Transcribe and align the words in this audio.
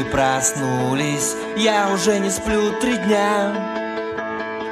Проснулись. 0.00 1.34
Я 1.56 1.90
уже 1.92 2.18
не 2.18 2.30
сплю 2.30 2.72
три 2.80 2.96
дня. 2.96 3.52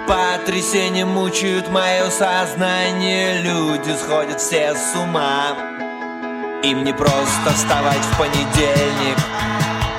Потрясения 0.09 1.05
мучают 1.05 1.69
мое 1.69 2.09
сознание. 2.11 3.43
Люди 3.43 3.95
сходят 4.03 4.41
все 4.41 4.75
с 4.75 4.97
ума. 4.97 5.55
Им 6.63 6.85
не 6.85 6.93
просто 6.93 7.55
вставать 7.55 8.05
в 8.13 8.19
понедельник 8.19 9.17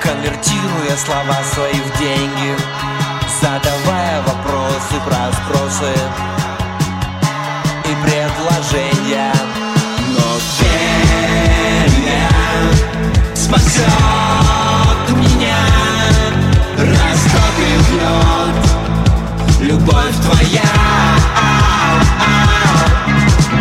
Конвертируя 0.00 0.96
слова 0.96 1.42
свои 1.52 1.72
в 1.72 1.98
деньги 1.98 2.56
Задавая 3.40 4.22
вопросы 4.22 4.94
про 5.04 5.32
спросы 5.32 5.92
И 7.84 8.06
предложения. 8.06 9.32
Но 10.08 10.38
веря 12.02 12.28
спасет 13.34 14.61
любовь 19.72 20.16
твоя. 20.22 20.62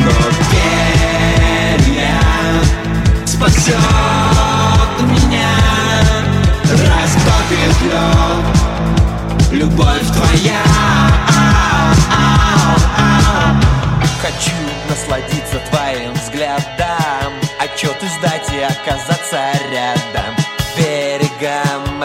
Но 0.03 0.11
перья 0.51 2.19
спасет 3.25 3.75
меня. 5.01 5.49
Растопит 6.63 7.81
лед. 7.83 8.45
Любовь 9.51 10.07
твоя. 10.13 10.61
Хочу 14.21 14.55
насладиться 14.89 15.59
твоим 15.69 16.13
взглядом 16.13 16.90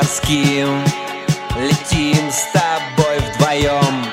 морским. 0.06 0.84
Летим 1.58 2.30
с 2.30 2.52
тобой 2.52 3.18
вдвоем. 3.18 4.04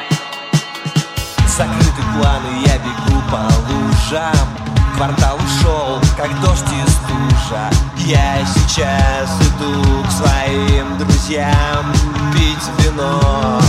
Закрыты 1.47 2.01
планы, 2.15 2.65
я 2.65 2.77
бегу 2.79 3.21
по 3.29 3.41
лужам. 3.69 4.47
Квартал 4.95 5.37
ушел, 5.37 6.01
как 6.17 6.39
дождь 6.41 6.65
и 6.71 6.89
стужа 6.89 7.69
Я 7.97 8.45
сейчас 8.45 9.29
иду 9.41 10.03
к 10.07 10.11
своим 10.11 10.97
друзьям 10.99 11.91
Пить 12.31 12.69
вино. 12.79 13.59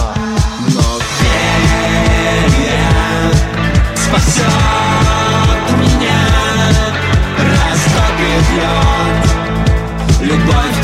Но 0.69 1.01
веря 1.21 2.91
спасет 3.97 4.45
меня 5.79 6.21
Растопит 7.39 8.47
лед 8.55 9.35
Любовь 10.21 10.84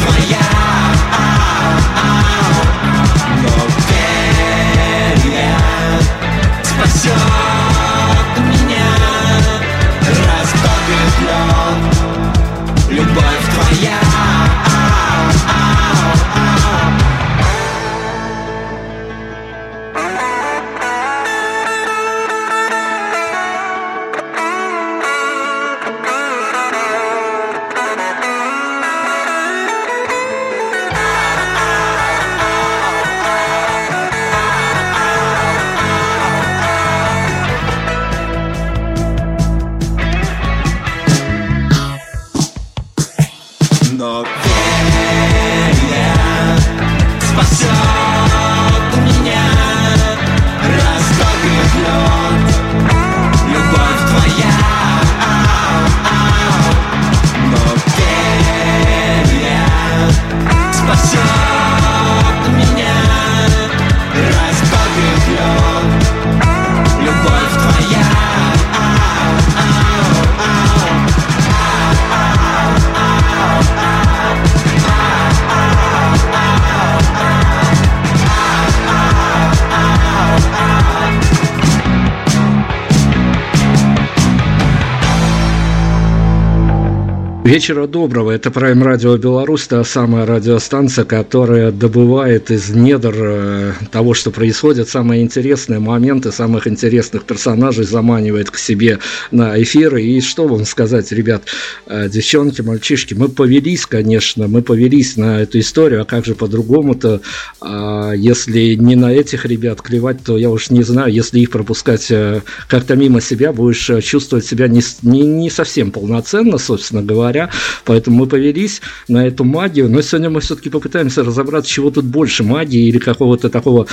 Вечера 87.51 87.89
доброго. 87.89 88.31
Это 88.31 88.51
Prime 88.51 88.81
Radio 88.81 89.19
Беларусь, 89.19 89.67
та 89.67 89.83
самая 89.83 90.25
радиостанция, 90.25 91.05
которая 91.05 91.73
добывает 91.73 92.53
из 92.53 92.71
недр 92.71 93.13
э, 93.19 93.73
того, 93.91 94.15
что 94.15 94.31
происходит, 94.31 94.89
самые 94.89 95.23
интересные 95.23 95.81
моменты, 95.81 96.31
самых 96.31 96.69
интересных 96.69 97.25
персонажей 97.25 97.85
заманивает 97.85 98.53
к 98.53 98.57
себе 98.57 99.01
на 99.33 99.61
эфиры. 99.61 100.01
И 100.01 100.21
что 100.21 100.47
вам 100.47 100.65
сказать, 100.65 101.11
ребят, 101.11 101.43
э, 101.89 102.09
девчонки, 102.09 102.61
мальчишки, 102.61 103.15
мы 103.15 103.29
повелись, 103.29 103.85
конечно, 103.85 104.47
мы 104.47 104.63
повелись 104.63 105.17
на 105.17 105.41
эту 105.41 105.59
историю, 105.59 106.03
а 106.03 106.05
как 106.05 106.27
же 106.27 106.37
по-другому-то, 106.37 107.21
а 107.61 108.13
если 108.13 108.77
не 108.77 108.95
на 108.95 109.13
этих 109.13 109.45
ребят 109.45 109.83
клевать, 109.83 110.23
то 110.23 110.39
я 110.39 110.51
уж 110.51 110.71
не 110.71 110.85
знаю, 110.85 111.13
если 111.13 111.41
их 111.41 111.51
пропускать 111.51 112.13
э, 112.13 112.43
как-то 112.69 112.95
мимо 112.95 113.21
себя, 113.21 113.53
будешь 113.53 113.91
чувствовать 114.05 114.47
себя 114.47 114.69
не, 114.69 114.83
не, 115.03 115.23
не 115.23 115.51
совсем 115.51 115.91
полноценно, 115.91 116.57
собственно 116.57 117.03
говоря, 117.03 117.40
января, 117.41 117.51
поэтому 117.85 118.19
мы 118.19 118.27
повелись 118.27 118.81
на 119.09 119.27
эту 119.27 119.45
магию, 119.45 119.89
но 119.89 120.03
сегодня 120.03 120.31
мы 120.31 120.41
все-таки 120.41 120.71
попытаемся 120.71 121.23
разобраться, 121.25 121.71
чего 121.71 121.91
тут 121.91 122.05
больше 122.05 122.43
магии 122.43 122.89
или 122.89 122.99
какого-то 122.99 123.49
такого, 123.49 123.87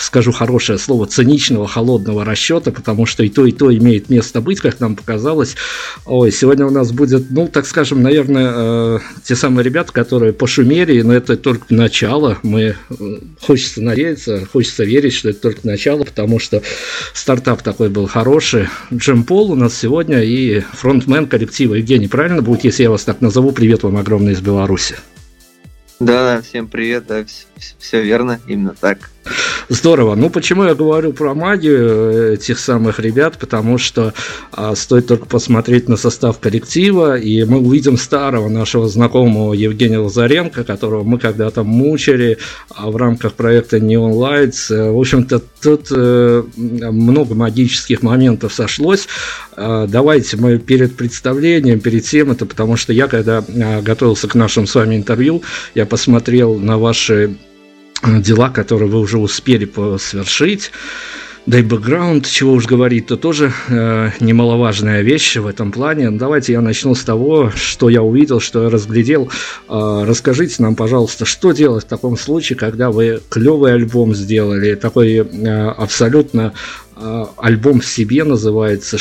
скажу 0.00 0.32
хорошее 0.32 0.78
слово, 0.78 1.06
циничного, 1.06 1.66
холодного 1.66 2.24
расчета, 2.24 2.70
потому 2.70 3.06
что 3.06 3.22
и 3.22 3.28
то, 3.28 3.46
и 3.46 3.52
то 3.52 3.74
имеет 3.74 4.08
место 4.08 4.40
быть, 4.40 4.60
как 4.60 4.80
нам 4.80 4.96
показалось. 4.96 5.56
Ой, 6.04 6.30
сегодня 6.32 6.66
у 6.66 6.70
нас 6.70 6.92
будет, 6.92 7.30
ну, 7.30 7.48
так 7.48 7.66
скажем, 7.66 8.02
наверное, 8.02 8.52
э, 8.54 8.98
те 9.24 9.36
самые 9.36 9.64
ребята, 9.64 9.92
которые 9.92 10.32
пошумели, 10.32 11.00
но 11.02 11.14
это 11.14 11.36
только 11.36 11.66
начало, 11.70 12.38
мы, 12.42 12.76
хочется 13.40 13.82
надеяться, 13.82 14.46
хочется 14.52 14.84
верить, 14.84 15.14
что 15.14 15.30
это 15.30 15.40
только 15.40 15.66
начало, 15.66 16.04
потому 16.04 16.38
что 16.38 16.62
стартап 17.14 17.62
такой 17.62 17.88
был 17.88 18.06
хороший. 18.06 18.68
Джем 18.92 19.24
Пол 19.24 19.52
у 19.52 19.54
нас 19.54 19.78
сегодня 19.78 20.22
и 20.22 20.60
фронтмен 20.72 21.26
коллектива 21.26 21.74
Евгений, 21.74 22.08
правильно 22.08 22.42
будет, 22.42 22.64
если 22.64 22.84
я 22.84 22.90
вас 22.92 23.04
так 23.04 23.22
назову. 23.22 23.52
Привет 23.52 23.82
вам 23.82 23.96
огромный 23.96 24.32
из 24.32 24.40
Беларуси. 24.40 24.96
Да, 25.98 26.36
да, 26.36 26.42
всем 26.42 26.68
привет, 26.68 27.06
да, 27.06 27.24
все, 27.24 27.46
все 27.78 28.02
верно, 28.02 28.38
именно 28.46 28.74
так. 28.78 29.10
Здорово. 29.68 30.16
Ну, 30.16 30.28
почему 30.30 30.64
я 30.64 30.74
говорю 30.74 31.12
про 31.12 31.34
магию 31.34 31.78
э, 31.78 32.34
этих 32.34 32.58
самых 32.58 32.98
ребят? 32.98 33.38
Потому 33.38 33.78
что 33.78 34.12
а, 34.50 34.74
стоит 34.74 35.06
только 35.06 35.26
посмотреть 35.26 35.88
на 35.88 35.96
состав 35.96 36.38
коллектива, 36.40 37.16
и 37.16 37.44
мы 37.44 37.58
увидим 37.58 37.96
старого 37.96 38.48
нашего 38.48 38.88
знакомого 38.88 39.54
Евгения 39.54 39.98
Лазаренко, 39.98 40.64
которого 40.64 41.04
мы 41.04 41.18
когда-то 41.18 41.62
мучили 41.62 42.38
а, 42.74 42.90
в 42.90 42.96
рамках 42.96 43.34
проекта 43.34 43.78
Neon 43.78 44.12
Lights. 44.12 44.74
Э, 44.74 44.90
в 44.90 44.98
общем-то, 44.98 45.40
тут 45.62 45.86
э, 45.90 46.42
много 46.56 47.34
магических 47.34 48.02
моментов 48.02 48.52
сошлось. 48.52 49.06
А, 49.54 49.86
давайте 49.86 50.36
мы 50.36 50.58
перед 50.58 50.96
представлением, 50.96 51.80
перед 51.80 52.04
тем 52.04 52.32
это, 52.32 52.46
потому 52.46 52.76
что 52.76 52.92
я, 52.92 53.06
когда 53.06 53.38
а, 53.38 53.80
готовился 53.80 54.28
к 54.28 54.34
нашему 54.34 54.66
с 54.66 54.74
вами 54.74 54.96
интервью, 54.96 55.42
я 55.74 55.86
посмотрел 55.86 56.58
на 56.58 56.78
ваши 56.78 57.36
дела, 58.04 58.50
которые 58.50 58.88
вы 58.88 59.00
уже 59.00 59.18
успели 59.18 59.70
совершить. 59.98 60.70
Да 61.44 61.58
и 61.58 61.62
бэкграунд, 61.62 62.28
чего 62.28 62.52
уж 62.52 62.66
говорить, 62.66 63.08
то 63.08 63.16
тоже 63.16 63.52
э, 63.68 64.10
немаловажная 64.20 65.02
вещь 65.02 65.36
в 65.36 65.48
этом 65.48 65.72
плане. 65.72 66.12
Давайте 66.12 66.52
я 66.52 66.60
начну 66.60 66.94
с 66.94 67.02
того, 67.02 67.50
что 67.56 67.88
я 67.88 68.00
увидел, 68.00 68.38
что 68.38 68.62
я 68.62 68.70
разглядел. 68.70 69.28
Э, 69.68 70.04
расскажите 70.06 70.62
нам, 70.62 70.76
пожалуйста, 70.76 71.24
что 71.24 71.50
делать 71.50 71.84
в 71.84 71.88
таком 71.88 72.16
случае, 72.16 72.56
когда 72.56 72.92
вы 72.92 73.20
клевый 73.28 73.74
альбом 73.74 74.14
сделали, 74.14 74.76
такой 74.76 75.14
э, 75.16 75.68
абсолютно 75.70 76.52
э, 76.94 77.24
альбом 77.36 77.80
в 77.80 77.86
себе 77.86 78.22
называется, 78.22 78.96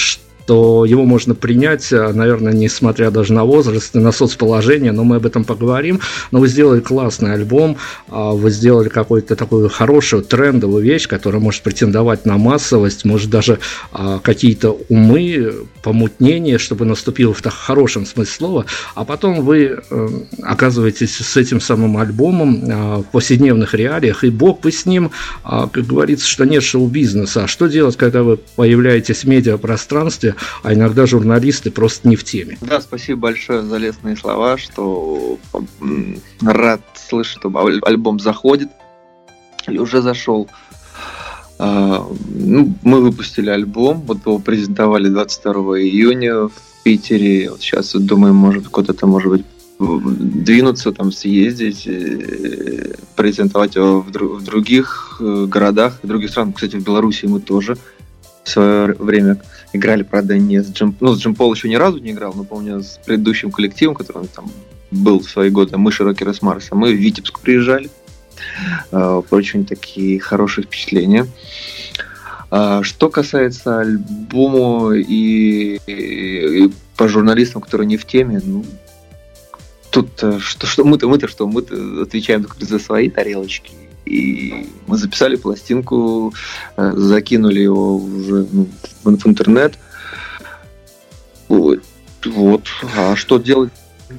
то 0.51 0.83
его 0.83 1.05
можно 1.05 1.33
принять, 1.33 1.93
э, 1.93 2.11
наверное, 2.11 2.51
несмотря 2.51 3.09
даже 3.09 3.31
на 3.31 3.45
возраст 3.45 3.95
и 3.95 3.99
на 3.99 4.11
соцположение, 4.11 4.91
но 4.91 5.05
мы 5.05 5.15
об 5.15 5.25
этом 5.25 5.45
поговорим. 5.45 6.01
Но 6.31 6.41
вы 6.41 6.49
сделали 6.49 6.81
классный 6.81 7.31
альбом, 7.35 7.77
а, 8.09 8.31
вы 8.31 8.51
сделали 8.51 8.89
какую-то 8.89 9.37
такую 9.37 9.69
хорошую 9.69 10.23
трендовую 10.23 10.83
вещь, 10.83 11.07
которая 11.07 11.41
может 11.41 11.61
претендовать 11.61 12.25
на 12.25 12.37
массовость, 12.37 13.05
может 13.05 13.29
даже 13.29 13.59
а, 13.93 14.19
какие-то 14.19 14.77
умы, 14.89 15.53
помутнение, 15.83 16.57
чтобы 16.57 16.83
наступило 16.83 17.33
в 17.33 17.41
так 17.41 17.53
хорошем 17.53 18.05
смысле 18.05 18.33
слова, 18.33 18.65
а 18.93 19.05
потом 19.05 19.45
вы 19.45 19.79
э, 19.89 20.07
оказываетесь 20.43 21.15
с 21.15 21.37
этим 21.37 21.61
самым 21.61 21.95
альбомом 21.95 22.63
а, 22.69 22.97
в 22.97 23.03
повседневных 23.03 23.73
реалиях, 23.73 24.25
и 24.25 24.29
бог 24.29 24.65
вы 24.65 24.73
с 24.73 24.85
ним, 24.85 25.11
как 25.43 25.87
говорится, 25.87 26.27
что 26.27 26.43
нет 26.43 26.61
шоу-бизнеса. 26.61 27.45
А 27.45 27.47
что 27.47 27.67
делать, 27.67 27.95
когда 27.95 28.23
вы 28.23 28.37
появляетесь 28.57 29.23
в 29.23 29.27
медиапространстве, 29.29 30.35
а 30.63 30.73
иногда 30.73 31.05
журналисты 31.05 31.71
просто 31.71 32.07
не 32.07 32.15
в 32.15 32.23
теме. 32.23 32.57
Да, 32.61 32.81
спасибо 32.81 33.21
большое 33.21 33.63
за 33.63 33.77
лестные 33.77 34.15
слова, 34.15 34.57
что 34.57 35.37
рад 36.41 36.81
слышать, 36.95 37.37
что 37.39 37.79
альбом 37.83 38.19
заходит 38.19 38.69
или 39.67 39.77
уже 39.77 40.01
зашел. 40.01 40.47
А, 41.59 42.07
ну, 42.33 42.73
мы 42.81 43.01
выпустили 43.01 43.49
альбом, 43.49 44.01
вот 44.01 44.25
его 44.25 44.39
презентовали 44.39 45.09
22 45.09 45.53
июня 45.81 46.47
в 46.47 46.51
Питере. 46.83 47.51
Вот 47.51 47.61
сейчас 47.61 47.93
думаем, 47.93 48.35
может 48.35 48.67
куда-то, 48.67 49.05
может 49.05 49.31
быть, 49.31 49.45
двинуться, 49.79 50.91
там, 50.91 51.11
съездить, 51.11 51.83
э, 51.85 52.95
презентовать 53.15 53.75
его 53.75 54.01
в, 54.01 54.43
других 54.43 55.17
э, 55.19 55.45
городах, 55.47 55.99
в 56.03 56.07
других 56.07 56.29
странах. 56.29 56.55
Кстати, 56.55 56.77
в 56.77 56.83
Беларуси 56.83 57.25
мы 57.25 57.39
тоже 57.39 57.77
в 58.43 58.49
свое 58.49 58.93
время 58.93 59.37
играли, 59.73 60.03
правда, 60.03 60.37
не 60.37 60.61
с 60.61 60.71
Джим... 60.71 60.95
Ну, 60.99 61.15
с 61.15 61.19
Джим 61.19 61.35
Пол 61.35 61.53
еще 61.53 61.69
ни 61.69 61.75
разу 61.75 61.99
не 61.99 62.11
играл, 62.11 62.33
но 62.33 62.43
помню, 62.43 62.81
с 62.81 62.99
предыдущим 63.05 63.51
коллективом, 63.51 63.95
который 63.95 64.27
там 64.27 64.51
был 64.89 65.19
в 65.19 65.29
свои 65.29 65.49
годы, 65.49 65.77
мы 65.77 65.91
Рокеры 65.91 66.33
с 66.33 66.41
Марса, 66.41 66.75
мы 66.75 66.91
в 66.91 66.97
Витебск 66.97 67.39
приезжали. 67.39 67.89
Uh, 68.91 69.23
очень 69.29 69.65
такие 69.65 70.19
хорошие 70.19 70.65
впечатления. 70.65 71.27
Uh, 72.49 72.81
что 72.83 73.09
касается 73.09 73.79
альбома 73.79 74.95
и, 74.95 75.79
и, 75.85 76.65
и 76.65 76.71
по 76.97 77.07
журналистам, 77.07 77.61
которые 77.61 77.87
не 77.87 77.97
в 77.97 78.05
теме, 78.05 78.41
ну, 78.43 78.65
тут 79.91 80.23
э, 80.23 80.39
что, 80.39 80.65
что 80.65 80.83
мы-то, 80.83 81.07
мы-то 81.07 81.27
что, 81.27 81.47
мы 81.47 81.61
отвечаем 82.01 82.47
за 82.59 82.79
свои 82.79 83.09
тарелочки 83.09 83.71
и 84.05 84.67
мы 84.87 84.97
записали 84.97 85.35
пластинку, 85.35 86.33
э, 86.77 86.93
закинули 86.95 87.59
его 87.59 87.97
уже 87.97 88.47
ну, 88.51 88.67
в 89.03 89.27
интернет. 89.27 89.77
Вот. 91.47 91.79
вот. 92.25 92.63
А 92.97 93.15
что 93.15 93.37
делать? 93.37 93.71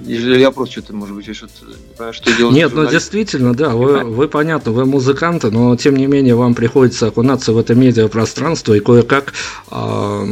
Или 0.06 0.38
я 0.38 0.50
просто 0.50 0.72
что-то, 0.72 0.94
может 0.94 1.14
быть, 1.14 1.36
что-то 1.36 1.66
не 1.66 1.74
понимаю, 1.94 2.12
что 2.14 2.36
делать. 2.36 2.54
Нет, 2.54 2.72
ну 2.74 2.86
действительно, 2.86 3.54
да, 3.54 3.70
вы, 3.70 4.04
вы 4.04 4.28
понятно, 4.28 4.72
вы 4.72 4.86
музыканты, 4.86 5.50
но 5.50 5.76
тем 5.76 5.96
не 5.96 6.06
менее 6.06 6.34
вам 6.34 6.54
приходится 6.54 7.08
окунаться 7.08 7.52
в 7.52 7.58
это 7.58 7.74
медиапространство 7.74 8.74
и 8.74 8.80
кое-как 8.80 9.34
э, 9.70 10.26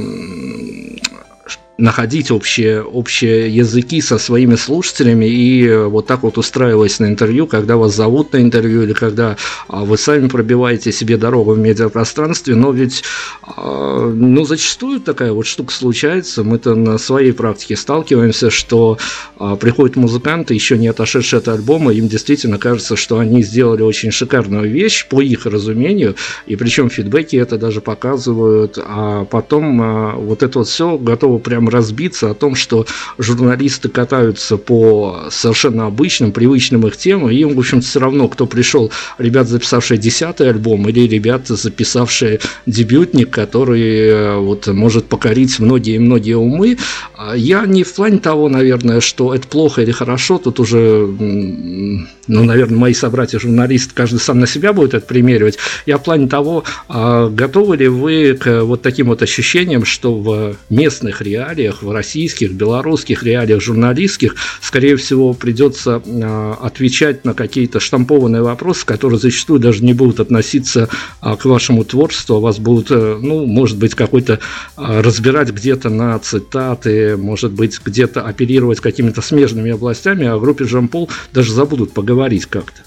находить 1.80 2.30
общие, 2.30 2.82
общие 2.82 3.54
языки 3.54 4.00
со 4.00 4.18
своими 4.18 4.54
слушателями. 4.56 5.26
И 5.26 5.66
э, 5.66 5.86
вот 5.86 6.06
так 6.06 6.22
вот 6.22 6.38
устраиваясь 6.38 6.98
на 7.00 7.06
интервью, 7.06 7.46
когда 7.46 7.76
вас 7.76 7.94
зовут 7.94 8.32
на 8.32 8.38
интервью 8.38 8.82
или 8.82 8.92
когда 8.92 9.36
а, 9.68 9.84
вы 9.84 9.96
сами 9.96 10.28
пробиваете 10.28 10.92
себе 10.92 11.16
дорогу 11.16 11.52
в 11.52 11.58
медиапространстве, 11.58 12.54
но 12.54 12.70
ведь 12.70 13.02
а, 13.42 14.10
ну, 14.10 14.44
зачастую 14.44 15.00
такая 15.00 15.32
вот 15.32 15.46
штука 15.46 15.72
случается, 15.72 16.44
мы-то 16.44 16.74
на 16.74 16.98
своей 16.98 17.32
практике 17.32 17.76
сталкиваемся, 17.76 18.50
что 18.50 18.98
а, 19.38 19.56
приходят 19.56 19.96
музыканты, 19.96 20.54
еще 20.54 20.76
не 20.76 20.88
отошедшие 20.88 21.38
от 21.38 21.48
альбома, 21.48 21.92
им 21.92 22.08
действительно 22.08 22.58
кажется, 22.58 22.96
что 22.96 23.18
они 23.18 23.42
сделали 23.42 23.82
очень 23.82 24.10
шикарную 24.10 24.70
вещь, 24.70 25.06
по 25.08 25.20
их 25.22 25.46
разумению, 25.46 26.16
и 26.46 26.56
причем 26.56 26.90
фидбэки 26.90 27.36
это 27.36 27.56
даже 27.56 27.80
показывают, 27.80 28.78
а 28.78 29.24
потом 29.24 30.16
вот 30.26 30.42
это 30.42 30.58
вот 30.58 30.68
все 30.68 30.98
готово 30.98 31.38
прямо 31.38 31.69
разбиться 31.70 32.30
о 32.30 32.34
том, 32.34 32.54
что 32.54 32.86
журналисты 33.18 33.88
катаются 33.88 34.56
по 34.56 35.28
совершенно 35.30 35.86
обычным, 35.86 36.32
привычным 36.32 36.86
их 36.86 36.96
темам, 36.96 37.30
и 37.30 37.36
им, 37.36 37.54
в 37.54 37.58
общем-то, 37.58 37.86
все 37.86 38.00
равно, 38.00 38.28
кто 38.28 38.46
пришел, 38.46 38.90
ребят, 39.18 39.48
записавшие 39.48 39.98
десятый 39.98 40.48
альбом, 40.50 40.88
или 40.88 41.06
ребята, 41.06 41.56
записавшие 41.56 42.40
дебютник, 42.66 43.30
который 43.30 43.82
э, 43.82 44.36
вот 44.36 44.66
может 44.66 45.06
покорить 45.06 45.58
многие-многие 45.58 46.36
умы. 46.36 46.78
А 47.16 47.36
я 47.36 47.66
не 47.66 47.84
в 47.84 47.94
плане 47.94 48.18
того, 48.18 48.48
наверное, 48.48 49.00
что 49.00 49.34
это 49.34 49.46
плохо 49.46 49.82
или 49.82 49.92
хорошо, 49.92 50.38
тут 50.38 50.60
уже, 50.60 51.06
ну, 51.08 52.44
наверное, 52.44 52.78
мои 52.78 52.94
собратья-журналисты, 52.94 53.92
каждый 53.94 54.20
сам 54.20 54.40
на 54.40 54.46
себя 54.46 54.72
будет 54.72 54.94
это 54.94 55.06
примеривать. 55.06 55.58
Я 55.86 55.98
в 55.98 56.02
плане 56.02 56.28
того, 56.28 56.64
а 56.88 57.28
готовы 57.28 57.76
ли 57.76 57.88
вы 57.88 58.34
к 58.34 58.62
вот 58.62 58.82
таким 58.82 59.08
вот 59.08 59.22
ощущениям, 59.22 59.84
что 59.84 60.14
в 60.14 60.56
местных 60.68 61.22
реалиях 61.22 61.59
реалиях, 61.60 61.82
в 61.82 61.90
российских, 61.90 62.52
белорусских 62.52 63.22
реалиях 63.22 63.60
журналистских, 63.60 64.34
скорее 64.60 64.96
всего, 64.96 65.34
придется 65.34 66.02
а, 66.06 66.58
отвечать 66.60 67.24
на 67.24 67.34
какие-то 67.34 67.80
штампованные 67.80 68.42
вопросы, 68.42 68.86
которые 68.86 69.18
зачастую 69.18 69.60
даже 69.60 69.84
не 69.84 69.92
будут 69.92 70.20
относиться 70.20 70.88
а, 71.20 71.36
к 71.36 71.44
вашему 71.44 71.84
творчеству, 71.84 72.36
а 72.36 72.40
вас 72.40 72.58
будут, 72.58 72.90
э, 72.90 73.18
ну, 73.20 73.46
может 73.46 73.78
быть, 73.78 73.94
какой-то 73.94 74.40
разбирать 74.76 75.50
где-то 75.50 75.90
на 75.90 76.18
цитаты, 76.18 77.16
может 77.16 77.52
быть, 77.52 77.80
где-то 77.84 78.22
оперировать 78.22 78.80
какими-то 78.80 79.22
смежными 79.22 79.72
областями, 79.72 80.26
а 80.26 80.34
о 80.34 80.40
группе 80.40 80.64
Жан-Пол 80.64 81.10
даже 81.32 81.52
забудут 81.52 81.92
поговорить 81.92 82.46
как-то. 82.46 82.82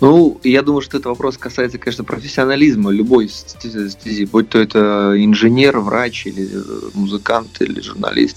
Ну, 0.00 0.40
я 0.42 0.62
думаю, 0.62 0.82
что 0.82 0.98
этот 0.98 1.06
вопрос 1.06 1.38
касается, 1.38 1.78
конечно, 1.78 2.04
профессионализма 2.04 2.90
любой 2.90 3.28
стези, 3.28 4.24
будь 4.24 4.48
то 4.48 4.58
это 4.58 5.14
инженер, 5.16 5.78
врач 5.78 6.26
или 6.26 6.48
музыкант 6.94 7.60
или 7.60 7.80
журналист. 7.80 8.36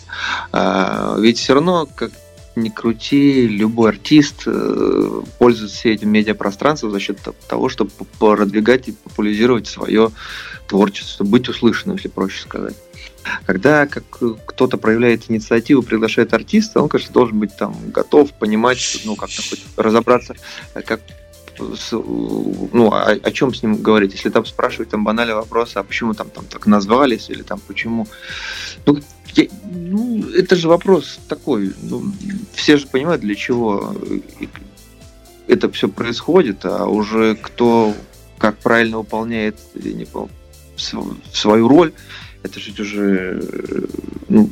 А, 0.51 1.17
ведь 1.19 1.37
все 1.37 1.53
равно, 1.53 1.87
как 1.93 2.11
ни 2.55 2.69
крути, 2.69 3.47
любой 3.47 3.91
артист 3.91 4.43
э, 4.45 5.21
пользуется 5.37 5.89
этим 5.89 6.09
медиапространством 6.09 6.91
за 6.91 6.99
счет 6.99 7.19
того, 7.47 7.69
чтобы 7.69 7.91
продвигать 8.19 8.89
и 8.89 8.91
популяризировать 8.91 9.67
свое 9.67 10.11
творчество, 10.67 11.23
быть 11.23 11.47
услышанным, 11.49 11.95
если 11.95 12.09
проще 12.09 12.41
сказать. 12.41 12.75
Когда 13.45 13.85
как 13.85 14.03
кто-то 14.45 14.77
проявляет 14.77 15.29
инициативу, 15.29 15.83
приглашает 15.83 16.33
артиста, 16.33 16.81
он, 16.81 16.89
конечно, 16.89 17.13
должен 17.13 17.39
быть 17.39 17.55
там 17.55 17.75
готов, 17.91 18.33
понимать, 18.33 19.01
ну, 19.05 19.15
как-то 19.15 19.41
хоть 19.41 19.63
разобраться, 19.77 20.35
как 20.85 21.01
ну, 21.59 22.91
о, 22.93 23.11
о 23.11 23.31
чем 23.31 23.53
с 23.53 23.61
ним 23.61 23.81
говорить, 23.81 24.13
если 24.13 24.29
там 24.29 24.45
спрашивать 24.45 24.89
там 24.89 25.03
банальный 25.03 25.35
вопрос, 25.35 25.71
а 25.75 25.83
почему 25.83 26.13
там, 26.13 26.29
там 26.29 26.45
так 26.45 26.65
назвались, 26.67 27.29
или 27.29 27.41
там 27.41 27.59
почему. 27.59 28.07
Ну, 28.85 28.99
я, 29.35 29.47
ну, 29.69 30.23
это 30.29 30.55
же 30.55 30.69
вопрос 30.69 31.19
такой. 31.27 31.73
Ну, 31.81 32.13
все 32.53 32.77
же 32.77 32.87
понимают, 32.87 33.21
для 33.21 33.35
чего 33.35 33.93
это 35.47 35.69
все 35.71 35.89
происходит, 35.89 36.63
а 36.65 36.85
уже 36.85 37.35
кто 37.35 37.93
как 38.37 38.57
правильно 38.59 38.99
выполняет 38.99 39.57
не 39.75 40.07
свою 41.33 41.67
роль, 41.67 41.93
это 42.43 42.59
же 42.59 42.81
уже 42.81 43.41
ну, 44.27 44.49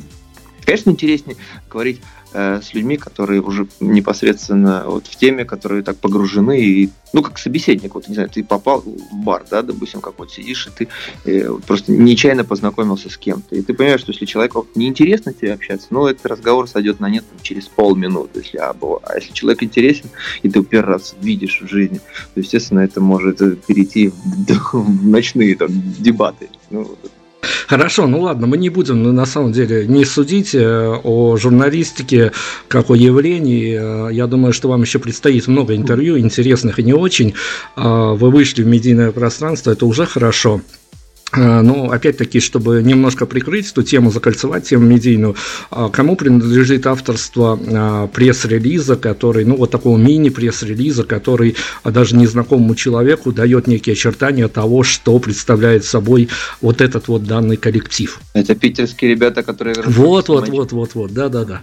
Конечно, 0.68 0.90
интереснее 0.90 1.38
говорить 1.70 2.02
э, 2.34 2.60
с 2.62 2.74
людьми, 2.74 2.98
которые 2.98 3.40
уже 3.40 3.66
непосредственно 3.80 4.82
вот 4.84 5.06
в 5.06 5.16
теме, 5.16 5.46
которые 5.46 5.82
так 5.82 5.96
погружены, 5.96 6.60
и, 6.60 6.90
ну, 7.14 7.22
как 7.22 7.38
собеседник, 7.38 7.94
вот, 7.94 8.06
не 8.06 8.12
знаю, 8.12 8.28
ты 8.28 8.44
попал 8.44 8.82
в 8.82 9.14
бар, 9.14 9.46
да, 9.50 9.62
допустим, 9.62 10.02
как 10.02 10.18
вот 10.18 10.30
сидишь, 10.30 10.66
и 10.66 10.70
ты 10.70 10.88
э, 11.24 11.50
просто 11.66 11.90
нечаянно 11.90 12.44
познакомился 12.44 13.08
с 13.08 13.16
кем-то, 13.16 13.56
и 13.56 13.62
ты 13.62 13.72
понимаешь, 13.72 14.00
что 14.00 14.12
если 14.12 14.26
человеку 14.26 14.66
неинтересно 14.74 15.32
тебе 15.32 15.54
общаться, 15.54 15.86
ну, 15.88 16.06
этот 16.06 16.26
разговор 16.26 16.68
сойдет 16.68 17.00
на 17.00 17.08
нет 17.08 17.24
через 17.40 17.66
полминуты, 17.66 18.40
если, 18.40 18.58
а, 18.58 18.76
а 19.04 19.14
если 19.14 19.32
человек 19.32 19.62
интересен, 19.62 20.10
и 20.42 20.50
ты 20.50 20.62
первый 20.62 20.90
раз 20.90 21.14
видишь 21.22 21.62
в 21.62 21.66
жизни, 21.66 22.02
то, 22.34 22.40
естественно, 22.40 22.80
это 22.80 23.00
может 23.00 23.38
перейти 23.64 24.08
в, 24.08 24.74
в 24.74 25.06
ночные 25.06 25.56
там 25.56 25.70
дебаты. 25.98 26.50
Ну, 26.68 26.94
Хорошо, 27.68 28.06
ну 28.06 28.20
ладно, 28.22 28.46
мы 28.46 28.56
не 28.56 28.68
будем 28.68 29.14
на 29.14 29.26
самом 29.26 29.52
деле 29.52 29.86
не 29.86 30.04
судить 30.04 30.54
э, 30.54 31.00
о 31.04 31.36
журналистике 31.36 32.32
как 32.66 32.90
о 32.90 32.94
явлении. 32.94 34.08
Э, 34.08 34.12
я 34.12 34.26
думаю, 34.26 34.52
что 34.52 34.68
вам 34.68 34.82
еще 34.82 34.98
предстоит 34.98 35.46
много 35.46 35.76
интервью, 35.76 36.18
интересных 36.18 36.78
и 36.78 36.82
не 36.82 36.94
очень. 36.94 37.34
А, 37.76 38.14
вы 38.14 38.30
вышли 38.30 38.62
в 38.62 38.66
медийное 38.66 39.12
пространство, 39.12 39.70
это 39.70 39.86
уже 39.86 40.06
хорошо. 40.06 40.62
Э, 41.38 41.60
ну, 41.62 41.90
опять-таки, 41.90 42.40
чтобы 42.40 42.82
немножко 42.82 43.26
прикрыть 43.26 43.70
эту 43.70 43.82
тему, 43.82 44.10
закольцевать 44.10 44.68
тему 44.68 44.86
медийную, 44.86 45.36
а 45.70 45.88
кому 45.88 46.16
принадлежит 46.16 46.86
авторство 46.86 47.58
а, 47.60 48.06
пресс-релиза, 48.08 48.96
который, 48.96 49.44
ну, 49.44 49.56
вот 49.56 49.70
такого 49.70 49.96
мини-пресс-релиза, 49.98 51.04
который 51.04 51.56
даже 51.84 52.16
незнакомому 52.16 52.74
человеку 52.74 53.32
дает 53.32 53.66
некие 53.66 53.92
очертания 53.92 54.48
того, 54.48 54.82
что 54.82 55.18
представляет 55.18 55.84
собой 55.84 56.28
вот 56.60 56.80
этот 56.80 57.08
вот 57.08 57.24
данный 57.24 57.56
коллектив. 57.56 58.18
Это 58.32 58.54
питерские 58.54 59.12
ребята, 59.12 59.42
которые... 59.42 59.76
Вот, 59.84 60.28
вот, 60.28 60.48
вот, 60.48 60.72
вот, 60.72 60.94
вот, 60.94 61.12
да-да-да. 61.12 61.62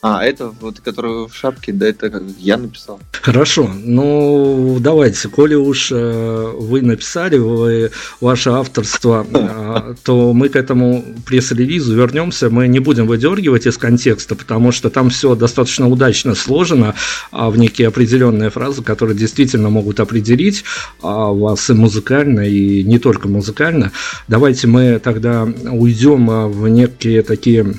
А, 0.00 0.24
это 0.24 0.54
вот, 0.60 0.78
который 0.78 1.26
в 1.26 1.34
шапке, 1.34 1.72
да, 1.72 1.88
это 1.88 2.22
я 2.38 2.56
написал. 2.56 3.00
Хорошо, 3.10 3.68
ну 3.82 4.78
давайте, 4.80 5.28
коли 5.28 5.56
уж 5.56 5.90
э, 5.90 6.52
вы 6.56 6.82
написали, 6.82 7.36
вы, 7.36 7.90
ваше 8.20 8.50
авторство, 8.50 9.26
э, 9.32 9.94
то 10.04 10.32
мы 10.32 10.50
к 10.50 10.56
этому 10.56 11.04
пресс-релизу 11.26 11.96
вернемся, 11.96 12.48
мы 12.48 12.68
не 12.68 12.78
будем 12.78 13.08
выдергивать 13.08 13.66
из 13.66 13.76
контекста, 13.76 14.36
потому 14.36 14.70
что 14.70 14.88
там 14.88 15.10
все 15.10 15.34
достаточно 15.34 15.88
удачно 15.88 16.36
сложено 16.36 16.94
а 17.32 17.50
в 17.50 17.58
некие 17.58 17.88
определенные 17.88 18.50
фразы, 18.50 18.82
которые 18.82 19.16
действительно 19.16 19.68
могут 19.68 19.98
определить 19.98 20.64
а, 21.02 21.32
вас 21.32 21.70
и 21.70 21.72
музыкально, 21.72 22.40
и 22.40 22.84
не 22.84 23.00
только 23.00 23.26
музыкально. 23.26 23.90
Давайте 24.28 24.68
мы 24.68 25.00
тогда 25.00 25.42
уйдем 25.42 26.30
а, 26.30 26.46
в 26.46 26.68
некие 26.68 27.22
такие 27.22 27.74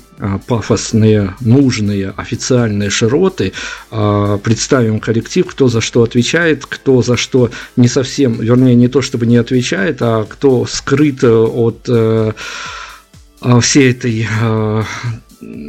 пафосные, 0.47 1.35
нужные, 1.39 2.13
официальные 2.15 2.89
широты, 2.89 3.53
а, 3.91 4.37
представим 4.37 4.99
коллектив, 4.99 5.45
кто 5.45 5.67
за 5.67 5.81
что 5.81 6.03
отвечает, 6.03 6.65
кто 6.65 7.01
за 7.01 7.15
что 7.15 7.51
не 7.75 7.87
совсем, 7.87 8.33
вернее, 8.33 8.75
не 8.75 8.87
то 8.87 9.01
чтобы 9.01 9.25
не 9.25 9.37
отвечает, 9.37 10.01
а 10.01 10.25
кто 10.25 10.65
скрыт 10.65 11.23
от 11.23 11.85
э, 11.87 12.33
а, 13.41 13.59
всей 13.59 13.91
этой 13.91 14.27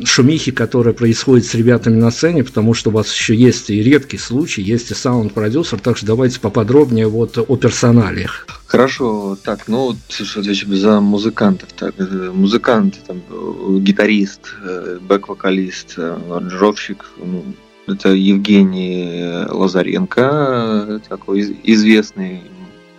шумихи, 0.04 0.50
которая 0.52 0.94
происходит 0.94 1.46
с 1.46 1.54
ребятами 1.54 1.96
на 1.96 2.10
сцене, 2.10 2.44
потому 2.44 2.74
что 2.74 2.90
у 2.90 2.92
вас 2.92 3.12
еще 3.12 3.34
есть 3.34 3.70
и 3.70 3.82
редкий 3.82 4.18
случай, 4.18 4.62
есть 4.62 4.90
и 4.90 4.94
саунд-продюсер, 4.94 5.78
так 5.78 5.96
что 5.96 6.06
давайте 6.06 6.40
поподробнее 6.40 7.08
вот 7.08 7.38
о 7.38 7.56
персоналиях. 7.56 8.46
Хорошо, 8.66 9.36
так, 9.42 9.68
ну, 9.68 9.96
отвечу 10.36 10.74
за 10.76 11.00
музыкантов. 11.00 11.72
Так, 11.72 11.94
э, 11.98 12.30
музыкант, 12.32 13.00
там, 13.06 13.22
э, 13.28 13.78
гитарист, 13.78 14.54
э, 14.62 14.98
бэк-вокалист, 15.00 15.98
аранжировщик, 15.98 17.04
ну, 17.18 17.44
это 17.86 18.10
Евгений 18.10 19.44
Лазаренко, 19.48 21.00
такой 21.08 21.56
известный 21.64 22.42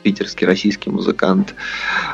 питерский 0.03 0.47
российский 0.47 0.89
музыкант. 0.89 1.55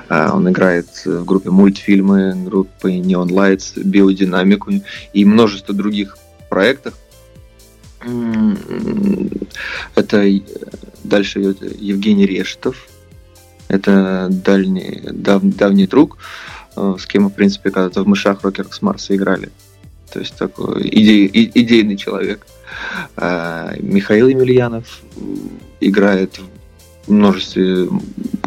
А, 0.10 0.36
он 0.36 0.50
играет 0.50 0.88
в 1.06 1.26
группе 1.26 1.50
мультфильмы, 1.50 2.34
группы 2.36 2.92
Neon 2.92 3.28
Lights, 3.30 3.82
биодинамику 3.84 4.72
и 5.14 5.26
множество 5.26 5.74
других 5.74 6.18
проектов. 6.50 6.94
Это 9.96 10.26
дальше 11.04 11.42
идет 11.42 11.62
Евгений 11.80 12.26
Рештов. 12.26 12.88
Это 13.68 14.28
дальний, 14.30 15.02
дав, 15.12 15.44
давний 15.44 15.88
друг, 15.88 16.18
э, 16.78 16.96
с 16.98 17.06
кем 17.06 17.24
мы, 17.24 17.30
в 17.30 17.34
принципе, 17.34 17.70
когда-то 17.70 18.04
в 18.04 18.08
«Мышах 18.08 18.44
Рокерах 18.44 18.74
с 18.74 18.82
Марса» 18.82 19.14
играли. 19.14 19.50
То 20.14 20.20
есть 20.20 20.38
такой 20.38 20.88
идей, 20.88 21.28
идейный 21.54 21.98
человек. 21.98 22.48
Михаил 23.18 24.30
Емельянов 24.30 25.02
играет 25.82 26.38
в 26.38 26.57
множестве 27.08 27.90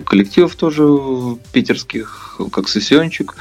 коллективов 0.04 0.56
тоже 0.56 1.38
питерских, 1.52 2.40
как 2.52 2.68
сессиончик. 2.68 3.34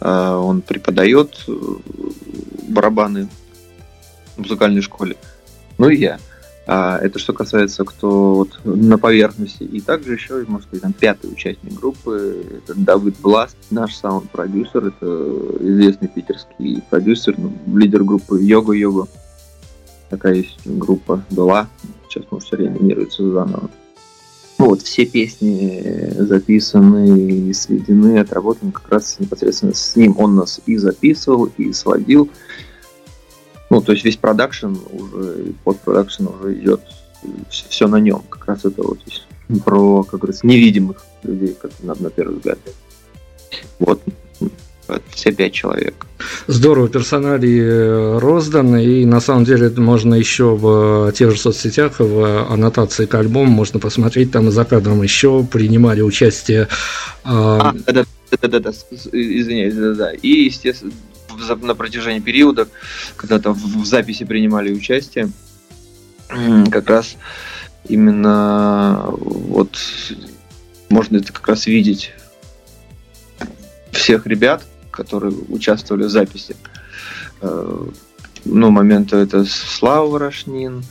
А, 0.00 0.38
он 0.38 0.60
преподает 0.60 1.44
э, 1.48 1.52
барабаны 2.68 3.28
в 4.36 4.40
музыкальной 4.40 4.82
школе. 4.82 5.16
Ну 5.78 5.88
и 5.88 5.96
я. 5.96 6.18
А, 6.66 6.98
это 6.98 7.18
что 7.18 7.32
касается, 7.32 7.84
кто 7.84 8.34
вот 8.34 8.60
на 8.64 8.98
поверхности. 8.98 9.64
И 9.64 9.80
также 9.80 10.12
еще, 10.12 10.44
можно 10.46 10.66
сказать, 10.66 10.82
там 10.82 10.92
пятый 10.92 11.32
участник 11.32 11.72
группы, 11.72 12.46
это 12.58 12.74
Давид 12.78 13.16
Бласт, 13.20 13.56
наш 13.70 13.94
саунд-продюсер, 13.96 14.86
это 14.86 15.06
известный 15.60 16.08
питерский 16.08 16.82
продюсер, 16.90 17.34
ну, 17.38 17.52
лидер 17.76 18.04
группы 18.04 18.40
Йога-Йога. 18.42 19.08
Такая 20.10 20.34
есть 20.34 20.58
группа 20.64 21.24
была, 21.30 21.68
сейчас, 22.08 22.24
может, 22.30 22.46
все 22.46 22.56
реанимируется 22.56 23.28
заново. 23.30 23.70
Ну, 24.60 24.66
вот 24.68 24.82
все 24.82 25.06
песни 25.06 26.12
записаны 26.18 27.48
и 27.48 27.52
сведены, 27.54 28.18
отработаны 28.18 28.72
как 28.72 28.90
раз 28.90 29.16
непосредственно 29.18 29.72
с 29.72 29.96
ним. 29.96 30.16
Он 30.18 30.34
нас 30.34 30.60
и 30.66 30.76
записывал, 30.76 31.46
и 31.56 31.72
сводил. 31.72 32.28
Ну, 33.70 33.80
то 33.80 33.92
есть 33.92 34.04
весь 34.04 34.18
продакшн 34.18 34.74
уже, 34.92 35.54
постпродакшн 35.64 36.26
уже 36.26 36.58
идет 36.58 36.82
все 37.48 37.88
на 37.88 38.00
нем. 38.00 38.22
Как 38.28 38.44
раз 38.44 38.66
это 38.66 38.82
вот 38.82 38.98
про, 39.64 40.02
как 40.02 40.20
говорится, 40.20 40.46
невидимых 40.46 41.06
людей, 41.22 41.56
как 41.58 41.70
на, 41.82 41.94
на 41.94 42.10
первый 42.10 42.36
взгляд. 42.36 42.58
Вот 43.78 44.02
все 45.10 45.32
пять 45.32 45.52
человек. 45.52 46.06
Здорово, 46.46 46.88
персоналии 46.88 47.62
э, 47.62 48.18
розданы, 48.18 48.84
и 48.84 49.04
на 49.04 49.20
самом 49.20 49.44
деле 49.44 49.70
можно 49.70 50.14
еще 50.14 50.56
в 50.56 51.12
тех 51.12 51.30
же 51.30 51.38
соцсетях, 51.38 51.98
в 51.98 52.52
аннотации 52.52 53.06
к 53.06 53.14
альбому 53.14 53.50
можно 53.50 53.80
посмотреть, 53.80 54.32
там 54.32 54.50
за 54.50 54.64
кадром 54.64 55.02
еще 55.02 55.44
принимали 55.44 56.02
участие. 56.02 56.68
А, 57.24 57.74
да, 57.86 58.04
да, 58.30 58.48
да, 58.48 58.60
да, 58.60 58.70
извиняюсь, 59.12 59.74
да, 59.74 59.94
да. 59.94 60.12
И, 60.12 60.44
естественно, 60.44 60.92
на 61.62 61.74
протяжении 61.74 62.20
периода, 62.20 62.68
когда 63.16 63.38
там 63.38 63.54
в 63.54 63.84
записи 63.86 64.24
принимали 64.24 64.72
участие, 64.72 65.30
как 66.70 66.88
раз 66.88 67.16
именно 67.88 69.06
вот 69.10 69.76
можно 70.88 71.16
это 71.16 71.32
как 71.32 71.48
раз 71.48 71.66
видеть 71.66 72.12
всех 73.92 74.26
ребят, 74.26 74.64
которые 74.90 75.34
участвовали 75.48 76.04
в 76.04 76.10
записи. 76.10 76.56
Э, 77.40 77.86
ну, 78.44 78.70
момента 78.70 79.16
это 79.16 79.44
Слава 79.44 80.08
Ворошнин, 80.08 80.82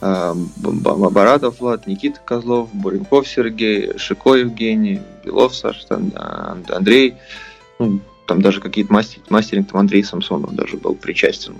э, 0.00 0.34
Барадов 0.56 1.60
Влад, 1.60 1.86
Никита 1.86 2.20
Козлов, 2.24 2.68
Буренков 2.72 3.28
Сергей, 3.28 3.96
Шико 3.98 4.34
Евгений, 4.34 5.00
Белов 5.24 5.54
Саша, 5.54 6.00
Андрей, 6.68 7.14
ну, 7.78 8.00
там 8.26 8.42
даже 8.42 8.60
какие-то 8.60 8.92
мастер, 8.92 9.20
мастеринг, 9.28 9.70
там 9.72 9.80
Андрей 9.80 10.04
Самсонов 10.04 10.54
даже 10.54 10.76
был 10.76 10.94
причастен 10.94 11.56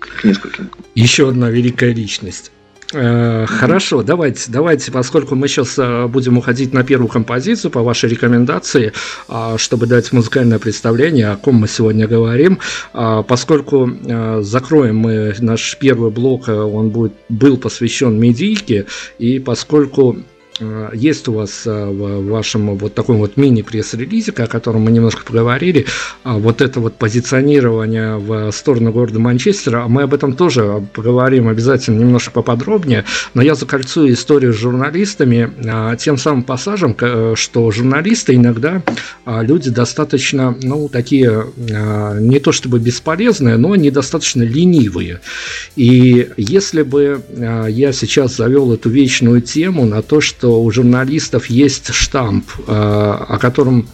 к 0.00 0.24
нескольким. 0.24 0.70
Еще 0.96 1.28
одна 1.28 1.48
великая 1.48 1.92
личность. 1.94 2.50
Э, 2.92 3.46
хорошо, 3.46 4.02
давайте, 4.02 4.50
давайте, 4.50 4.92
поскольку 4.92 5.34
мы 5.34 5.48
сейчас 5.48 5.78
э, 5.78 6.06
будем 6.08 6.36
уходить 6.36 6.74
на 6.74 6.84
первую 6.84 7.08
композицию 7.08 7.70
по 7.70 7.82
вашей 7.82 8.10
рекомендации, 8.10 8.92
а, 9.28 9.56
чтобы 9.56 9.86
дать 9.86 10.12
музыкальное 10.12 10.58
представление, 10.58 11.30
о 11.30 11.36
ком 11.36 11.56
мы 11.56 11.68
сегодня 11.68 12.06
говорим, 12.06 12.58
а, 12.92 13.22
поскольку 13.22 13.88
э, 13.88 14.42
закроем 14.42 14.98
мы 14.98 15.34
наш 15.38 15.76
первый 15.78 16.10
блок, 16.10 16.48
он 16.48 16.90
будет, 16.90 17.14
был 17.28 17.56
посвящен 17.56 18.18
медийке, 18.18 18.86
и 19.18 19.38
поскольку 19.38 20.18
есть 20.92 21.28
у 21.28 21.32
вас 21.32 21.62
э, 21.66 21.86
в 21.86 22.26
вашем 22.26 22.76
вот 22.76 22.94
таком 22.94 23.18
вот 23.18 23.36
мини-пресс-релизе, 23.36 24.32
о 24.32 24.46
котором 24.46 24.82
мы 24.82 24.90
немножко 24.90 25.24
поговорили, 25.24 25.86
вот 26.24 26.60
это 26.60 26.80
вот 26.80 26.96
позиционирование 26.96 28.18
в 28.18 28.52
сторону 28.52 28.92
города 28.92 29.18
Манчестера, 29.18 29.86
мы 29.88 30.02
об 30.02 30.12
этом 30.12 30.34
тоже 30.34 30.86
поговорим 30.92 31.48
обязательно 31.48 32.00
немножко 32.00 32.30
поподробнее, 32.32 33.04
но 33.34 33.42
я 33.42 33.54
закольцую 33.54 34.12
историю 34.12 34.52
с 34.52 34.56
журналистами 34.56 35.96
тем 35.96 36.18
самым 36.18 36.42
пассажем, 36.42 36.96
что 37.34 37.70
журналисты 37.70 38.34
иногда 38.34 38.82
люди 39.26 39.70
достаточно, 39.70 40.56
ну, 40.62 40.88
такие 40.88 41.46
не 41.56 42.40
то 42.40 42.52
чтобы 42.52 42.78
бесполезные, 42.78 43.56
но 43.56 43.74
недостаточно 43.74 44.42
ленивые. 44.42 45.20
И 45.76 46.28
если 46.36 46.82
бы 46.82 47.22
я 47.68 47.92
сейчас 47.92 48.36
завел 48.36 48.72
эту 48.72 48.90
вечную 48.90 49.40
тему 49.40 49.86
на 49.86 50.02
то, 50.02 50.20
что 50.20 50.41
у 50.44 50.70
журналистов 50.70 51.46
есть 51.46 51.92
штамп, 51.92 52.46
э, 52.66 52.72
о 52.72 53.38
котором 53.38 53.86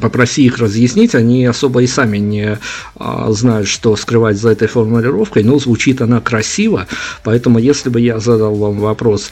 попроси 0.00 0.46
их 0.46 0.58
разъяснить, 0.58 1.14
они 1.14 1.44
особо 1.44 1.82
и 1.82 1.86
сами 1.86 2.16
не 2.16 2.58
а, 2.96 3.30
знают, 3.32 3.68
что 3.68 3.94
скрывать 3.96 4.38
за 4.38 4.48
этой 4.48 4.66
формулировкой, 4.66 5.44
но 5.44 5.58
звучит 5.58 6.00
она 6.00 6.22
красиво, 6.22 6.86
поэтому 7.22 7.58
если 7.58 7.90
бы 7.90 8.00
я 8.00 8.18
задал 8.18 8.54
вам 8.54 8.78
вопрос, 8.78 9.28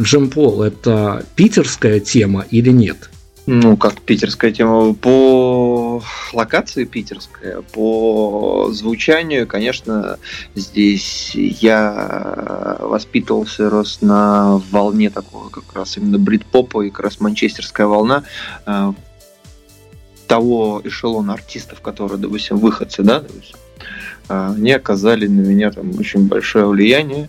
Джим 0.00 0.30
Пол– 0.30 0.62
это 0.64 1.24
питерская 1.36 2.00
тема 2.00 2.44
или 2.50 2.70
нет? 2.70 3.08
Ну, 3.46 3.76
как 3.76 4.00
питерская 4.00 4.52
тема. 4.52 4.94
По 4.94 5.71
локации 6.32 6.84
питерская, 6.84 7.62
по 7.62 8.68
звучанию, 8.72 9.46
конечно, 9.46 10.18
здесь 10.54 11.32
я 11.34 12.78
воспитывался, 12.80 13.70
рос 13.70 13.98
на 14.00 14.58
волне 14.70 15.10
такого 15.10 15.48
как 15.48 15.64
раз 15.74 15.96
именно 15.96 16.18
брит-попа 16.18 16.82
и 16.82 16.90
как 16.90 17.00
раз 17.00 17.20
манчестерская 17.20 17.86
волна 17.86 18.24
э, 18.66 18.92
того 20.26 20.80
эшелона 20.84 21.34
артистов, 21.34 21.80
которые, 21.80 22.18
допустим, 22.18 22.58
выходцы, 22.58 23.02
да, 23.02 23.20
допустим, 23.20 23.56
э, 24.28 24.54
они 24.56 24.72
оказали 24.72 25.26
на 25.26 25.40
меня 25.40 25.70
там 25.70 25.90
очень 25.98 26.26
большое 26.26 26.66
влияние. 26.66 27.28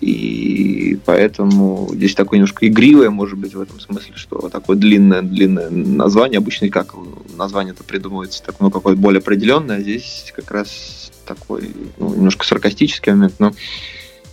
И 0.00 0.98
поэтому 1.04 1.88
здесь 1.92 2.14
такое 2.14 2.38
немножко 2.38 2.66
игривое, 2.66 3.10
может 3.10 3.38
быть, 3.38 3.54
в 3.54 3.60
этом 3.60 3.80
смысле, 3.80 4.12
что 4.16 4.48
такое 4.48 4.76
длинное-длинное 4.76 5.70
название. 5.70 6.38
Обычно 6.38 6.68
как 6.68 6.94
название 7.36 7.74
это 7.74 7.84
придумывается, 7.84 8.42
так, 8.42 8.56
ну, 8.60 8.70
какое-то 8.70 9.00
более 9.00 9.20
определенное, 9.20 9.78
а 9.78 9.80
здесь 9.80 10.32
как 10.34 10.50
раз 10.50 11.10
такой 11.26 11.70
ну, 11.98 12.14
немножко 12.14 12.46
саркастический 12.46 13.12
момент, 13.12 13.34
но, 13.38 13.52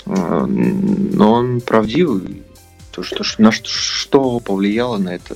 э, 0.05 0.45
но 0.45 1.31
он 1.31 1.62
правдивый. 1.62 2.43
То, 2.91 3.03
что, 3.03 3.24
на 3.39 3.51
что, 3.51 3.67
что 3.67 4.39
повлияло 4.39 4.98
на 4.98 5.15
это 5.15 5.36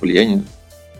влияние 0.00 0.44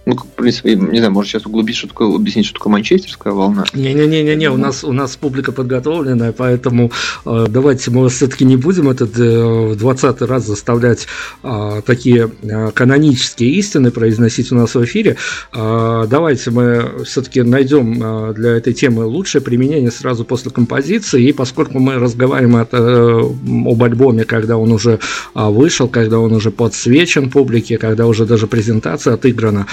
ну, 0.08 0.16
в 0.16 0.26
принципе, 0.26 0.74
не 0.74 0.98
знаю, 1.00 1.12
может 1.12 1.30
сейчас 1.30 1.44
углубить, 1.44 1.76
что 1.76 1.86
такое, 1.86 2.14
объяснить, 2.14 2.46
что 2.46 2.54
такое 2.54 2.72
манчестерская 2.72 3.34
волна. 3.34 3.64
Не-не-не, 3.74 4.34
не, 4.36 4.50
у 4.50 4.56
нас 4.56 4.82
у 4.82 4.94
нас 4.94 5.16
публика 5.16 5.52
подготовленная, 5.52 6.32
поэтому 6.32 6.90
э, 7.26 7.46
давайте 7.50 7.90
мы 7.90 8.08
все-таки 8.08 8.46
не 8.46 8.56
будем 8.56 8.88
этот 8.88 9.10
э, 9.18 9.74
20 9.78 10.22
раз 10.22 10.46
заставлять 10.46 11.06
э, 11.42 11.82
такие 11.84 12.30
э, 12.40 12.70
канонические 12.70 13.50
истины 13.50 13.90
произносить 13.90 14.50
у 14.50 14.54
нас 14.54 14.74
в 14.74 14.82
эфире. 14.82 15.18
Э, 15.52 16.06
давайте 16.08 16.52
мы 16.52 17.04
все-таки 17.04 17.42
найдем 17.42 18.02
э, 18.02 18.32
для 18.32 18.52
этой 18.52 18.72
темы 18.72 19.04
лучшее 19.04 19.42
применение 19.42 19.90
сразу 19.90 20.24
после 20.24 20.50
композиции, 20.50 21.22
и 21.22 21.32
поскольку 21.32 21.80
мы 21.80 21.96
разговариваем 21.96 22.56
от, 22.56 22.70
э, 22.72 23.20
об 23.66 23.82
альбоме, 23.82 24.24
когда 24.24 24.56
он 24.56 24.72
уже 24.72 25.00
э, 25.34 25.48
вышел, 25.50 25.86
когда 25.86 26.18
он 26.18 26.32
уже 26.32 26.50
подсвечен 26.50 27.28
публике, 27.28 27.76
когда 27.76 28.06
уже 28.06 28.24
даже 28.24 28.46
презентация 28.46 29.12
отыграна, 29.12 29.66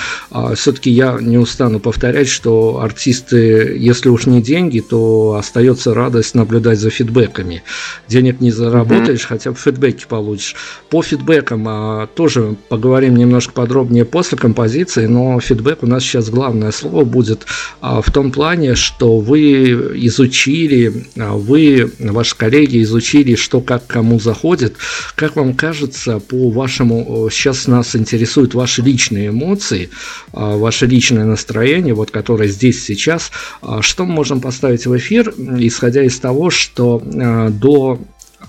все-таки 0.55 0.89
я 0.89 1.17
не 1.19 1.37
устану 1.37 1.79
повторять, 1.79 2.27
что 2.27 2.79
артисты, 2.79 3.75
если 3.77 4.09
уж 4.09 4.25
не 4.25 4.41
деньги, 4.41 4.79
то 4.79 5.35
остается 5.37 5.93
радость 5.93 6.35
наблюдать 6.35 6.79
за 6.79 6.89
фидбэками. 6.89 7.63
Денег 8.07 8.41
не 8.41 8.51
заработаешь, 8.51 9.21
mm-hmm. 9.21 9.27
хотя 9.27 9.51
бы 9.51 9.57
фидбэки 9.57 10.05
получишь. 10.07 10.55
По 10.89 11.01
фидбэкам 11.01 11.65
а, 11.67 12.07
тоже 12.07 12.55
поговорим 12.69 13.15
немножко 13.15 13.53
подробнее 13.53 14.05
после 14.05 14.37
композиции, 14.37 15.05
но 15.05 15.39
фидбэк 15.39 15.83
у 15.83 15.87
нас 15.87 16.03
сейчас 16.03 16.29
главное 16.29 16.71
слово 16.71 17.05
будет 17.05 17.45
а, 17.81 18.01
в 18.01 18.11
том 18.11 18.31
плане, 18.31 18.75
что 18.75 19.19
вы 19.19 19.71
изучили, 20.05 21.07
а, 21.17 21.33
вы, 21.33 21.91
ваши 21.99 22.35
коллеги 22.35 22.81
изучили, 22.83 23.35
что 23.35 23.61
как 23.61 23.87
кому 23.87 24.19
заходит. 24.19 24.75
Как 25.15 25.35
вам 25.35 25.53
кажется, 25.53 26.19
по 26.19 26.49
вашему, 26.49 27.29
сейчас 27.31 27.67
нас 27.67 27.95
интересуют 27.95 28.53
ваши 28.53 28.81
личные 28.81 29.29
эмоции, 29.29 29.89
а, 29.93 30.04
ваше 30.31 30.85
личное 30.85 31.25
настроение, 31.25 31.93
вот 31.93 32.11
которое 32.11 32.47
здесь 32.47 32.83
сейчас, 32.83 33.31
а, 33.61 33.81
что 33.81 34.05
мы 34.05 34.13
можем 34.13 34.41
поставить 34.41 34.85
в 34.85 34.97
эфир, 34.97 35.33
исходя 35.37 36.03
из 36.03 36.19
того, 36.19 36.49
что 36.49 37.01
а, 37.03 37.49
до 37.49 37.99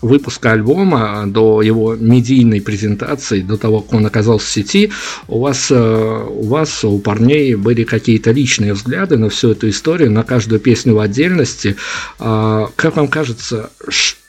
выпуска 0.02 0.52
альбома, 0.52 1.24
до 1.26 1.62
его 1.62 1.94
медийной 1.94 2.60
презентации, 2.60 3.40
до 3.40 3.56
того, 3.56 3.80
как 3.80 3.94
он 3.94 4.06
оказался 4.06 4.46
в 4.46 4.50
сети, 4.50 4.92
у 5.26 5.40
вас, 5.40 5.70
у 5.70 6.42
вас, 6.42 6.84
у 6.84 6.98
парней 6.98 7.54
были 7.54 7.84
какие-то 7.84 8.30
личные 8.30 8.74
взгляды 8.74 9.16
на 9.16 9.30
всю 9.30 9.52
эту 9.52 9.70
историю, 9.70 10.10
на 10.10 10.22
каждую 10.22 10.60
песню 10.60 10.94
в 10.94 11.00
отдельности. 11.00 11.76
Как 12.18 12.96
вам 12.96 13.08
кажется, 13.08 13.70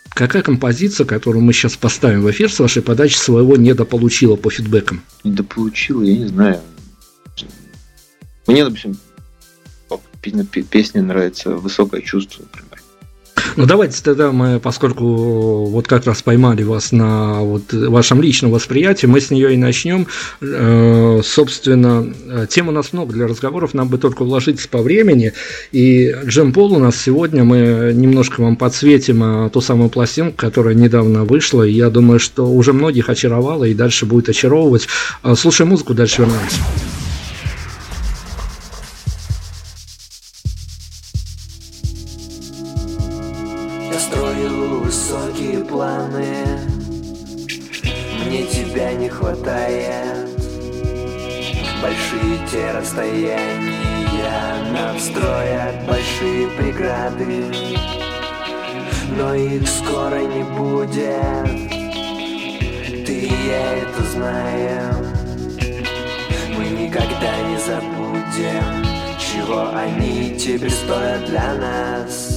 какая 0.10 0.42
композиция, 0.42 1.06
которую 1.06 1.44
мы 1.44 1.52
сейчас 1.52 1.76
поставим 1.76 2.22
в 2.22 2.32
эфир 2.32 2.50
с 2.50 2.60
вашей 2.60 2.82
подачи, 2.82 3.18
своего 3.18 3.58
недополучила 3.58 4.38
по 4.38 4.50
фидбэкам? 4.50 5.02
Недополучила, 5.26 6.02
я 6.02 6.18
не 6.18 6.28
знаю. 6.28 6.62
Мне, 8.48 8.64
допустим, 8.64 8.98
песне 10.70 11.02
нравится 11.02 11.52
«Высокое 11.52 12.02
чувство», 12.02 12.44
например. 12.44 12.82
Ну 13.56 13.66
давайте 13.66 14.02
тогда 14.04 14.32
мы, 14.32 14.60
поскольку 14.60 15.66
вот 15.66 15.88
как 15.88 16.06
раз 16.06 16.22
поймали 16.22 16.64
вас 16.64 16.92
на 16.92 17.42
вот 17.42 17.72
вашем 17.72 18.22
личном 18.22 18.52
восприятии, 18.52 19.06
мы 19.08 19.22
с 19.22 19.32
нее 19.32 19.54
и 19.54 19.58
начнем. 19.58 20.08
Э, 20.42 21.22
собственно, 21.24 22.14
тем 22.50 22.68
у 22.68 22.72
нас 22.72 22.94
много 22.94 23.14
для 23.14 23.28
разговоров, 23.28 23.74
нам 23.74 23.88
бы 23.88 23.98
только 23.98 24.24
вложиться 24.24 24.68
по 24.70 24.80
времени. 24.80 25.34
И 25.72 26.16
Джем 26.26 26.54
Пол 26.54 26.74
у 26.74 26.80
нас 26.80 27.02
сегодня, 27.02 27.44
мы 27.44 27.94
немножко 27.96 28.42
вам 28.42 28.58
подсветим 28.58 29.24
а, 29.24 29.50
ту 29.50 29.62
самую 29.62 29.90
пластинку, 29.90 30.38
которая 30.38 30.76
недавно 30.76 31.24
вышла. 31.24 31.64
И 31.64 31.72
я 31.72 31.90
думаю, 31.90 32.20
что 32.20 32.48
уже 32.48 32.74
многих 32.74 33.10
очаровала 33.10 33.64
и 33.64 33.74
дальше 33.74 34.06
будет 34.06 34.30
очаровывать. 34.30 34.88
Слушай 35.36 35.66
музыку, 35.66 35.94
дальше 35.94 36.22
вернемся. 36.22 36.60
Никогда 67.18 67.42
не 67.50 67.58
забудем 67.58 68.86
Чего 69.20 69.70
они 69.76 70.38
теперь 70.38 70.72
стоят 70.72 71.26
для 71.26 71.54
нас 71.56 72.37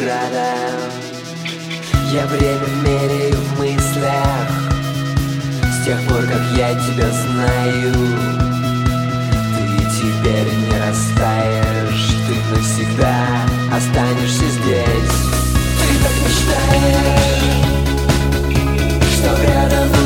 преграда 0.00 0.48
Я 2.12 2.26
время 2.26 2.66
меряю 2.82 3.36
в 3.36 3.58
мыслях. 3.58 4.48
С 5.62 5.84
тех 5.84 6.00
пор, 6.08 6.22
как 6.22 6.42
я 6.56 6.74
тебя 6.74 7.10
знаю 7.10 7.92
Ты 9.54 9.62
теперь 9.96 10.52
не 10.54 10.76
растаешь. 10.78 12.08
Ты 12.26 12.34
навсегда 12.54 13.16
останешься 13.74 14.46
здесь. 14.48 15.16
Ты 15.78 15.86
так 16.02 16.14
мечтаешь 16.24 17.60
Что 19.14 19.30
рядом 19.42 19.99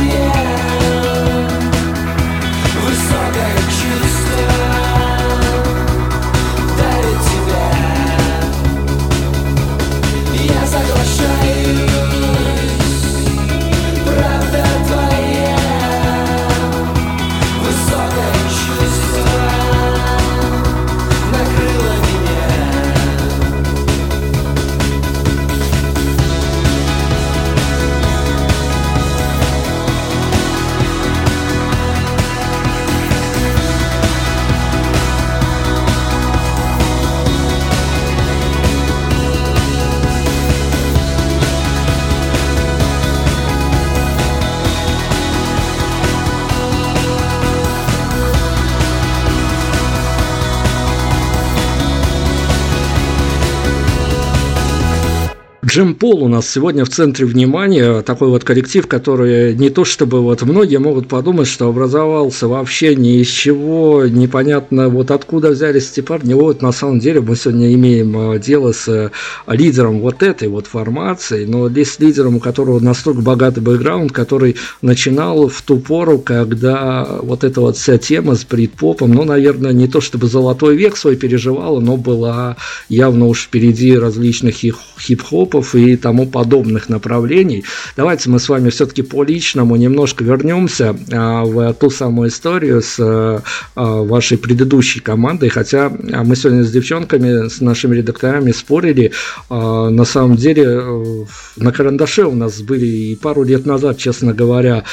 Джим 55.74 55.96
Пол 55.96 56.22
у 56.22 56.28
нас 56.28 56.48
сегодня 56.48 56.84
в 56.84 56.88
центре 56.88 57.26
внимания, 57.26 58.02
такой 58.02 58.28
вот 58.28 58.44
коллектив, 58.44 58.86
который 58.86 59.56
не 59.56 59.70
то 59.70 59.84
чтобы 59.84 60.20
вот 60.20 60.42
многие 60.42 60.76
могут 60.76 61.08
подумать, 61.08 61.48
что 61.48 61.66
образовался 61.66 62.46
вообще 62.46 62.94
ни 62.94 63.20
из 63.20 63.26
чего, 63.26 64.06
непонятно 64.06 64.88
вот 64.88 65.10
откуда 65.10 65.48
взялись 65.48 65.90
эти 65.90 66.00
парни. 66.00 66.32
Вот 66.32 66.62
на 66.62 66.70
самом 66.70 67.00
деле 67.00 67.20
мы 67.22 67.34
сегодня 67.34 67.74
имеем 67.74 68.16
э, 68.16 68.38
дело 68.38 68.70
с 68.70 68.86
э, 68.86 69.10
лидером 69.48 69.98
вот 69.98 70.22
этой 70.22 70.46
вот 70.46 70.68
формации, 70.68 71.44
но 71.44 71.68
с 71.68 71.98
лидером, 71.98 72.36
у 72.36 72.38
которого 72.38 72.78
настолько 72.78 73.22
богатый 73.22 73.58
бэкграунд, 73.58 74.12
который 74.12 74.54
начинал 74.80 75.48
в 75.48 75.60
ту 75.62 75.78
пору, 75.78 76.18
когда 76.20 77.18
вот 77.20 77.42
эта 77.42 77.60
вот 77.60 77.76
вся 77.76 77.98
тема 77.98 78.36
с 78.36 78.44
брит-попом, 78.44 79.10
ну, 79.10 79.24
наверное, 79.24 79.72
не 79.72 79.88
то 79.88 80.00
чтобы 80.00 80.28
золотой 80.28 80.76
век 80.76 80.96
свой 80.96 81.16
переживала, 81.16 81.80
но 81.80 81.96
была 81.96 82.58
явно 82.88 83.26
уж 83.26 83.46
впереди 83.46 83.98
различных 83.98 84.54
хип-хопов, 84.54 85.63
альбомов 85.64 85.74
и 85.74 85.96
тому 85.96 86.26
подобных 86.26 86.88
направлений. 86.88 87.64
Давайте 87.96 88.30
мы 88.30 88.38
с 88.38 88.48
вами 88.48 88.70
все-таки 88.70 89.02
по 89.02 89.24
личному 89.24 89.76
немножко 89.76 90.24
вернемся 90.24 90.96
а, 91.12 91.44
в 91.44 91.74
ту 91.74 91.90
самую 91.90 92.28
историю 92.28 92.82
с 92.82 92.96
а, 92.98 93.40
вашей 93.74 94.38
предыдущей 94.38 95.00
командой, 95.00 95.48
хотя 95.48 95.90
мы 95.90 96.36
сегодня 96.36 96.64
с 96.64 96.70
девчонками, 96.70 97.48
с 97.48 97.60
нашими 97.60 97.96
редакторами 97.96 98.52
спорили, 98.52 99.12
а, 99.48 99.90
на 99.90 100.04
самом 100.04 100.36
деле 100.36 100.64
э, 100.64 101.24
на 101.56 101.72
карандаше 101.72 102.24
у 102.24 102.34
нас 102.34 102.60
были 102.60 102.86
и 102.86 103.16
пару 103.16 103.44
лет 103.44 103.66
назад, 103.66 103.98
честно 103.98 104.32
говоря, 104.32 104.84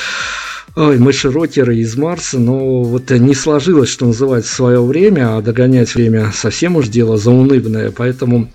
Ой, 0.76 0.98
мы 1.00 1.12
широкеры 1.12 1.76
из 1.76 1.98
Марса, 1.98 2.40
но 2.40 2.84
вот 2.84 3.12
не 3.12 3.36
сложилось, 3.36 3.90
что 3.90 4.06
называется, 4.06 4.56
свое 4.56 4.82
время, 4.82 5.36
а 5.36 5.42
догонять 5.42 5.94
время 5.96 6.32
совсем 6.34 6.78
уж 6.78 6.88
дело 6.88 7.18
заунывное, 7.18 7.92
поэтому 7.92 8.50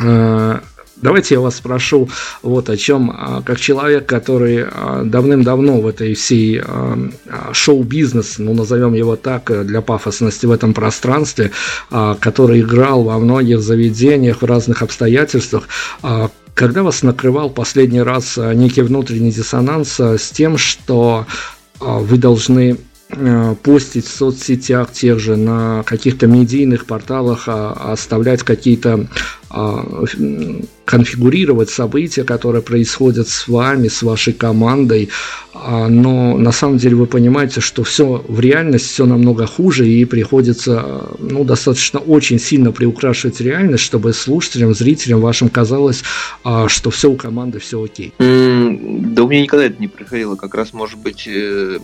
э, 0.00 0.58
Давайте 1.04 1.34
я 1.34 1.42
вас 1.42 1.56
спрошу 1.56 2.08
вот 2.40 2.70
о 2.70 2.78
чем, 2.78 3.10
а, 3.10 3.42
как 3.44 3.60
человек, 3.60 4.06
который 4.06 4.64
а, 4.64 5.02
давным-давно 5.04 5.82
в 5.82 5.86
этой 5.86 6.14
всей 6.14 6.62
а, 6.64 6.96
шоу-бизнес, 7.52 8.38
ну 8.38 8.54
назовем 8.54 8.94
его 8.94 9.14
так, 9.14 9.50
э, 9.50 9.64
для 9.64 9.82
пафосности 9.82 10.46
в 10.46 10.50
этом 10.50 10.72
пространстве, 10.72 11.50
который 11.90 12.60
играл 12.60 13.02
во 13.02 13.18
многих 13.18 13.60
заведениях, 13.60 14.40
в 14.40 14.46
разных 14.46 14.80
обстоятельствах, 14.80 15.68
когда 16.54 16.82
вас 16.82 17.02
накрывал 17.02 17.50
последний 17.50 18.00
раз 18.00 18.38
некий 18.38 18.82
внутренний 18.82 19.30
диссонанс 19.30 20.00
с 20.00 20.30
тем, 20.30 20.56
что 20.56 21.26
вы 21.80 22.16
должны 22.16 22.78
постить 23.62 24.06
в 24.06 24.16
соцсетях 24.16 24.92
тех 24.92 25.18
же, 25.18 25.36
на 25.36 25.82
каких-то 25.84 26.26
медийных 26.26 26.86
порталах, 26.86 27.44
а, 27.46 27.92
оставлять 27.92 28.42
какие-то 28.42 29.08
а, 29.50 30.04
конфигурировать 30.84 31.70
события, 31.70 32.24
которые 32.24 32.62
происходят 32.62 33.28
с 33.28 33.46
вами, 33.46 33.88
с 33.88 34.02
вашей 34.02 34.32
командой, 34.32 35.10
а, 35.52 35.88
но 35.88 36.36
на 36.36 36.50
самом 36.50 36.78
деле 36.78 36.96
вы 36.96 37.06
понимаете, 37.06 37.60
что 37.60 37.84
все 37.84 38.24
в 38.26 38.40
реальности 38.40 38.88
все 38.88 39.06
намного 39.06 39.46
хуже 39.46 39.88
и 39.88 40.04
приходится 40.06 41.04
ну, 41.18 41.44
достаточно 41.44 42.00
очень 42.00 42.40
сильно 42.40 42.72
приукрашивать 42.72 43.40
реальность, 43.40 43.84
чтобы 43.84 44.12
слушателям, 44.12 44.74
зрителям 44.74 45.20
вашим 45.20 45.50
казалось, 45.50 46.02
что 46.66 46.90
все 46.90 47.10
у 47.10 47.16
команды 47.16 47.58
все 47.58 47.82
окей. 47.82 48.12
да 48.18 49.22
у 49.22 49.28
меня 49.28 49.42
никогда 49.42 49.66
это 49.66 49.80
не 49.80 49.88
приходило, 49.88 50.36
как 50.36 50.54
раз 50.54 50.72
может 50.72 50.98
быть 50.98 51.28
э, 51.28 51.78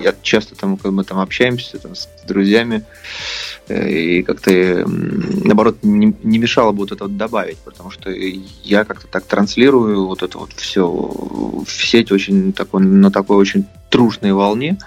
я 0.00 0.14
часто 0.22 0.54
там, 0.54 0.76
когда 0.76 0.90
мы 0.90 1.04
там 1.04 1.18
общаемся 1.18 1.78
там, 1.78 1.94
с 1.94 2.08
друзьями, 2.26 2.84
э, 3.68 3.90
и 3.90 4.22
как-то, 4.22 4.84
наоборот, 4.86 5.78
не, 5.82 6.14
не 6.22 6.38
мешало 6.38 6.72
бы 6.72 6.78
вот 6.78 6.92
это 6.92 7.04
вот 7.04 7.16
добавить, 7.16 7.58
потому 7.58 7.90
что 7.90 8.10
я 8.10 8.84
как-то 8.84 9.06
так 9.06 9.24
транслирую 9.24 10.06
вот 10.06 10.22
это 10.22 10.38
вот 10.38 10.52
все 10.54 10.86
в 10.86 11.68
сеть 11.68 12.12
очень 12.12 12.52
такой, 12.52 12.82
на 12.82 13.10
такой 13.10 13.36
очень 13.36 13.66
трушной 13.90 14.32
волне, 14.32 14.78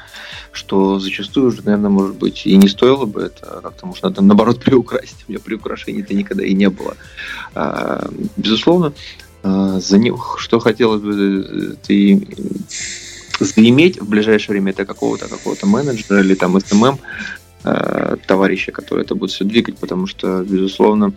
что 0.51 0.99
зачастую 0.99 1.47
уже, 1.47 1.63
наверное, 1.63 1.89
может 1.89 2.15
быть, 2.15 2.45
и 2.45 2.55
не 2.55 2.67
стоило 2.67 3.05
бы 3.05 3.21
это 3.23 3.59
как-то, 3.61 3.85
может, 3.87 4.03
надо 4.03 4.21
наоборот 4.23 4.59
приукрасить. 4.63 5.25
У 5.27 5.31
меня 5.31 5.39
приукрашений-то 5.39 6.13
никогда 6.13 6.43
и 6.43 6.53
не 6.53 6.69
было. 6.69 6.95
А, 7.53 8.07
безусловно, 8.37 8.93
а, 9.43 9.79
за 9.79 9.97
них, 9.97 10.37
что 10.39 10.59
хотелось 10.59 11.01
бы, 11.01 11.77
ты 11.85 12.27
заиметь 13.39 13.99
в 13.99 14.07
ближайшее 14.07 14.53
время 14.53 14.71
это 14.71 14.85
какого-то 14.85 15.27
какого-то 15.27 15.67
менеджера 15.67 16.21
или 16.21 16.35
там 16.35 16.59
SMM 16.59 16.99
э, 17.63 18.17
товарища, 18.27 18.71
который 18.71 19.03
это 19.03 19.15
будет 19.15 19.31
все 19.31 19.45
двигать, 19.45 19.77
потому 19.77 20.07
что, 20.07 20.43
безусловно, 20.43 21.13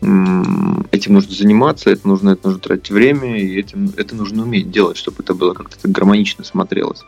этим 0.00 1.14
нужно 1.14 1.34
заниматься, 1.34 1.90
это 1.90 2.08
нужно, 2.08 2.30
это 2.30 2.46
нужно 2.46 2.60
тратить 2.60 2.90
время, 2.90 3.38
и 3.38 3.58
этим, 3.58 3.92
это 3.96 4.14
нужно 4.16 4.44
уметь 4.44 4.70
делать, 4.70 4.96
чтобы 4.96 5.18
это 5.20 5.34
было 5.34 5.52
как-то 5.52 5.76
гармонично 5.88 6.42
смотрелось. 6.44 7.02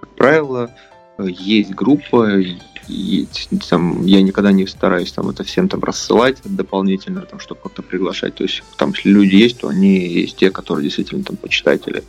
Как 0.00 0.10
правило, 0.10 0.70
есть 1.18 1.74
группа, 1.74 2.40
и 2.88 3.28
там, 3.68 4.04
я 4.06 4.22
никогда 4.22 4.50
не 4.50 4.66
стараюсь 4.66 5.12
там 5.12 5.28
это 5.28 5.44
всем 5.44 5.68
там 5.68 5.82
рассылать 5.82 6.38
дополнительно, 6.44 7.20
там, 7.22 7.38
чтобы 7.38 7.60
как-то 7.62 7.82
приглашать. 7.82 8.34
То 8.36 8.44
есть 8.44 8.62
там, 8.78 8.92
если 8.92 9.10
люди 9.10 9.34
есть, 9.34 9.58
то 9.58 9.68
они 9.68 9.98
есть 9.98 10.36
те, 10.36 10.50
которые 10.50 10.84
действительно 10.84 11.22
там 11.22 11.36
почитатели. 11.36 12.02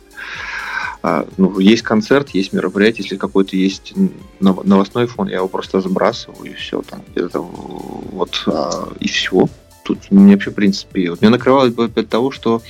А, 1.02 1.26
ну, 1.38 1.58
есть 1.58 1.82
концерт, 1.82 2.30
есть 2.30 2.52
мероприятие, 2.52 3.04
если 3.04 3.16
какой-то 3.16 3.56
есть 3.56 3.94
новостной 4.40 5.06
фон, 5.06 5.28
я 5.28 5.36
его 5.36 5.48
просто 5.48 5.80
забрасываю 5.80 6.50
и 6.50 6.54
все 6.54 6.82
там 6.82 7.02
это 7.14 7.40
вот 7.40 8.42
а, 8.46 8.88
и 9.00 9.08
все. 9.08 9.48
Тут 9.82 10.10
мне 10.10 10.34
вообще 10.34 10.50
в 10.50 10.54
принципе 10.54 11.10
вот, 11.10 11.22
меня 11.22 11.30
накрывало 11.30 11.68
от 11.68 12.08
того, 12.08 12.30
что 12.30 12.62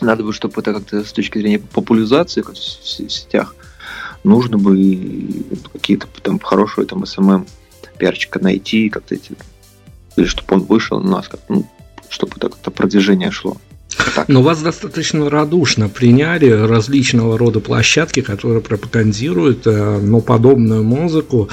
надо 0.00 0.24
бы, 0.24 0.32
чтобы 0.32 0.60
это 0.60 0.74
как-то 0.74 1.02
с 1.02 1.12
точки 1.12 1.38
зрения 1.38 1.58
популяризации 1.58 2.42
в 2.42 2.54
сетях 2.54 3.54
нужно 4.24 4.58
бы 4.58 4.76
какие-то 5.72 6.06
там 6.22 6.38
хорошие 6.38 6.86
там 6.86 7.06
SMM 7.06 7.46
пиарчика 7.98 8.38
найти 8.40 8.90
как-то 8.90 9.14
эти 9.14 9.32
или 10.16 10.26
чтобы 10.26 10.56
он 10.56 10.60
вышел 10.64 11.00
на 11.00 11.10
нас, 11.10 11.28
как, 11.28 11.40
ну, 11.48 11.68
чтобы 12.08 12.32
это 12.36 12.48
как-то 12.48 12.70
продвижение 12.70 13.30
шло. 13.30 13.56
Но 14.28 14.42
вас 14.42 14.62
достаточно 14.62 15.30
радушно 15.30 15.88
приняли 15.88 16.50
различного 16.50 17.38
рода 17.38 17.60
площадки, 17.60 18.20
которые 18.20 18.60
пропагандируют 18.60 19.66
э, 19.66 19.98
ну, 20.02 20.20
подобную 20.20 20.84
музыку. 20.84 21.48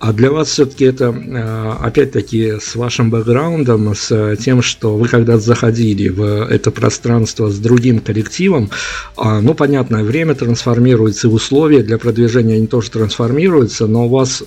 А 0.00 0.14
для 0.14 0.30
вас 0.32 0.48
все-таки 0.48 0.86
это, 0.86 1.14
э, 1.14 1.72
опять-таки, 1.84 2.54
с 2.58 2.74
вашим 2.74 3.10
бэкграундом, 3.10 3.94
с 3.94 4.36
тем, 4.36 4.62
что 4.62 4.96
вы 4.96 5.08
когда-то 5.08 5.40
заходили 5.40 6.08
в 6.08 6.46
это 6.46 6.70
пространство 6.70 7.50
с 7.50 7.58
другим 7.58 7.98
коллективом, 7.98 8.70
а, 9.16 9.42
ну, 9.42 9.52
понятно, 9.52 10.02
время 10.02 10.34
трансформируется, 10.34 11.28
условия 11.28 11.82
для 11.82 11.98
продвижения 11.98 12.54
они 12.54 12.66
тоже 12.66 12.90
трансформируются, 12.90 13.86
но 13.86 14.06
у 14.06 14.08
вас 14.08 14.42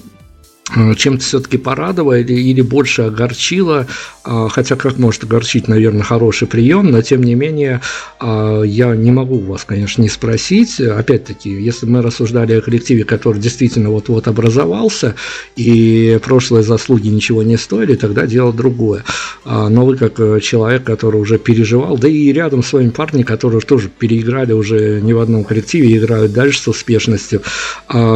чем-то 0.96 1.24
все-таки 1.24 1.58
порадовало 1.58 2.20
или, 2.20 2.34
или 2.34 2.62
больше 2.62 3.04
огорчило, 3.04 3.88
а, 4.24 4.48
хотя 4.50 4.76
как 4.76 4.98
может 4.98 5.24
огорчить, 5.24 5.68
наверное, 5.68 6.04
хороший 6.04 6.48
прием, 6.48 6.92
но 6.92 7.02
тем 7.02 7.24
не 7.24 7.36
менее 7.36 7.82
а, 8.20 8.62
я 8.64 8.96
не 8.96 9.12
могу 9.12 9.40
вас, 9.40 9.66
конечно, 9.66 10.02
не 10.02 10.10
спросить. 10.10 10.80
Опять-таки, 10.80 11.50
если 11.50 11.86
мы 11.86 12.02
рассуждали 12.02 12.54
о 12.54 12.62
коллективе, 12.62 13.04
который 13.04 13.40
действительно 13.40 13.90
вот-вот 13.90 14.28
образовался, 14.28 15.16
и 15.56 16.20
прошлые 16.24 16.64
заслуги 16.64 17.10
ничего 17.10 17.44
не 17.44 17.58
стоили, 17.58 17.96
тогда 17.96 18.26
дело 18.26 18.54
другое. 18.54 19.04
А, 19.46 19.70
но 19.70 19.86
вы 19.86 19.98
как 19.98 20.20
э, 20.20 20.40
человек, 20.40 20.84
который 20.84 21.20
уже 21.20 21.38
переживал, 21.38 21.98
да 21.98 22.08
и 22.08 22.32
рядом 22.32 22.64
с 22.64 22.72
вами 22.74 22.90
парни, 22.90 23.24
которые 23.24 23.62
тоже 23.62 23.90
переиграли 23.90 24.54
уже 24.54 25.02
не 25.02 25.14
в 25.14 25.20
одном 25.20 25.44
коллективе, 25.44 25.98
играют 25.98 26.34
дальше 26.34 26.60
с 26.60 26.68
успешностью, 26.68 27.42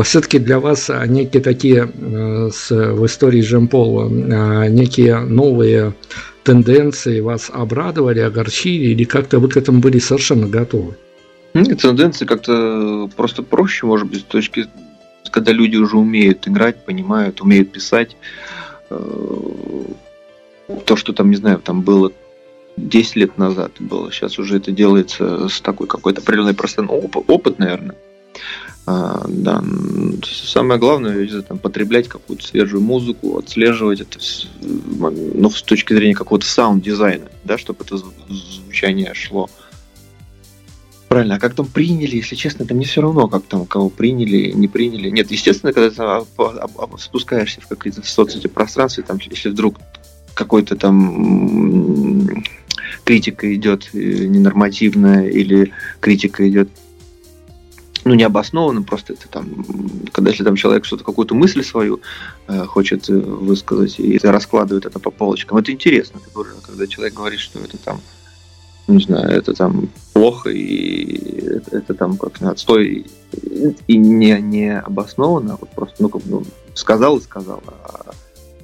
все-таки 0.03 0.39
для 0.39 0.59
вас 0.59 0.89
некие 1.07 1.41
такие 1.41 1.89
э, 1.93 2.46
с, 2.51 2.69
в 2.69 3.05
истории 3.05 3.41
Жемпола 3.41 4.05
а, 4.05 4.67
некие 4.67 5.19
новые 5.19 5.93
тенденции 6.43 7.19
вас 7.19 7.49
обрадовали, 7.53 8.19
огорчили, 8.19 8.91
или 8.91 9.03
как-то 9.03 9.39
вы 9.39 9.49
к 9.49 9.57
этому 9.57 9.79
были 9.79 9.99
совершенно 9.99 10.47
готовы? 10.47 10.95
Нет, 11.53 11.81
тенденции 11.81 12.25
как-то 12.25 13.09
просто 13.15 13.43
проще, 13.43 13.85
может 13.85 14.07
быть, 14.07 14.21
с 14.21 14.23
точки 14.23 14.67
когда 15.29 15.51
люди 15.51 15.75
уже 15.75 15.97
умеют 15.97 16.47
играть, 16.47 16.83
понимают, 16.83 17.41
умеют 17.41 17.71
писать. 17.71 18.15
Э, 18.89 18.97
то, 20.85 20.95
что 20.95 21.13
там, 21.13 21.29
не 21.29 21.35
знаю, 21.35 21.59
там 21.59 21.81
было 21.81 22.11
10 22.75 23.15
лет 23.15 23.37
назад 23.37 23.71
было, 23.79 24.11
сейчас 24.11 24.39
уже 24.39 24.57
это 24.57 24.71
делается 24.71 25.47
с 25.47 25.61
такой 25.61 25.87
какой-то 25.87 26.21
определенной 26.21 26.53
просто 26.53 26.83
ну, 26.83 27.09
опыт, 27.27 27.59
наверное. 27.59 27.95
А, 28.89 29.25
да, 29.27 29.61
самое 30.23 30.79
главное 30.79 31.25
это 31.25 31.41
там, 31.41 31.57
потреблять 31.57 32.07
какую-то 32.07 32.47
свежую 32.47 32.81
музыку, 32.81 33.37
отслеживать 33.37 33.99
это 33.99 34.17
ну, 34.61 35.49
с 35.49 35.61
точки 35.61 35.93
зрения 35.93 36.15
какого-то 36.15 36.45
саунд-дизайна, 36.45 37.25
да, 37.43 37.57
чтобы 37.57 37.83
это 37.83 37.97
звучание 37.97 39.13
шло. 39.13 39.49
Правильно, 41.09 41.35
а 41.35 41.39
как 41.39 41.53
там 41.53 41.65
приняли, 41.65 42.15
если 42.15 42.35
честно, 42.35 42.63
это 42.63 42.73
мне 42.73 42.85
все 42.85 43.01
равно, 43.01 43.27
как 43.27 43.43
там 43.43 43.65
кого 43.65 43.89
приняли, 43.89 44.51
не 44.53 44.69
приняли. 44.69 45.09
Нет, 45.09 45.31
естественно, 45.31 45.73
когда 45.73 46.21
ты 46.21 46.97
спускаешься 46.97 47.59
в 47.59 47.67
какие-то 47.67 48.07
соцсети 48.07 48.47
пространства, 48.47 49.03
там, 49.03 49.19
если 49.29 49.49
вдруг 49.49 49.75
какой-то 50.33 50.77
там 50.77 52.45
критика 53.03 53.53
идет 53.53 53.89
э, 53.91 53.97
ненормативная 53.97 55.27
или 55.27 55.73
критика 55.99 56.47
идет 56.47 56.69
ну, 58.07 58.15
необоснованным, 58.15 58.83
просто 58.83 59.13
это 59.13 59.27
там, 59.27 59.65
когда 60.11 60.31
если 60.31 60.43
там 60.43 60.55
человек 60.55 60.85
что-то, 60.85 61.03
какую-то 61.03 61.35
мысль 61.35 61.63
свою 61.63 62.01
э, 62.47 62.65
хочет 62.65 63.09
э, 63.09 63.13
высказать, 63.13 63.99
и 63.99 64.17
раскладывает 64.17 64.85
это 64.85 64.99
по 64.99 65.11
полочкам, 65.11 65.57
это 65.57 65.71
интересно, 65.71 66.19
когда 66.65 66.87
человек 66.87 67.13
говорит, 67.13 67.39
что 67.39 67.59
это 67.59 67.77
там, 67.77 68.01
не 68.87 69.03
знаю, 69.03 69.29
это 69.29 69.53
там 69.53 69.89
плохо, 70.13 70.49
и 70.49 71.45
это, 71.45 71.77
это 71.77 71.93
там 71.93 72.17
как 72.17 72.41
отстой, 72.41 73.05
и 73.87 73.97
не, 73.97 74.39
не 74.41 74.79
обоснованно, 74.79 75.53
а 75.53 75.57
вот 75.59 75.69
просто, 75.71 75.95
ну, 75.99 76.09
как, 76.09 76.21
ну, 76.25 76.43
сказал 76.73 77.17
и 77.17 77.21
сказал, 77.21 77.61
а 77.67 78.11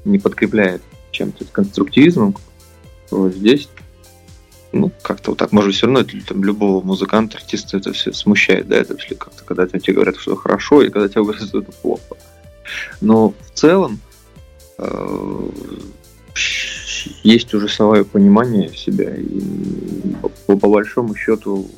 не 0.05 0.19
подкрепляет 0.19 0.81
чем-то 1.11 1.45
конструктивизмом, 1.45 2.35
вот 3.11 3.33
здесь 3.33 3.69
ну, 4.73 4.91
как-то 5.01 5.31
вот 5.31 5.37
так, 5.37 5.51
может, 5.51 5.75
все 5.75 5.85
равно 5.85 6.01
это, 6.01 6.13
там, 6.25 6.43
любого 6.43 6.83
музыканта, 6.83 7.37
артиста 7.37 7.77
это 7.77 7.93
все 7.93 8.11
смущает, 8.11 8.67
да, 8.67 8.75
это 8.75 8.97
все 8.97 9.15
как-то, 9.15 9.43
когда 9.45 9.67
тебе 9.67 9.93
говорят, 9.93 10.17
что 10.17 10.35
хорошо, 10.35 10.81
и 10.81 10.89
когда 10.89 11.07
тебе 11.07 11.21
говорят, 11.21 11.43
что 11.43 11.59
это 11.59 11.71
плохо. 11.71 12.17
Но 12.99 13.29
в 13.29 13.51
целом 13.53 13.99
э, 14.79 15.49
есть 17.21 17.53
уже 17.53 17.69
свое 17.69 18.03
понимание 18.03 18.73
себя, 18.73 19.15
и 19.15 19.41
по, 20.47 20.57
по 20.57 20.67
большому 20.67 21.15
счету 21.15 21.69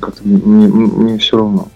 как-то 0.00 0.26
мне, 0.26 0.66
мне 0.68 1.18
все 1.18 1.38
равно. 1.38 1.68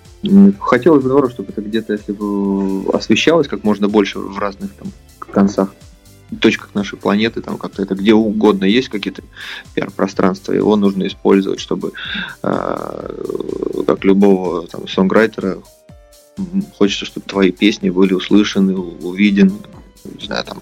Хотелось 0.60 1.02
бы, 1.02 1.08
наоборот, 1.08 1.32
чтобы 1.32 1.50
это 1.50 1.60
где-то, 1.60 1.92
если 1.92 2.12
бы 2.12 2.88
освещалось 2.92 3.48
как 3.48 3.64
можно 3.64 3.88
больше 3.88 4.18
в 4.18 4.38
разных 4.38 4.72
там 4.74 4.88
концах 5.32 5.74
точках 6.40 6.74
нашей 6.74 6.98
планеты, 6.98 7.40
там 7.40 7.58
как-то 7.58 7.82
это 7.82 7.94
где 7.94 8.14
угодно 8.14 8.64
есть 8.64 8.88
какие-то 8.88 9.22
пиар-пространства, 9.74 10.52
его 10.52 10.76
нужно 10.76 11.06
использовать, 11.06 11.60
чтобы 11.60 11.92
э, 12.42 13.84
как 13.86 14.04
любого 14.04 14.66
там 14.66 14.88
сонграйтера 14.88 15.58
хочется, 16.76 17.04
чтобы 17.04 17.26
твои 17.26 17.50
песни 17.50 17.90
были 17.90 18.14
услышаны, 18.14 18.74
увидены, 18.74 19.52
не 20.04 20.24
знаю, 20.24 20.44
там 20.44 20.58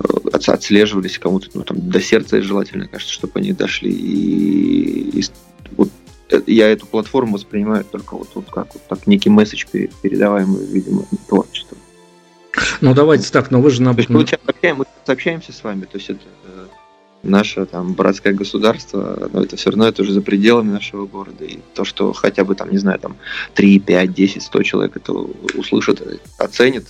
э, 0.00 0.28
отслеживались 0.32 1.18
кому-то, 1.18 1.48
ну, 1.54 1.62
там, 1.62 1.88
до 1.88 2.00
сердца 2.00 2.42
желательно, 2.42 2.88
кажется, 2.88 3.12
чтобы 3.12 3.32
они 3.36 3.52
дошли. 3.52 3.92
И, 3.92 5.20
и 5.20 5.24
вот 5.76 5.90
э, 6.30 6.40
я 6.46 6.68
эту 6.68 6.86
платформу 6.86 7.34
воспринимаю 7.34 7.84
только 7.84 8.16
вот, 8.16 8.30
вот 8.34 8.50
как 8.50 8.74
вот 8.74 8.86
так 8.88 9.06
некий 9.06 9.30
месседж, 9.30 9.64
передаваемый, 9.70 10.64
видимо, 10.66 11.04
творчеством. 11.28 11.78
Ну 12.80 12.94
давайте 12.94 13.30
так, 13.30 13.50
но 13.50 13.60
вы 13.60 13.70
же 13.70 13.82
на... 13.82 13.92
То 13.94 13.98
есть, 13.98 14.10
мы 14.10 14.84
общаемся 15.06 15.52
с 15.52 15.62
вами, 15.64 15.84
то 15.84 15.98
есть 15.98 16.10
это 16.10 16.20
э, 16.44 16.66
наше 17.22 17.66
там 17.66 17.94
братское 17.94 18.32
государство, 18.32 19.28
но 19.32 19.42
это 19.42 19.56
все 19.56 19.70
равно 19.70 19.88
это 19.88 20.02
уже 20.02 20.12
за 20.12 20.22
пределами 20.22 20.70
нашего 20.70 21.06
города. 21.06 21.44
И 21.44 21.58
то, 21.74 21.84
что 21.84 22.12
хотя 22.12 22.44
бы 22.44 22.54
там, 22.54 22.70
не 22.70 22.78
знаю, 22.78 22.98
там 22.98 23.16
3, 23.54 23.80
5, 23.80 24.12
10, 24.12 24.42
100 24.42 24.62
человек 24.62 24.96
это 24.96 25.12
услышат, 25.12 26.02
оценят, 26.38 26.84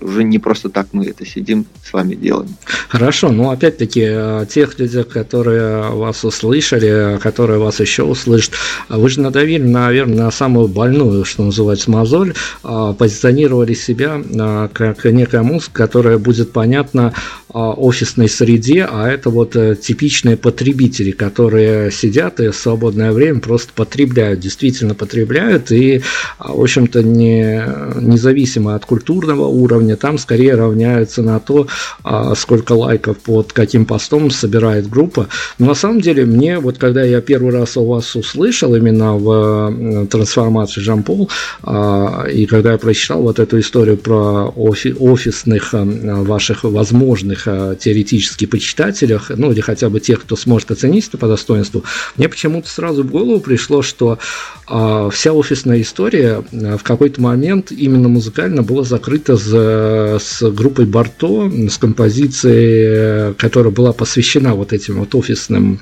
уже 0.00 0.24
не 0.24 0.38
просто 0.38 0.68
так 0.68 0.88
мы 0.92 1.06
это 1.06 1.24
сидим 1.24 1.66
с 1.84 1.92
вами 1.92 2.14
делаем. 2.14 2.56
Хорошо, 2.88 3.30
но 3.30 3.50
опять-таки 3.50 4.02
э, 4.04 4.46
тех 4.48 4.78
людей, 4.78 5.04
которые 5.04 5.90
вас 5.90 6.24
услышали, 6.24 7.18
которые 7.22 7.58
вас 7.58 7.80
еще 7.80 8.02
услышат, 8.02 8.54
вы 8.88 9.08
же 9.08 9.20
надавили, 9.20 9.62
наверное, 9.62 10.24
на 10.24 10.30
самую 10.30 10.68
больную, 10.68 11.24
что 11.24 11.44
называется, 11.44 11.90
мозоль, 11.90 12.34
э, 12.62 12.94
позиционировали 12.98 13.74
себя 13.74 14.20
э, 14.22 14.68
как 14.72 15.04
некая 15.04 15.42
музыка, 15.42 15.84
которая 15.84 16.18
будет 16.18 16.52
понятна 16.52 17.14
офисной 17.54 18.28
среде, 18.28 18.86
а 18.90 19.08
это 19.08 19.30
вот 19.30 19.56
типичные 19.80 20.36
потребители, 20.36 21.12
которые 21.12 21.90
сидят 21.90 22.40
и 22.40 22.48
в 22.48 22.56
свободное 22.56 23.12
время 23.12 23.40
просто 23.40 23.72
потребляют, 23.74 24.40
действительно 24.40 24.94
потребляют, 24.94 25.70
и, 25.70 26.02
в 26.38 26.60
общем-то, 26.60 27.02
не, 27.02 27.64
независимо 28.00 28.74
от 28.74 28.84
культурного 28.84 29.46
уровня, 29.46 29.96
там 29.96 30.18
скорее 30.18 30.54
равняются 30.54 31.22
на 31.22 31.40
то, 31.40 31.68
а, 32.02 32.34
сколько 32.34 32.72
лайков 32.72 33.18
под 33.18 33.52
каким 33.52 33.86
постом 33.86 34.30
собирает 34.30 34.88
группа. 34.88 35.28
Но 35.58 35.66
на 35.66 35.74
самом 35.74 36.00
деле 36.00 36.24
мне, 36.24 36.58
вот 36.58 36.78
когда 36.78 37.02
я 37.02 37.20
первый 37.20 37.52
раз 37.52 37.76
у 37.76 37.84
вас 37.86 38.16
услышал 38.16 38.74
именно 38.74 39.14
в 39.14 40.06
трансформации 40.10 40.80
Жампол, 40.80 41.30
а, 41.62 42.24
и 42.24 42.46
когда 42.46 42.72
я 42.72 42.78
прочитал 42.78 43.22
вот 43.22 43.38
эту 43.38 43.60
историю 43.60 43.96
про 43.96 44.48
офи 44.48 44.94
офисных 44.98 45.74
а, 45.74 45.84
ваших 45.84 46.64
возможных 46.64 47.43
теоретически 47.44 48.46
почитателях, 48.46 49.30
ну 49.30 49.52
или 49.52 49.60
хотя 49.60 49.88
бы 49.88 50.00
тех, 50.00 50.22
кто 50.22 50.36
сможет 50.36 50.70
оценить 50.70 51.08
это 51.08 51.18
по 51.18 51.28
достоинству, 51.28 51.84
мне 52.16 52.28
почему-то 52.28 52.68
сразу 52.68 53.02
в 53.02 53.10
голову 53.10 53.40
пришло, 53.40 53.82
что 53.82 54.18
вся 54.66 55.32
офисная 55.32 55.82
история 55.82 56.42
в 56.50 56.82
какой-то 56.82 57.20
момент 57.20 57.70
именно 57.70 58.08
музыкально 58.08 58.62
была 58.62 58.82
закрыта 58.84 59.36
за 59.36 60.18
с 60.20 60.50
группой 60.50 60.86
Барто, 60.86 61.50
с 61.70 61.78
композицией, 61.78 63.34
которая 63.34 63.72
была 63.72 63.92
посвящена 63.92 64.54
вот 64.54 64.72
этим 64.72 64.98
вот 65.00 65.14
офисным 65.14 65.80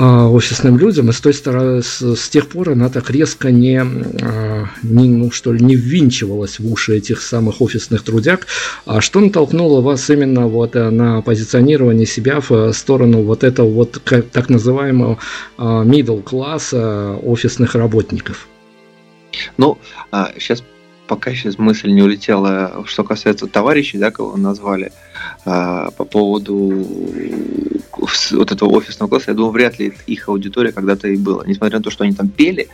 офисным 0.00 0.78
людям, 0.78 1.10
и 1.10 1.12
с 1.12 1.20
той 1.20 1.34
стороны, 1.34 1.82
с, 1.82 2.00
с 2.16 2.28
тех 2.28 2.48
пор 2.48 2.70
она 2.70 2.88
так 2.88 3.10
резко 3.10 3.50
не, 3.50 3.80
а, 3.80 4.66
не, 4.82 5.08
ну, 5.08 5.30
что 5.30 5.52
ли, 5.52 5.64
не 5.64 5.76
ввинчивалась 5.76 6.58
в 6.58 6.72
уши 6.72 6.96
этих 6.96 7.20
самых 7.20 7.60
офисных 7.60 8.02
трудяг. 8.02 8.46
А 8.86 9.00
что 9.00 9.20
натолкнуло 9.20 9.80
вас 9.80 10.08
именно 10.10 10.46
вот 10.46 10.76
э, 10.76 10.90
на 10.90 11.22
позиционирование 11.22 12.06
себя 12.06 12.40
в 12.40 12.72
сторону 12.72 13.22
вот 13.22 13.44
этого 13.44 13.70
вот 13.70 14.02
так 14.32 14.48
называемого 14.48 15.18
а, 15.58 15.84
middle 15.84 16.22
класса 16.22 17.16
офисных 17.22 17.74
работников? 17.74 18.48
Ну, 19.56 19.78
сейчас 20.38 20.62
пока 21.10 21.32
сейчас 21.32 21.58
мысль 21.58 21.90
не 21.90 22.02
улетела, 22.02 22.84
что 22.86 23.02
касается 23.02 23.48
товарищей, 23.48 23.98
да, 23.98 24.12
кого 24.12 24.36
назвали, 24.36 24.92
а, 25.44 25.90
по 25.90 26.04
поводу 26.04 26.86
вот 28.00 28.52
этого 28.52 28.68
офисного 28.70 29.08
класса, 29.08 29.26
я 29.28 29.34
думаю, 29.34 29.52
вряд 29.52 29.78
ли 29.78 29.92
их 30.06 30.28
аудитория 30.28 30.72
когда-то 30.72 31.08
и 31.08 31.16
была. 31.16 31.44
Несмотря 31.46 31.78
на 31.78 31.84
то, 31.84 31.90
что 31.90 32.04
они 32.04 32.14
там 32.14 32.28
пели, 32.28 32.68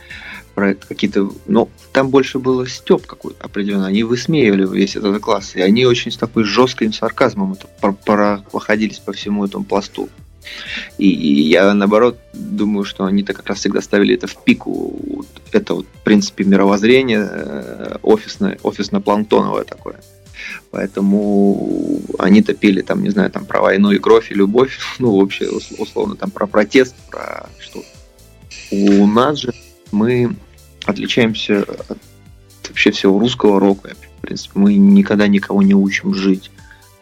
про 0.55 0.73
какие-то, 0.73 1.29
ну, 1.45 1.69
там 1.93 2.09
больше 2.09 2.39
было 2.39 2.67
степ 2.67 3.05
какой-то 3.05 3.45
определенно. 3.45 3.85
Они 3.85 4.01
высмеивали 4.03 4.67
весь 4.67 4.95
этот 4.95 5.21
класс, 5.21 5.55
и 5.55 5.61
они 5.61 5.85
очень 5.85 6.11
с 6.11 6.17
такой 6.17 6.45
жестким 6.45 6.91
сарказмом 6.93 7.53
это 7.53 7.67
проходились 8.51 8.97
по 8.97 9.13
всему 9.13 9.45
этому 9.45 9.65
пласту. 9.65 10.09
И, 10.97 11.07
я, 11.07 11.73
наоборот, 11.75 12.17
думаю, 12.33 12.85
что 12.85 13.05
они-то 13.05 13.33
как 13.33 13.47
раз 13.47 13.59
всегда 13.59 13.81
ставили 13.81 14.15
это 14.15 14.25
в 14.25 14.43
пику. 14.43 15.25
Это, 15.51 15.75
вот, 15.75 15.85
в 15.85 16.03
принципе, 16.03 16.43
мировоззрение 16.43 17.27
э, 17.29 17.97
офисное, 18.01 18.57
офисно-планктоновое 18.63 19.63
такое. 19.63 19.99
Поэтому 20.71 22.01
они 22.19 22.41
топили 22.41 22.81
там, 22.81 23.03
не 23.03 23.09
знаю, 23.09 23.31
там 23.31 23.45
про 23.45 23.61
войну 23.61 23.91
и 23.91 23.99
кровь 23.99 24.31
и 24.31 24.35
любовь, 24.35 24.77
ну, 24.99 25.17
вообще, 25.19 25.49
условно, 25.49 26.15
там 26.15 26.31
про 26.31 26.47
протест, 26.47 26.95
про 27.09 27.49
что. 27.59 27.83
У 28.71 29.07
нас 29.07 29.39
же 29.39 29.53
мы 29.91 30.35
отличаемся 30.85 31.63
от 31.63 31.97
вообще 32.67 32.91
всего 32.91 33.19
русского 33.19 33.59
рока. 33.59 33.95
В 34.17 34.21
принципе, 34.21 34.59
мы 34.59 34.75
никогда 34.75 35.27
никого 35.27 35.61
не 35.61 35.73
учим 35.73 36.13
жить. 36.13 36.51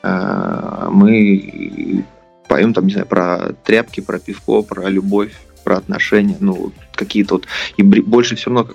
А, 0.03 0.89
мы 0.91 2.05
поем 2.47 2.73
там, 2.73 2.85
не 2.85 2.93
знаю, 2.93 3.07
про 3.07 3.53
тряпки, 3.63 4.01
про 4.01 4.19
пивко, 4.19 4.61
про 4.61 4.89
любовь, 4.89 5.33
про 5.63 5.77
отношения, 5.77 6.37
ну, 6.39 6.71
какие-то 6.93 7.35
вот, 7.35 7.47
и 7.77 7.83
больше 7.83 8.35
все 8.35 8.51
равно 8.51 8.69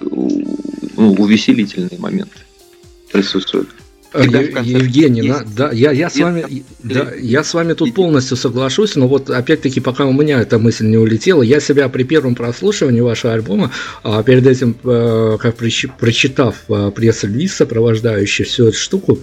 ну, 0.00 1.12
увеселительные 1.14 1.98
моменты 1.98 2.38
присутствуют. 3.12 3.70
Евгений, 4.14 5.22
на, 5.22 5.44
да, 5.44 5.72
я, 5.72 5.90
я 5.90 6.08
с 6.08 6.16
вами, 6.16 6.64
да, 6.82 7.12
я 7.20 7.42
с 7.42 7.52
вами 7.52 7.72
тут 7.72 7.94
полностью 7.94 8.36
соглашусь, 8.36 8.94
но 8.96 9.08
вот 9.08 9.30
опять-таки, 9.30 9.80
пока 9.80 10.04
у 10.04 10.12
меня 10.12 10.40
эта 10.40 10.58
мысль 10.58 10.86
не 10.86 10.96
улетела, 10.96 11.42
я 11.42 11.60
себя 11.60 11.88
при 11.88 12.04
первом 12.04 12.34
прослушивании 12.34 13.00
вашего 13.00 13.32
альбома, 13.32 13.70
а 14.02 14.22
перед 14.22 14.46
этим, 14.46 14.76
э, 14.84 15.36
как 15.40 15.56
прочитав 15.56 16.56
э, 16.68 16.92
пресс-релиз, 16.94 17.54
сопровождающий 17.54 18.44
всю 18.44 18.68
эту 18.68 18.76
штуку, 18.76 19.18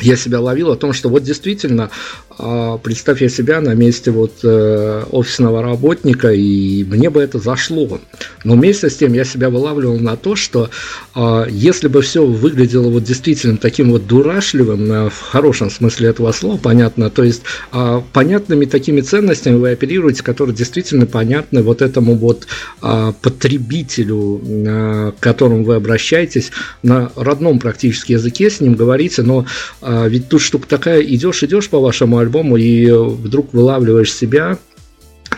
я 0.00 0.16
себя 0.16 0.40
ловил 0.40 0.72
о 0.72 0.76
том, 0.76 0.92
что 0.92 1.08
вот 1.08 1.22
действительно, 1.22 1.90
а, 2.38 2.78
представь 2.78 3.22
я 3.22 3.28
себя 3.28 3.60
на 3.60 3.74
месте 3.74 4.10
вот 4.10 4.32
э, 4.42 5.04
офисного 5.10 5.62
работника, 5.62 6.32
и 6.32 6.84
мне 6.84 7.10
бы 7.10 7.20
это 7.20 7.38
зашло. 7.38 8.00
Но 8.42 8.54
вместе 8.54 8.90
с 8.90 8.96
тем 8.96 9.12
я 9.12 9.24
себя 9.24 9.50
вылавливал 9.50 9.98
на 9.98 10.16
то, 10.16 10.34
что 10.36 10.70
а, 11.14 11.46
если 11.48 11.88
бы 11.88 12.02
все 12.02 12.26
выглядело 12.26 12.88
вот 12.88 13.04
действительно 13.04 13.56
таким 13.56 13.90
вот 13.90 14.06
дурашливым, 14.06 14.92
э, 14.92 15.10
в 15.10 15.20
хорошем 15.20 15.70
смысле 15.70 16.08
этого 16.08 16.32
слова, 16.32 16.58
понятно, 16.58 17.08
то 17.10 17.22
есть 17.22 17.42
а, 17.70 18.02
понятными 18.12 18.64
такими 18.64 19.00
ценностями 19.00 19.56
вы 19.56 19.70
оперируете, 19.70 20.22
которые 20.22 20.56
действительно 20.56 21.06
понятны 21.06 21.62
вот 21.62 21.82
этому 21.82 22.14
вот 22.14 22.46
потребителю, 22.80 24.40
э, 24.44 25.12
к 25.18 25.22
которому 25.22 25.64
вы 25.64 25.76
обращаетесь, 25.76 26.50
на 26.82 27.10
родном 27.16 27.58
практически 27.58 28.12
языке 28.12 28.50
с 28.50 28.60
ним 28.60 28.74
говорите, 28.74 29.22
но 29.22 29.46
ведь 29.86 30.28
тут 30.28 30.40
штука 30.40 30.68
такая, 30.68 31.02
идешь, 31.02 31.42
идешь 31.42 31.68
по 31.68 31.78
вашему 31.78 32.18
альбому 32.18 32.56
и 32.56 32.90
вдруг 32.90 33.52
вылавливаешь 33.52 34.12
себя 34.12 34.58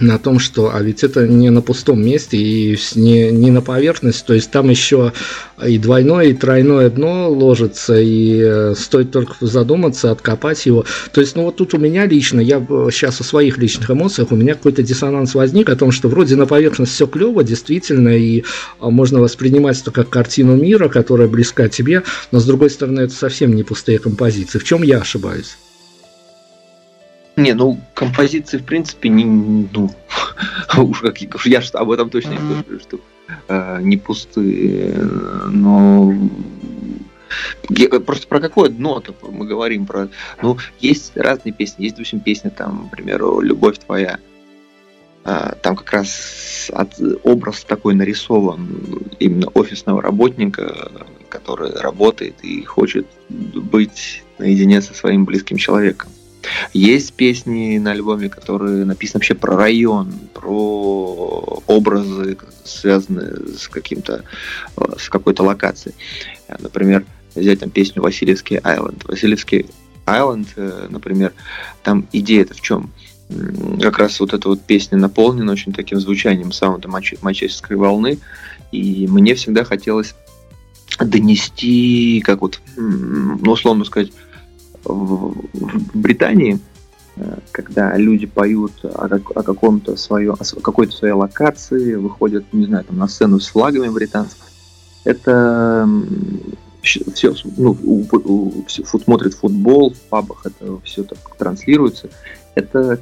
на 0.00 0.18
том, 0.18 0.38
что 0.38 0.74
а 0.74 0.82
ведь 0.82 1.04
это 1.04 1.26
не 1.26 1.50
на 1.50 1.62
пустом 1.62 2.04
месте 2.04 2.36
и 2.36 2.78
не, 2.94 3.30
не 3.30 3.50
на 3.50 3.62
поверхности, 3.62 4.24
то 4.26 4.34
есть 4.34 4.50
там 4.50 4.70
еще 4.70 5.12
и 5.64 5.78
двойное, 5.78 6.26
и 6.26 6.34
тройное 6.34 6.90
дно 6.90 7.30
ложится, 7.30 7.98
и 7.98 8.40
э, 8.40 8.74
стоит 8.76 9.10
только 9.10 9.34
задуматься, 9.40 10.10
откопать 10.10 10.66
его. 10.66 10.84
То 11.12 11.20
есть, 11.20 11.36
ну 11.36 11.44
вот 11.44 11.56
тут 11.56 11.74
у 11.74 11.78
меня 11.78 12.06
лично, 12.06 12.40
я 12.40 12.58
сейчас 12.90 13.20
о 13.20 13.24
своих 13.24 13.58
личных 13.58 13.90
эмоциях, 13.90 14.32
у 14.32 14.36
меня 14.36 14.54
какой-то 14.54 14.82
диссонанс 14.82 15.34
возник 15.34 15.68
о 15.70 15.76
том, 15.76 15.92
что 15.92 16.08
вроде 16.08 16.36
на 16.36 16.46
поверхности 16.46 16.94
все 16.94 17.06
клево, 17.06 17.42
действительно, 17.44 18.16
и 18.16 18.44
а, 18.80 18.90
можно 18.90 19.20
воспринимать 19.20 19.80
это 19.80 19.90
как 19.90 20.08
картину 20.08 20.56
мира, 20.56 20.88
которая 20.88 21.28
близка 21.28 21.68
тебе, 21.68 22.02
но 22.32 22.40
с 22.40 22.44
другой 22.44 22.70
стороны, 22.70 23.00
это 23.00 23.14
совсем 23.14 23.54
не 23.54 23.62
пустые 23.62 23.98
композиции. 23.98 24.58
В 24.58 24.64
чем 24.64 24.82
я 24.82 24.98
ошибаюсь? 24.98 25.56
Не, 27.36 27.52
ну 27.52 27.78
композиции 27.94 28.56
в 28.56 28.64
принципе 28.64 29.10
не, 29.10 29.24
ну 29.24 29.90
уж 30.78 31.00
как 31.00 31.20
я 31.44 31.60
что 31.60 31.78
об 31.78 31.90
этом 31.90 32.08
точно 32.08 32.30
не 32.30 32.62
скажу, 32.62 32.80
что 32.80 33.00
э, 33.48 33.80
не 33.82 33.98
пустые, 33.98 34.94
но 35.50 36.14
просто 38.04 38.26
про 38.26 38.40
какое 38.40 38.70
дно-то 38.70 39.14
мы 39.30 39.46
говорим 39.46 39.84
про, 39.86 40.08
ну 40.40 40.56
есть 40.80 41.16
разные 41.16 41.52
песни, 41.52 41.84
есть 41.84 41.96
допустим 41.96 42.20
песня 42.20 42.50
там, 42.50 42.84
например, 42.84 43.22
"Любовь 43.40 43.78
твоя", 43.78 44.18
а, 45.24 45.56
там 45.56 45.76
как 45.76 45.92
раз 45.92 46.70
от, 46.72 46.94
образ 47.22 47.64
такой 47.64 47.94
нарисован 47.94 49.02
именно 49.18 49.48
офисного 49.48 50.00
работника, 50.00 50.90
который 51.28 51.72
работает 51.72 52.36
и 52.42 52.62
хочет 52.62 53.06
быть 53.28 54.22
наедине 54.38 54.80
со 54.80 54.94
своим 54.94 55.24
близким 55.24 55.56
человеком. 55.56 56.10
Есть 56.72 57.12
песни 57.14 57.78
на 57.78 57.92
альбоме, 57.92 58.28
которые 58.28 58.84
написаны 58.84 59.18
вообще 59.18 59.34
про 59.34 59.56
район, 59.56 60.12
про 60.34 61.62
образы, 61.66 62.38
связанные 62.64 63.56
с 63.56 63.68
каким-то, 63.68 64.24
э, 64.76 64.82
с 64.98 65.08
какой-то 65.08 65.42
локацией. 65.42 65.94
Например, 66.58 67.04
взять 67.34 67.60
там 67.60 67.70
песню 67.70 68.02
Васильевский 68.02 68.58
Айленд. 68.58 69.04
Васильевский 69.04 69.66
Айленд, 70.04 70.48
э, 70.56 70.86
например, 70.90 71.32
там 71.82 72.06
идея-то 72.12 72.54
в 72.54 72.60
чем? 72.60 72.92
Как 73.80 73.98
раз 73.98 74.20
вот 74.20 74.34
эта 74.34 74.48
вот 74.48 74.62
песня 74.62 74.98
наполнена 74.98 75.50
очень 75.50 75.72
таким 75.72 75.98
звучанием 75.98 76.52
саунда 76.52 76.88
Манчестерской 76.88 77.76
волны, 77.76 78.18
и 78.70 79.08
мне 79.08 79.34
всегда 79.34 79.64
хотелось 79.64 80.14
донести, 81.00 82.22
как 82.24 82.40
вот, 82.40 82.60
ну, 82.76 83.52
условно 83.52 83.84
сказать, 83.84 84.12
в, 84.88 85.34
в 85.52 85.96
Британии, 85.98 86.58
э, 87.16 87.38
когда 87.52 87.96
люди 87.96 88.26
поют 88.26 88.84
о, 88.84 89.06
о 89.06 89.42
каком-то 89.42 89.96
своем, 89.96 90.34
о 90.34 90.60
какой-то 90.60 90.92
своей 90.92 91.14
локации, 91.14 91.94
выходят, 91.94 92.52
не 92.52 92.66
знаю, 92.66 92.84
там 92.84 92.98
на 92.98 93.08
сцену 93.08 93.40
с 93.40 93.48
флагами 93.48 93.88
британскими, 93.88 94.46
это 95.04 95.88
все, 96.82 97.34
ну, 97.56 97.76
у, 97.82 98.64
все, 98.66 98.84
смотрит 98.84 99.34
футбол, 99.34 99.92
в 99.92 100.00
пабах 100.08 100.46
это 100.46 100.80
все 100.84 101.02
так 101.02 101.18
транслируется. 101.36 102.10
Это 102.54 103.00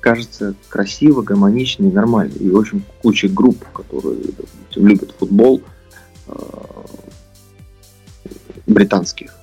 кажется 0.00 0.54
красиво, 0.68 1.22
гармонично 1.22 1.86
и 1.86 1.92
нормально. 1.92 2.34
И 2.34 2.50
очень 2.50 2.82
куча 3.02 3.28
групп, 3.28 3.64
которые 3.72 4.18
любят 4.74 5.14
футбол, 5.18 5.62
э, 6.26 6.32
британских, 8.66 9.34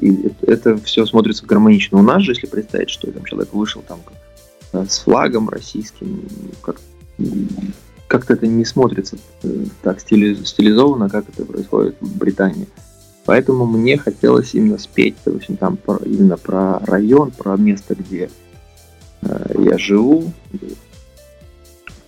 и 0.00 0.32
это 0.42 0.76
все 0.78 1.06
смотрится 1.06 1.46
гармонично. 1.46 1.98
У 1.98 2.02
нас 2.02 2.22
же, 2.22 2.32
если 2.32 2.46
представить, 2.46 2.90
что 2.90 3.10
там 3.10 3.24
человек 3.24 3.52
вышел 3.52 3.82
там 3.86 4.00
э, 4.72 4.84
с 4.88 4.98
флагом 4.98 5.48
российским, 5.48 6.22
как, 6.62 6.80
как-то 8.08 8.34
это 8.34 8.46
не 8.46 8.64
смотрится 8.64 9.16
э, 9.42 9.64
так 9.82 10.00
стилизованно, 10.00 11.08
как 11.08 11.28
это 11.28 11.44
происходит 11.44 11.96
в 12.00 12.18
Британии. 12.18 12.68
Поэтому 13.26 13.64
мне 13.64 13.96
хотелось 13.96 14.54
именно 14.54 14.78
спеть, 14.78 15.14
допустим, 15.24 15.56
там 15.56 15.76
про, 15.76 15.96
именно 16.04 16.36
про 16.36 16.78
район, 16.80 17.30
про 17.30 17.56
место, 17.56 17.94
где 17.94 18.30
э, 19.22 19.54
я 19.58 19.78
живу, 19.78 20.32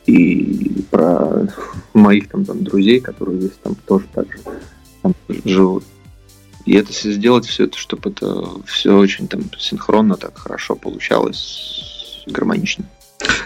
и 0.07 0.85
про 0.91 1.49
моих 1.95 2.29
там, 2.29 2.45
там 2.45 2.63
друзей, 2.63 3.01
которые 3.01 3.41
здесь 3.41 3.59
там 3.63 3.75
тоже 3.87 4.07
так 4.13 4.33
же 4.33 4.39
там, 5.03 5.15
живут. 5.45 5.85
И 6.67 6.75
это 6.75 6.93
сделать 6.93 7.47
все 7.47 7.65
это, 7.65 7.79
чтобы 7.79 8.11
это 8.11 8.45
все 8.67 8.97
очень 8.97 9.29
там 9.29 9.43
синхронно, 9.59 10.17
так 10.17 10.37
хорошо 10.37 10.75
получалось, 10.75 12.25
гармонично. 12.27 12.85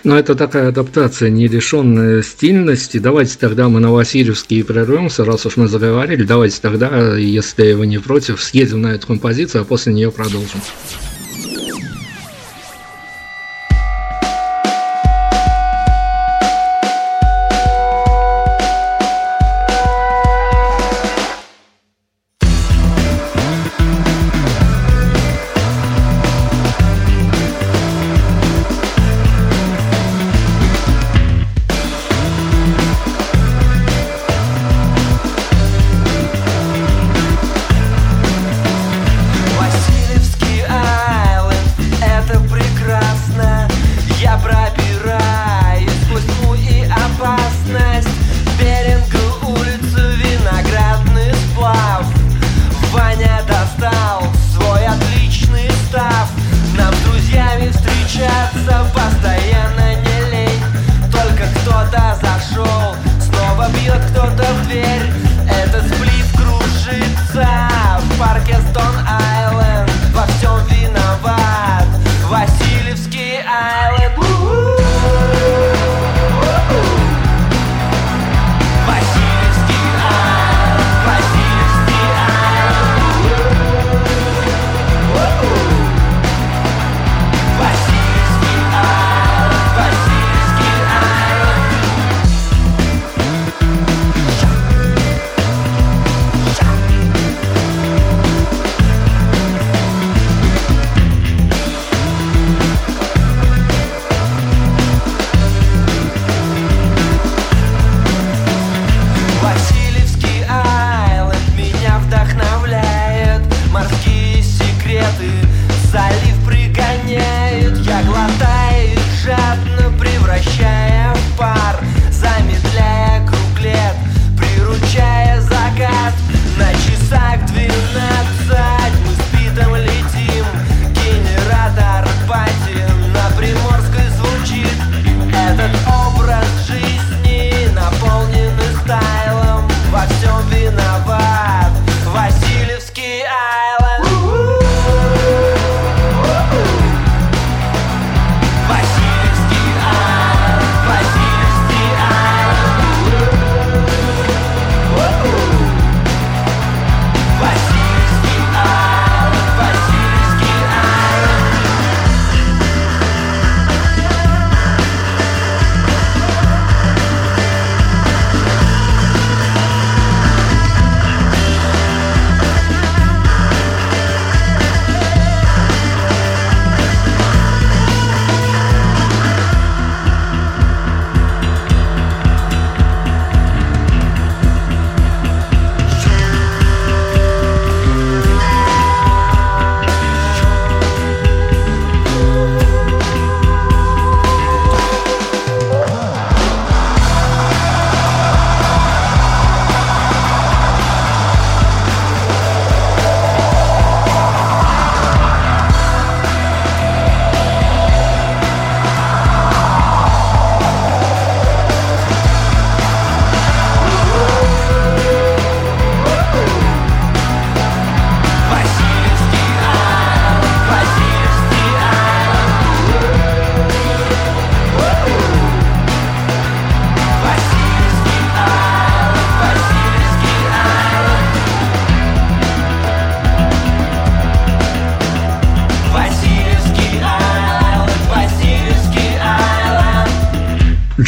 Но 0.03 0.19
это 0.19 0.35
такая 0.35 0.69
адаптация, 0.69 1.29
не 1.29 1.47
лишенная 1.47 2.23
стильности. 2.23 2.99
Давайте 2.99 3.39
тогда 3.39 3.69
мы 3.69 3.81
на 3.81 3.93
Васильевский 3.93 4.65
прервемся, 4.65 5.25
раз 5.25 5.45
уж 5.47 5.57
мы 5.57 5.69
заговорили. 5.69 6.25
Давайте 6.25 6.61
тогда, 6.61 7.17
если 7.17 7.75
вы 7.75 7.87
не 7.87 7.99
против, 7.99 8.43
съедем 8.43 8.81
на 8.83 8.89
эту 8.89 9.07
композицию, 9.07 9.63
а 9.63 9.65
после 9.65 9.93
нее 9.93 10.11
продолжим. 10.11 10.61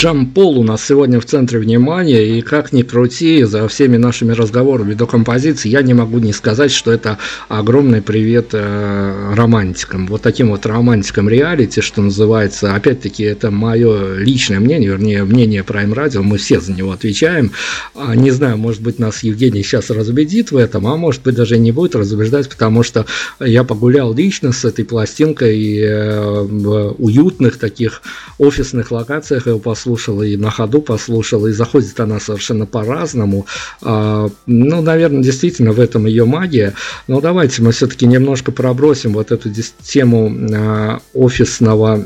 Айленд 0.04 0.22
Джам 0.22 0.26
Пол 0.26 0.58
у 0.58 0.64
нас 0.64 0.84
сегодня 0.84 1.20
в 1.20 1.24
центре 1.24 1.58
внимания, 1.58 2.38
и 2.38 2.40
как 2.42 2.72
ни 2.72 2.82
крути, 2.82 3.44
за 3.44 3.68
всеми 3.68 3.96
нашими 3.96 4.32
разговорами 4.32 4.94
до 4.94 5.06
композиции, 5.06 5.68
я 5.68 5.82
не 5.82 5.94
могу 5.94 6.18
не 6.18 6.32
сказать, 6.32 6.72
что 6.72 6.90
это 6.90 7.18
огромный 7.48 8.02
привет 8.02 8.48
э, 8.52 9.31
романтикам. 9.34 10.06
Вот 10.06 10.22
таким 10.22 10.50
вот 10.50 10.66
романтикам 10.66 11.28
реалити, 11.28 11.80
что 11.80 12.02
называется. 12.02 12.74
Опять-таки, 12.74 13.24
это 13.24 13.50
мое 13.50 14.16
личное 14.16 14.60
мнение, 14.60 14.90
вернее, 14.90 15.24
мнение 15.24 15.62
Prime 15.62 15.94
Radio, 15.94 16.22
мы 16.22 16.38
все 16.38 16.60
за 16.60 16.72
него 16.72 16.92
отвечаем. 16.92 17.52
А, 17.94 18.14
Не 18.14 18.30
знаю, 18.30 18.58
может 18.58 18.82
быть, 18.82 18.98
нас 18.98 19.22
Евгений 19.22 19.62
сейчас 19.62 19.90
разубедит 19.90 20.52
в 20.52 20.56
этом, 20.56 20.86
а 20.86 20.96
может 20.96 21.22
быть, 21.22 21.34
даже 21.34 21.58
не 21.58 21.72
будет 21.72 21.94
разубеждать, 21.96 22.48
потому 22.48 22.82
что 22.82 23.06
я 23.40 23.64
погулял 23.64 24.12
лично 24.12 24.52
с 24.52 24.64
этой 24.64 24.84
пластинкой 24.84 25.78
э, 25.78 26.42
в 26.42 26.94
уютных 26.98 27.58
таких 27.58 28.02
офисных 28.38 28.90
локациях 28.90 29.46
его 29.46 29.58
послушал, 29.58 30.22
и 30.22 30.36
на 30.36 30.50
ходу 30.50 30.82
послушал, 30.82 31.46
и 31.46 31.52
заходит 31.52 31.98
она 32.00 32.20
совершенно 32.20 32.66
по-разному. 32.66 33.46
А, 33.80 34.28
Ну, 34.46 34.82
наверное, 34.82 35.22
действительно 35.22 35.72
в 35.72 35.80
этом 35.80 36.06
ее 36.06 36.24
магия. 36.24 36.74
Но 37.08 37.20
давайте 37.20 37.62
мы 37.62 37.72
все-таки 37.72 38.06
немножко 38.06 38.52
пробросим 38.52 39.12
вот 39.22 39.32
эту 39.32 39.50
тему 39.82 40.32
а, 40.52 41.00
офисного 41.14 42.04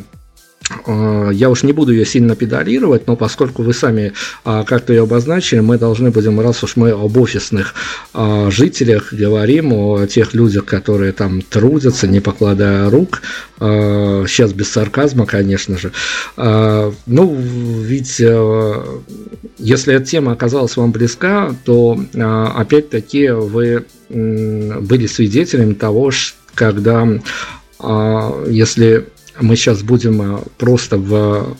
а, 0.86 1.30
я 1.30 1.48
уж 1.48 1.62
не 1.62 1.72
буду 1.72 1.92
ее 1.92 2.04
сильно 2.04 2.36
педалировать, 2.36 3.06
но 3.06 3.16
поскольку 3.16 3.62
вы 3.62 3.72
сами 3.72 4.12
а, 4.44 4.64
как-то 4.64 4.92
ее 4.92 5.04
обозначили, 5.04 5.60
мы 5.60 5.78
должны 5.78 6.10
будем, 6.10 6.40
раз 6.40 6.62
уж 6.62 6.76
мы 6.76 6.90
об 6.90 7.16
офисных 7.16 7.74
жителях 8.48 9.12
говорим, 9.12 9.72
о 9.72 10.06
тех 10.06 10.34
людях, 10.34 10.66
которые 10.66 11.12
там 11.12 11.40
трудятся, 11.40 12.06
не 12.06 12.20
покладая 12.20 12.90
рук, 12.90 13.22
сейчас 13.58 14.52
без 14.52 14.70
сарказма, 14.70 15.24
конечно 15.26 15.78
же. 15.78 15.92
Ну, 16.36 17.36
ведь 17.36 18.20
если 19.58 19.94
эта 19.94 20.04
тема 20.04 20.32
оказалась 20.32 20.76
вам 20.76 20.92
близка, 20.92 21.54
то 21.64 21.98
опять-таки 22.14 23.28
вы 23.30 23.86
были 24.08 25.06
свидетелями 25.06 25.74
того, 25.74 26.10
ш- 26.10 26.34
когда 26.56 27.06
а, 27.78 28.44
если 28.48 29.08
мы 29.40 29.54
сейчас 29.54 29.82
будем 29.82 30.20
а, 30.22 30.42
просто 30.58 30.96
в 30.96 31.56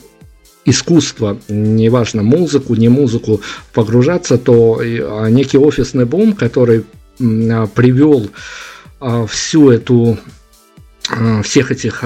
искусство, 0.65 1.39
неважно, 1.49 2.23
музыку, 2.23 2.75
не 2.75 2.89
музыку, 2.89 3.41
погружаться, 3.73 4.39
то 4.39 4.81
а, 4.81 5.27
некий 5.29 5.59
офисный 5.59 6.07
бум, 6.07 6.33
который 6.33 6.85
привел 7.19 8.29
всю 9.27 9.71
эту 9.71 10.19
всех 11.43 11.71
этих 11.71 12.05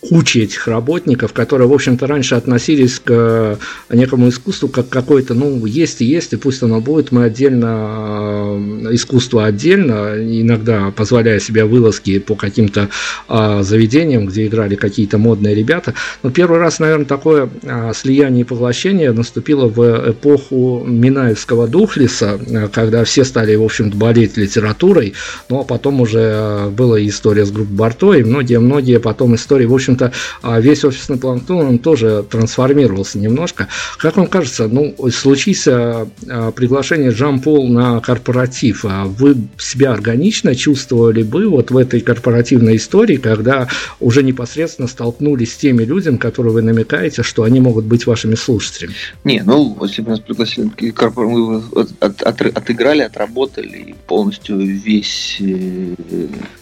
а, 0.00 0.08
кучи 0.08 0.38
этих 0.38 0.66
работников, 0.66 1.32
которые, 1.32 1.68
в 1.68 1.72
общем-то, 1.72 2.06
раньше 2.06 2.34
относились 2.34 2.98
к 2.98 3.08
э, 3.08 3.56
некому 3.90 4.28
искусству 4.28 4.68
как 4.68 4.88
какой-то, 4.88 5.34
ну, 5.34 5.66
есть 5.66 6.00
и 6.00 6.04
есть, 6.04 6.32
и 6.32 6.36
пусть 6.36 6.62
оно 6.62 6.80
будет, 6.80 7.12
мы 7.12 7.24
отдельно, 7.24 8.56
э, 8.86 8.94
искусство 8.94 9.46
отдельно, 9.46 10.14
иногда 10.16 10.90
позволяя 10.90 11.40
себе 11.40 11.64
вылазки 11.64 12.18
по 12.18 12.36
каким-то 12.36 12.88
э, 13.28 13.62
заведениям, 13.62 14.26
где 14.26 14.46
играли 14.46 14.76
какие-то 14.76 15.18
модные 15.18 15.54
ребята. 15.54 15.94
Но 16.22 16.30
первый 16.30 16.58
раз, 16.58 16.78
наверное, 16.78 17.06
такое 17.06 17.48
э, 17.62 17.92
слияние 17.94 18.42
и 18.42 18.44
поглощение 18.44 19.12
наступило 19.12 19.66
в 19.66 20.10
эпоху 20.10 20.84
Минаевского 20.86 21.66
Духлиса, 21.66 22.38
когда 22.72 23.04
все 23.04 23.24
стали, 23.24 23.54
в 23.56 23.64
общем-то, 23.64 23.96
болеть 23.96 24.36
литературой, 24.36 25.14
ну, 25.48 25.60
а 25.60 25.64
потом 25.64 26.00
уже 26.00 26.68
была 26.70 27.04
история 27.04 27.44
с 27.44 27.50
группой 27.50 27.74
Барто, 27.74 28.14
и 28.14 28.22
многие-многие 28.22 29.00
потом 29.00 29.34
истории, 29.34 29.66
в 29.66 29.74
общем 29.74 29.87
общем-то, 29.88 30.12
а, 30.42 30.60
весь 30.60 30.84
офисный 30.84 31.18
планктон, 31.18 31.66
он 31.66 31.78
тоже 31.78 32.24
трансформировался 32.28 33.18
немножко. 33.18 33.68
Как 33.98 34.16
вам 34.16 34.26
кажется, 34.26 34.68
ну, 34.68 34.94
случись 35.10 35.64
приглашение 35.64 37.10
Жан-Пол 37.10 37.68
на 37.68 38.00
корпоратив, 38.00 38.84
вы 38.84 39.36
себя 39.58 39.92
органично 39.92 40.54
чувствовали 40.54 41.22
бы 41.22 41.48
вот 41.48 41.70
в 41.70 41.76
этой 41.76 42.00
корпоративной 42.00 42.76
истории, 42.76 43.16
когда 43.16 43.68
уже 44.00 44.22
непосредственно 44.22 44.88
столкнулись 44.88 45.52
с 45.52 45.56
теми 45.56 45.84
людьми, 45.84 46.18
которые 46.18 46.52
вы 46.52 46.62
намекаете, 46.62 47.22
что 47.22 47.42
они 47.42 47.60
могут 47.60 47.84
быть 47.84 48.06
вашими 48.06 48.34
слушателями? 48.34 48.94
Не, 49.24 49.42
ну, 49.44 49.76
если 49.82 50.02
бы 50.02 50.10
нас 50.10 50.20
пригласили, 50.20 50.70
мы 51.16 51.62
от, 51.72 51.90
от, 52.00 52.22
от, 52.22 52.40
отыграли, 52.40 53.02
отработали 53.02 53.94
полностью 54.06 54.58
весь, 54.58 55.40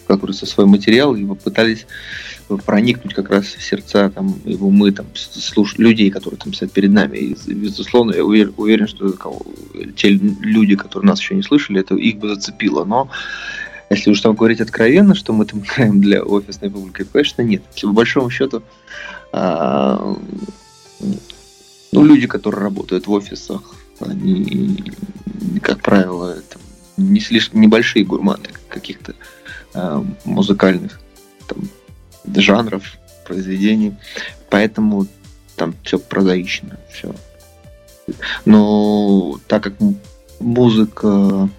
как 0.07 0.17
говорится, 0.17 0.45
свой 0.45 0.65
материал 0.65 1.15
и 1.15 1.25
попытались 1.25 1.85
проникнуть 2.65 3.13
как 3.13 3.29
раз 3.29 3.45
в 3.45 3.61
сердца 3.61 4.09
там, 4.09 4.29
в 4.45 4.65
умы 4.65 4.91
там, 4.91 5.05
слуш... 5.13 5.77
людей, 5.77 6.09
которые 6.09 6.39
там 6.39 6.53
стоят 6.53 6.71
перед 6.71 6.91
нами. 6.91 7.17
И, 7.17 7.53
безусловно, 7.53 8.13
я 8.13 8.23
уверен, 8.23 8.53
уверен 8.57 8.87
что 8.87 9.13
те 9.95 10.09
люди, 10.09 10.75
которые 10.75 11.09
нас 11.09 11.19
еще 11.19 11.35
не 11.35 11.43
слышали, 11.43 11.81
это 11.81 11.95
их 11.95 12.17
бы 12.17 12.29
зацепило. 12.29 12.85
Но 12.85 13.09
если 13.89 14.11
уж 14.11 14.21
там 14.21 14.35
говорить 14.35 14.61
откровенно, 14.61 15.13
что 15.13 15.33
мы 15.33 15.45
там 15.45 15.59
играем 15.59 15.99
для 15.99 16.23
офисной 16.23 16.69
публики, 16.69 17.05
конечно, 17.11 17.41
нет. 17.41 17.63
Если 17.73 17.87
по 17.87 17.93
большому 17.93 18.29
счету, 18.29 18.63
а, 19.33 20.15
ну, 21.91 22.03
люди, 22.03 22.27
которые 22.27 22.61
работают 22.61 23.07
в 23.07 23.11
офисах, 23.11 23.61
они, 23.99 24.83
как 25.61 25.81
правило, 25.81 26.37
это 26.37 26.59
не 26.95 27.19
слишком 27.19 27.59
небольшие 27.59 28.05
гурманы 28.05 28.49
каких-то 28.69 29.15
а, 29.73 30.03
музыкальных 30.25 30.99
там, 31.47 31.69
жанров, 32.35 32.97
произведений. 33.25 33.95
Поэтому 34.49 35.07
там 35.55 35.75
все 35.83 35.99
прозаично, 35.99 36.79
все. 36.91 37.13
Но 38.45 39.39
так 39.47 39.63
как 39.63 39.73
музыка 40.39 41.49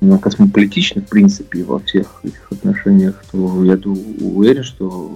ну, 0.00 0.18
космополитична, 0.18 1.02
в 1.02 1.08
принципе, 1.08 1.64
во 1.64 1.78
всех 1.80 2.20
этих 2.22 2.50
отношениях, 2.52 3.22
то 3.30 3.64
я 3.64 3.78
уверен, 3.84 4.62
что 4.62 5.12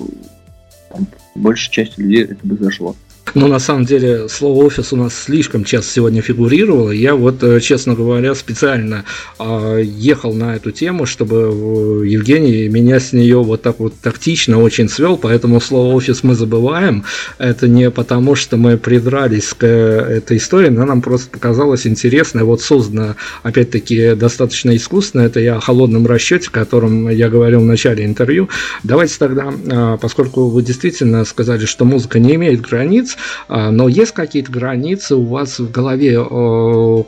там, 0.91 1.07
большей 1.35 1.73
части 1.73 2.01
людей 2.01 2.25
это 2.25 2.47
бы 2.47 2.57
зашло. 2.57 2.95
Но 3.33 3.49
на 3.49 3.59
самом 3.59 3.85
деле 3.85 4.29
слово 4.29 4.65
офис 4.65 4.93
у 4.93 4.97
нас 4.97 5.15
слишком 5.15 5.65
часто 5.65 5.93
сегодня 5.93 6.23
фигурировало. 6.23 6.91
Я 6.91 7.15
вот, 7.17 7.43
э, 7.43 7.59
честно 7.61 7.95
говоря, 7.95 8.35
специально 8.35 9.05
э, 9.39 9.83
ехал 9.85 10.35
на 10.35 10.55
эту 10.55 10.71
тему, 10.71 11.07
чтобы 11.07 12.07
Евгений 12.07 12.69
меня 12.69 13.01
с 13.01 13.13
нее 13.13 13.43
вот 13.43 13.63
так 13.63 13.81
вот 13.81 13.95
тактично 14.01 14.61
очень 14.61 14.89
свел, 14.89 15.17
поэтому 15.17 15.61
слово 15.61 15.95
офис 15.95 16.23
мы 16.23 16.35
забываем. 16.35 17.05
Это 17.39 17.67
не 17.67 17.91
потому, 17.91 18.37
что 18.37 18.57
мы 18.57 18.77
придрались 18.77 19.55
к 19.55 19.65
э, 19.65 20.19
этой 20.19 20.37
истории, 20.37 20.69
но 20.69 20.85
нам 20.85 21.03
просто 21.03 21.31
показалось 21.31 21.87
интересно. 21.87 22.45
Вот 22.45 22.61
создано, 22.61 23.17
опять-таки, 23.43 24.15
достаточно 24.15 24.77
искусственно. 24.77 25.23
Это 25.23 25.41
я 25.41 25.57
о 25.57 25.61
холодном 25.61 26.07
расчете, 26.07 26.49
о 26.49 26.53
котором 26.53 27.09
я 27.09 27.29
говорил 27.29 27.61
в 27.61 27.65
начале 27.65 28.05
интервью. 28.05 28.49
Давайте 28.85 29.17
тогда, 29.19 29.53
э, 29.53 29.99
поскольку 30.01 30.49
вы 30.51 30.63
действительно 30.63 31.25
сказали, 31.25 31.65
что 31.65 31.85
музыка 31.85 32.21
не 32.21 32.35
имеет 32.37 32.61
границ, 32.61 33.14
а, 33.49 33.71
но 33.71 33.89
есть 33.89 34.13
какие-то 34.13 34.51
границы 34.51 35.17
у 35.17 35.25
вас 35.25 35.59
в 35.59 35.71
голове, 35.71 36.15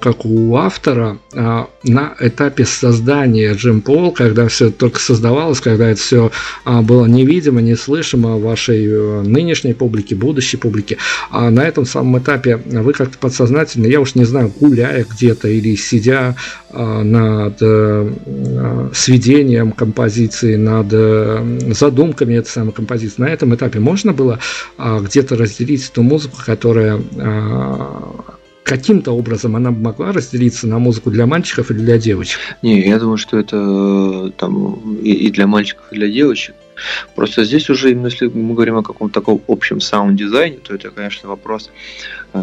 как 0.00 0.24
у 0.24 0.56
автора, 0.56 1.18
а, 1.34 1.68
на 1.84 2.14
этапе 2.18 2.64
создания 2.64 3.52
Джим 3.52 3.80
Пол, 3.80 4.10
когда 4.10 4.48
все 4.48 4.70
только 4.70 4.98
создавалось, 4.98 5.60
когда 5.60 5.90
это 5.90 6.00
все 6.00 6.30
а, 6.64 6.82
было 6.82 7.06
невидимо, 7.06 7.60
неслышимо 7.60 8.38
вашей 8.38 8.86
э, 8.86 9.22
нынешней 9.22 9.74
публике, 9.74 10.14
будущей 10.14 10.56
публике. 10.56 10.96
А 11.30 11.50
на 11.50 11.60
этом 11.60 11.84
самом 11.84 12.18
этапе 12.18 12.56
вы 12.56 12.92
как-то 12.92 13.18
подсознательно, 13.18 13.86
я 13.86 14.00
уж 14.00 14.14
не 14.14 14.24
знаю, 14.24 14.52
гуляя 14.58 15.04
где-то 15.04 15.48
или 15.48 15.76
сидя 15.76 16.36
над 16.72 17.56
э, 17.60 18.90
сведением 18.92 19.72
композиции, 19.72 20.56
над 20.56 20.88
э, 20.92 21.72
задумками 21.72 22.34
этой 22.34 22.48
самой 22.48 22.72
композиции, 22.72 23.22
на 23.22 23.28
этом 23.28 23.54
этапе 23.54 23.78
можно 23.78 24.12
было 24.12 24.38
где-то 24.78 25.36
разделить 25.36 25.90
ту 25.96 26.02
музыку, 26.02 26.36
которая 26.44 27.00
а, 27.18 28.36
каким-то 28.64 29.12
образом 29.12 29.56
она 29.56 29.70
могла 29.70 30.12
разделиться 30.12 30.66
на 30.66 30.78
музыку 30.78 31.10
для 31.10 31.24
мальчиков 31.24 31.70
или 31.70 31.78
для 31.78 31.96
девочек? 31.96 32.38
Не, 32.60 32.86
я 32.86 32.98
думаю, 32.98 33.16
что 33.16 33.38
это 33.38 34.30
там 34.36 34.98
и 34.98 35.30
для 35.30 35.46
мальчиков, 35.46 35.86
и 35.90 35.94
для 35.94 36.08
девочек. 36.08 36.54
Просто 37.14 37.44
здесь 37.44 37.70
уже, 37.70 37.92
именно 37.92 38.08
если 38.08 38.26
мы 38.26 38.52
говорим 38.52 38.76
о 38.76 38.82
каком-то 38.82 39.14
таком 39.20 39.40
общем 39.48 39.80
саунд-дизайне, 39.80 40.58
то 40.58 40.74
это, 40.74 40.90
конечно, 40.90 41.30
вопрос 41.30 41.70
э, 42.34 42.38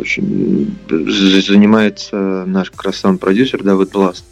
очень 0.00 0.76
занимается 0.90 2.44
наш 2.44 2.72
как 2.72 2.86
раз 2.86 2.96
саунд-продюсер 2.96 3.62
Давид 3.62 3.92
Бласт. 3.92 4.24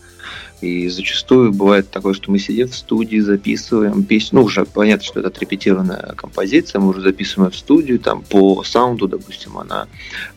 И 0.63 0.89
зачастую 0.89 1.53
бывает 1.53 1.91
такое, 1.91 2.15
что 2.15 2.31
мы 2.31 2.39
сидим 2.39 2.69
в 2.69 2.75
студии, 2.77 3.19
записываем 3.19 4.05
песню. 4.05 4.39
Ну, 4.39 4.45
уже 4.45 4.65
понятно, 4.65 5.05
что 5.05 5.19
это 5.19 5.29
отрепетированная 5.29 6.15
композиция, 6.17 6.81
мы 6.81 6.91
уже 6.91 7.01
записываем 7.01 7.51
в 7.51 7.57
студию, 7.57 7.99
там 7.99 8.23
по 8.23 8.63
саунду, 8.63 9.09
допустим, 9.09 9.59
она 9.59 9.89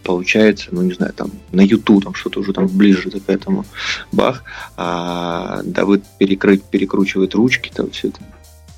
получается, 0.04 0.70
ну, 0.72 0.82
не 0.82 0.94
знаю, 0.94 1.14
там 1.14 1.30
на 1.52 1.62
YouTube, 1.62 2.04
там 2.04 2.16
что-то 2.16 2.40
уже 2.40 2.54
там 2.54 2.68
ближе 2.68 3.12
к 3.12 3.30
этому 3.30 3.66
бах. 4.12 4.44
А 4.78 5.62
Давыд 5.64 6.04
перекрыть, 6.18 6.64
перекручивает 6.64 7.36
ручки, 7.36 7.72
там 7.74 7.92
все 7.92 8.08
это 8.08 8.20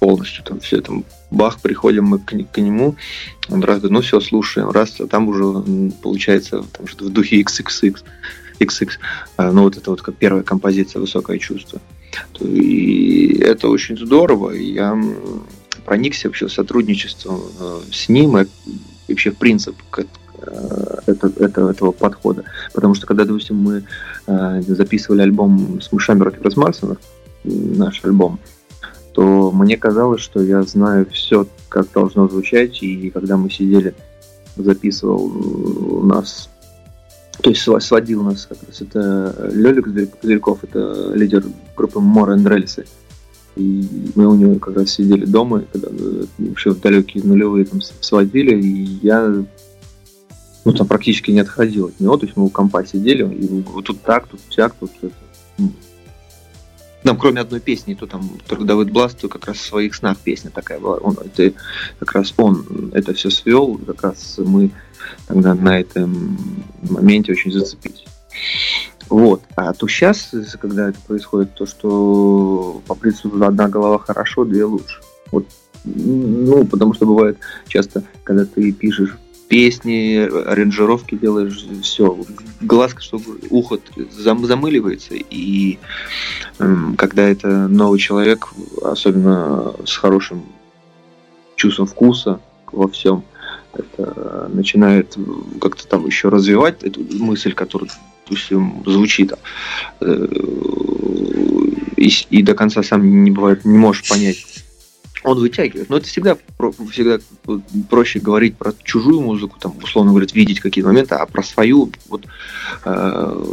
полностью, 0.01 0.43
там 0.43 0.59
все 0.59 0.81
там 0.81 1.05
бах, 1.31 1.61
приходим 1.61 2.05
мы 2.05 2.19
к, 2.19 2.33
к 2.51 2.57
нему, 2.57 2.95
он 3.49 3.63
раз, 3.63 3.81
ну 3.83 4.01
все, 4.01 4.19
слушаем, 4.19 4.69
раз, 4.69 4.99
а 4.99 5.07
там 5.07 5.29
уже 5.29 5.91
получается 6.01 6.63
там 6.73 6.87
что-то 6.87 7.05
в 7.05 7.13
духе 7.13 7.41
XXX. 7.41 8.03
XX, 8.59 8.89
а, 9.37 9.51
ну 9.51 9.63
вот 9.63 9.77
это 9.77 9.89
вот 9.89 10.01
как 10.01 10.15
первая 10.15 10.43
композиция 10.43 10.99
«Высокое 10.99 11.39
чувство». 11.39 11.79
И 12.39 13.37
это 13.39 13.69
очень 13.69 13.97
здорово, 13.97 14.51
я 14.51 14.99
проникся 15.85 16.27
вообще 16.27 16.49
сотрудничеством 16.49 17.41
э, 17.59 17.79
с 17.91 18.09
ним, 18.09 18.37
и 18.37 18.45
вообще 19.07 19.31
в 19.31 19.37
принцип 19.37 19.75
э, 19.97 20.03
это, 21.05 21.31
это, 21.39 21.69
этого 21.69 21.91
подхода. 21.91 22.43
Потому 22.73 22.93
что 22.93 23.07
когда, 23.07 23.23
допустим, 23.23 23.55
мы 23.55 23.83
э, 24.27 24.61
записывали 24.67 25.21
альбом 25.21 25.79
с 25.81 25.91
мышами 25.91 26.19
против 26.19 26.57
Марсона, 26.57 26.97
наш 27.43 28.03
альбом, 28.03 28.39
то 29.13 29.51
мне 29.51 29.77
казалось, 29.77 30.21
что 30.21 30.43
я 30.43 30.61
знаю 30.63 31.07
все, 31.11 31.47
как 31.69 31.91
должно 31.93 32.27
звучать, 32.27 32.83
и 32.83 33.09
когда 33.09 33.37
мы 33.37 33.49
сидели, 33.49 33.95
записывал 34.57 35.25
у 35.25 36.03
нас 36.03 36.49
то 37.41 37.49
есть 37.49 37.61
сводил 37.61 38.23
нас 38.23 38.45
как 38.45 38.57
раз 38.67 38.81
это 38.81 39.51
Лёлик 39.53 39.87
Зверьков, 40.21 40.63
это 40.63 41.11
лидер 41.13 41.43
группы 41.75 41.99
More 41.99 42.35
and 42.35 42.43
Release. 42.43 42.85
И 43.55 44.11
мы 44.15 44.27
у 44.27 44.35
него 44.35 44.59
как 44.59 44.75
раз 44.75 44.91
сидели 44.91 45.25
дома, 45.25 45.63
когда 45.71 45.89
вообще 46.37 46.71
в 46.71 46.79
далекие 46.79 47.23
нулевые 47.23 47.65
там 47.65 47.81
сводили, 47.81 48.59
и 48.59 48.99
я 49.01 49.43
ну, 50.67 50.73
там 50.73 50.85
практически 50.85 51.31
не 51.31 51.39
отходил 51.39 51.87
от 51.87 51.99
него, 51.99 52.17
то 52.17 52.25
есть 52.25 52.35
мы 52.35 52.45
у 52.45 52.49
компа 52.49 52.85
сидели, 52.85 53.23
и 53.23 53.61
вот 53.61 53.85
тут 53.85 54.01
так, 54.01 54.27
тут 54.27 54.41
всяк, 54.49 54.75
тут 54.79 54.91
это. 55.01 55.13
Там, 57.07 57.17
кроме 57.17 57.41
одной 57.41 57.59
песни, 57.59 57.93
то 57.93 58.05
там 58.05 58.29
только 58.47 58.65
Давид 58.65 58.91
Бласт, 58.91 59.19
то 59.19 59.29
как 59.29 59.47
раз 59.47 59.57
в 59.57 59.65
своих 59.65 59.95
снах 59.95 60.17
песня 60.17 60.51
такая 60.51 60.79
была. 60.79 60.97
Он, 60.97 61.17
это, 61.23 61.53
как 61.99 62.13
раз 62.13 62.33
он 62.37 62.91
это 62.93 63.13
все 63.13 63.29
свел, 63.29 63.77
как 63.77 64.03
раз 64.03 64.35
мы 64.37 64.71
тогда 65.27 65.53
на 65.53 65.79
этом 65.79 66.37
моменте 66.81 67.31
очень 67.31 67.51
зацепить. 67.51 68.05
Вот. 69.09 69.41
А 69.55 69.73
то 69.73 69.87
сейчас, 69.87 70.31
когда 70.59 70.89
это 70.89 70.99
происходит, 71.07 71.53
то, 71.55 71.65
что 71.65 72.81
по 72.87 72.95
принципу 72.95 73.41
одна 73.41 73.69
голова 73.69 73.99
хорошо, 73.99 74.43
две 74.43 74.65
лучше. 74.65 74.99
Вот. 75.31 75.45
Ну, 75.85 76.65
потому 76.65 76.93
что 76.93 77.05
бывает 77.05 77.37
часто, 77.67 78.03
когда 78.23 78.45
ты 78.45 78.71
пишешь 78.73 79.17
песни, 79.47 80.17
аранжировки 80.17 81.15
делаешь, 81.15 81.65
все, 81.81 82.17
глаз, 82.61 82.95
что 82.99 83.21
ухо 83.49 83.79
зам, 84.11 84.45
замыливается, 84.45 85.13
и 85.15 85.79
э, 86.59 86.75
когда 86.97 87.23
это 87.23 87.67
новый 87.67 87.99
человек, 87.99 88.49
особенно 88.83 89.73
с 89.85 89.95
хорошим 89.95 90.43
чувством 91.55 91.87
вкуса 91.87 92.39
во 92.71 92.87
всем, 92.87 93.23
это 93.73 94.49
начинает 94.53 95.17
как-то 95.61 95.87
там 95.87 96.05
еще 96.05 96.29
развивать 96.29 96.83
эту 96.83 97.01
мысль, 97.17 97.53
которая 97.53 97.89
допустим, 98.27 98.83
звучит, 98.85 99.33
э, 100.01 100.27
и, 101.95 102.11
и 102.29 102.43
до 102.43 102.53
конца 102.53 102.83
сам 102.83 103.23
не 103.23 103.31
бывает, 103.31 103.63
не 103.63 103.77
можешь 103.77 104.07
понять, 104.09 104.56
он 105.23 105.39
вытягивает. 105.39 105.89
Но 105.89 105.97
это 105.97 106.07
всегда, 106.07 106.37
всегда 106.91 107.19
проще 107.89 108.19
говорить 108.19 108.57
про 108.57 108.73
чужую 108.83 109.21
музыку, 109.21 109.57
там, 109.59 109.75
условно 109.81 110.11
говоря, 110.11 110.27
видеть 110.33 110.59
какие-то 110.59 110.89
моменты, 110.89 111.15
а 111.15 111.25
про 111.25 111.43
свою, 111.43 111.91
вот, 112.07 112.25
э, 112.85 113.43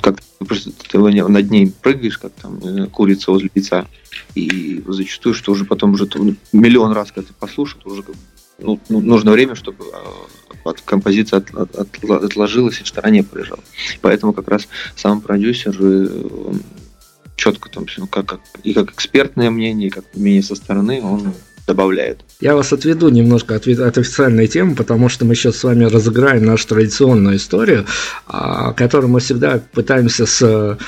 как 0.00 0.16
просто 0.46 0.70
ты 0.90 0.98
над 0.98 1.50
ней 1.50 1.72
прыгаешь, 1.82 2.18
как 2.18 2.32
там 2.32 2.58
э, 2.58 2.86
курица 2.86 3.30
возле 3.30 3.50
яйца. 3.54 3.86
И 4.34 4.82
зачастую, 4.86 5.34
что 5.34 5.52
уже 5.52 5.64
потом 5.64 5.92
уже 5.92 6.08
миллион 6.52 6.92
раз, 6.92 7.12
когда 7.12 7.28
ты 7.28 7.34
послушал, 7.38 7.80
уже 7.84 8.04
ну, 8.58 8.80
ну, 8.88 9.00
нужно 9.00 9.30
время, 9.30 9.54
чтобы 9.54 9.84
э, 9.84 10.72
композиция 10.84 11.38
от, 11.38 11.54
от, 11.54 11.76
от, 11.76 12.04
отложилась 12.10 12.80
и 12.80 12.84
в 12.84 12.88
стороне 12.88 13.22
полежала. 13.22 13.62
Поэтому 14.00 14.32
как 14.32 14.48
раз 14.48 14.68
сам 14.96 15.20
продюсер 15.20 15.76
э, 15.78 16.52
четко 17.38 17.70
там 17.70 17.86
все, 17.86 18.06
как, 18.06 18.26
как, 18.26 18.40
и 18.62 18.74
как 18.74 18.92
экспертное 18.92 19.50
мнение, 19.50 19.88
и 19.88 19.90
как 19.90 20.04
мнение 20.14 20.42
со 20.42 20.54
стороны, 20.54 21.00
он 21.02 21.32
добавляет. 21.66 22.20
Я 22.40 22.56
вас 22.56 22.72
отведу 22.72 23.08
немножко 23.10 23.54
от, 23.54 23.68
от 23.68 23.98
официальной 23.98 24.48
темы, 24.48 24.74
потому 24.74 25.08
что 25.08 25.24
мы 25.24 25.34
сейчас 25.34 25.56
с 25.56 25.64
вами 25.64 25.84
разыграем 25.84 26.44
нашу 26.44 26.66
традиционную 26.66 27.36
историю, 27.36 27.86
а, 28.26 28.72
которую 28.72 29.10
мы 29.10 29.20
всегда 29.20 29.60
пытаемся 29.72 30.26
с 30.26 30.78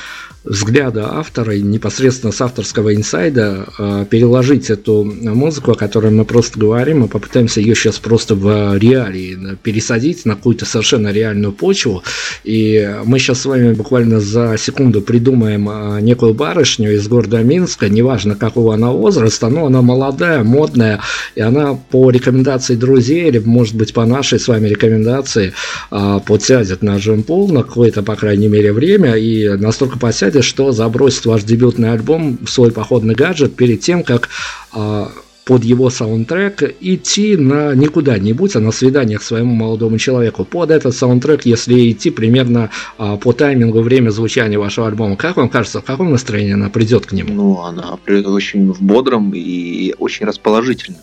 взгляда 0.43 1.17
автора 1.17 1.51
непосредственно 1.51 2.31
с 2.31 2.41
авторского 2.41 2.95
инсайда 2.95 3.67
э, 3.77 4.05
переложить 4.09 4.71
эту 4.71 5.03
музыку, 5.03 5.71
о 5.71 5.75
которой 5.75 6.11
мы 6.11 6.25
просто 6.25 6.57
говорим, 6.57 7.01
мы 7.01 7.07
попытаемся 7.07 7.61
ее 7.61 7.75
сейчас 7.75 7.99
просто 7.99 8.33
в 8.33 8.77
реалии 8.77 9.57
пересадить 9.61 10.25
на 10.25 10.35
какую-то 10.35 10.65
совершенно 10.65 11.09
реальную 11.09 11.53
почву. 11.53 12.03
И 12.43 12.91
мы 13.05 13.19
сейчас 13.19 13.41
с 13.41 13.45
вами 13.45 13.73
буквально 13.73 14.19
за 14.19 14.55
секунду 14.57 15.01
придумаем 15.01 15.69
э, 15.69 16.01
некую 16.01 16.33
барышню 16.33 16.95
из 16.95 17.07
города 17.07 17.43
Минска, 17.43 17.87
неважно 17.87 18.35
какого 18.35 18.73
она 18.73 18.91
возраста, 18.91 19.47
но 19.49 19.67
она 19.67 19.83
молодая, 19.83 20.43
модная, 20.43 21.01
и 21.35 21.41
она 21.41 21.75
по 21.75 22.09
рекомендации 22.09 22.75
друзей 22.75 23.27
или, 23.27 23.37
может 23.37 23.75
быть, 23.75 23.93
по 23.93 24.05
нашей 24.05 24.39
с 24.39 24.47
вами 24.47 24.67
рекомендации 24.67 25.53
э, 25.91 26.19
подсядет 26.25 26.81
на 26.81 26.97
джемпул 26.97 27.47
на 27.51 27.61
какое-то, 27.61 28.01
по 28.01 28.15
крайней 28.15 28.47
мере, 28.47 28.73
время 28.73 29.15
и 29.15 29.49
настолько 29.49 29.99
посядет, 29.99 30.30
рады, 30.31 30.41
что 30.41 30.71
забросит 30.71 31.25
ваш 31.25 31.43
дебютный 31.43 31.91
альбом 31.91 32.39
свой 32.47 32.71
походный 32.71 33.15
гаджет 33.15 33.55
перед 33.55 33.81
тем, 33.81 34.03
как 34.03 34.29
э, 34.73 35.07
под 35.45 35.63
его 35.63 35.89
саундтрек 35.89 36.63
идти 36.79 37.35
на 37.35 37.75
не 37.75 37.87
куда-нибудь, 37.87 38.55
а 38.55 38.59
на 38.59 38.71
свидание 38.71 39.17
к 39.17 39.23
своему 39.23 39.53
молодому 39.53 39.97
человеку. 39.97 40.45
Под 40.45 40.71
этот 40.71 40.95
саундтрек, 40.95 41.45
если 41.45 41.91
идти 41.91 42.11
примерно 42.11 42.69
э, 42.97 43.17
по 43.21 43.33
таймингу 43.33 43.81
время 43.81 44.11
звучания 44.11 44.57
вашего 44.57 44.87
альбома, 44.87 45.17
как 45.17 45.35
вам 45.35 45.49
кажется, 45.49 45.81
в 45.81 45.83
каком 45.83 46.11
настроении 46.11 46.53
она 46.53 46.69
придет 46.69 47.05
к 47.05 47.11
нему? 47.11 47.33
Ну, 47.33 47.61
она 47.61 47.97
придет 48.03 48.27
очень 48.27 48.71
в 48.71 48.81
бодром 48.81 49.33
и 49.35 49.93
очень 49.99 50.25
расположительном. 50.25 51.01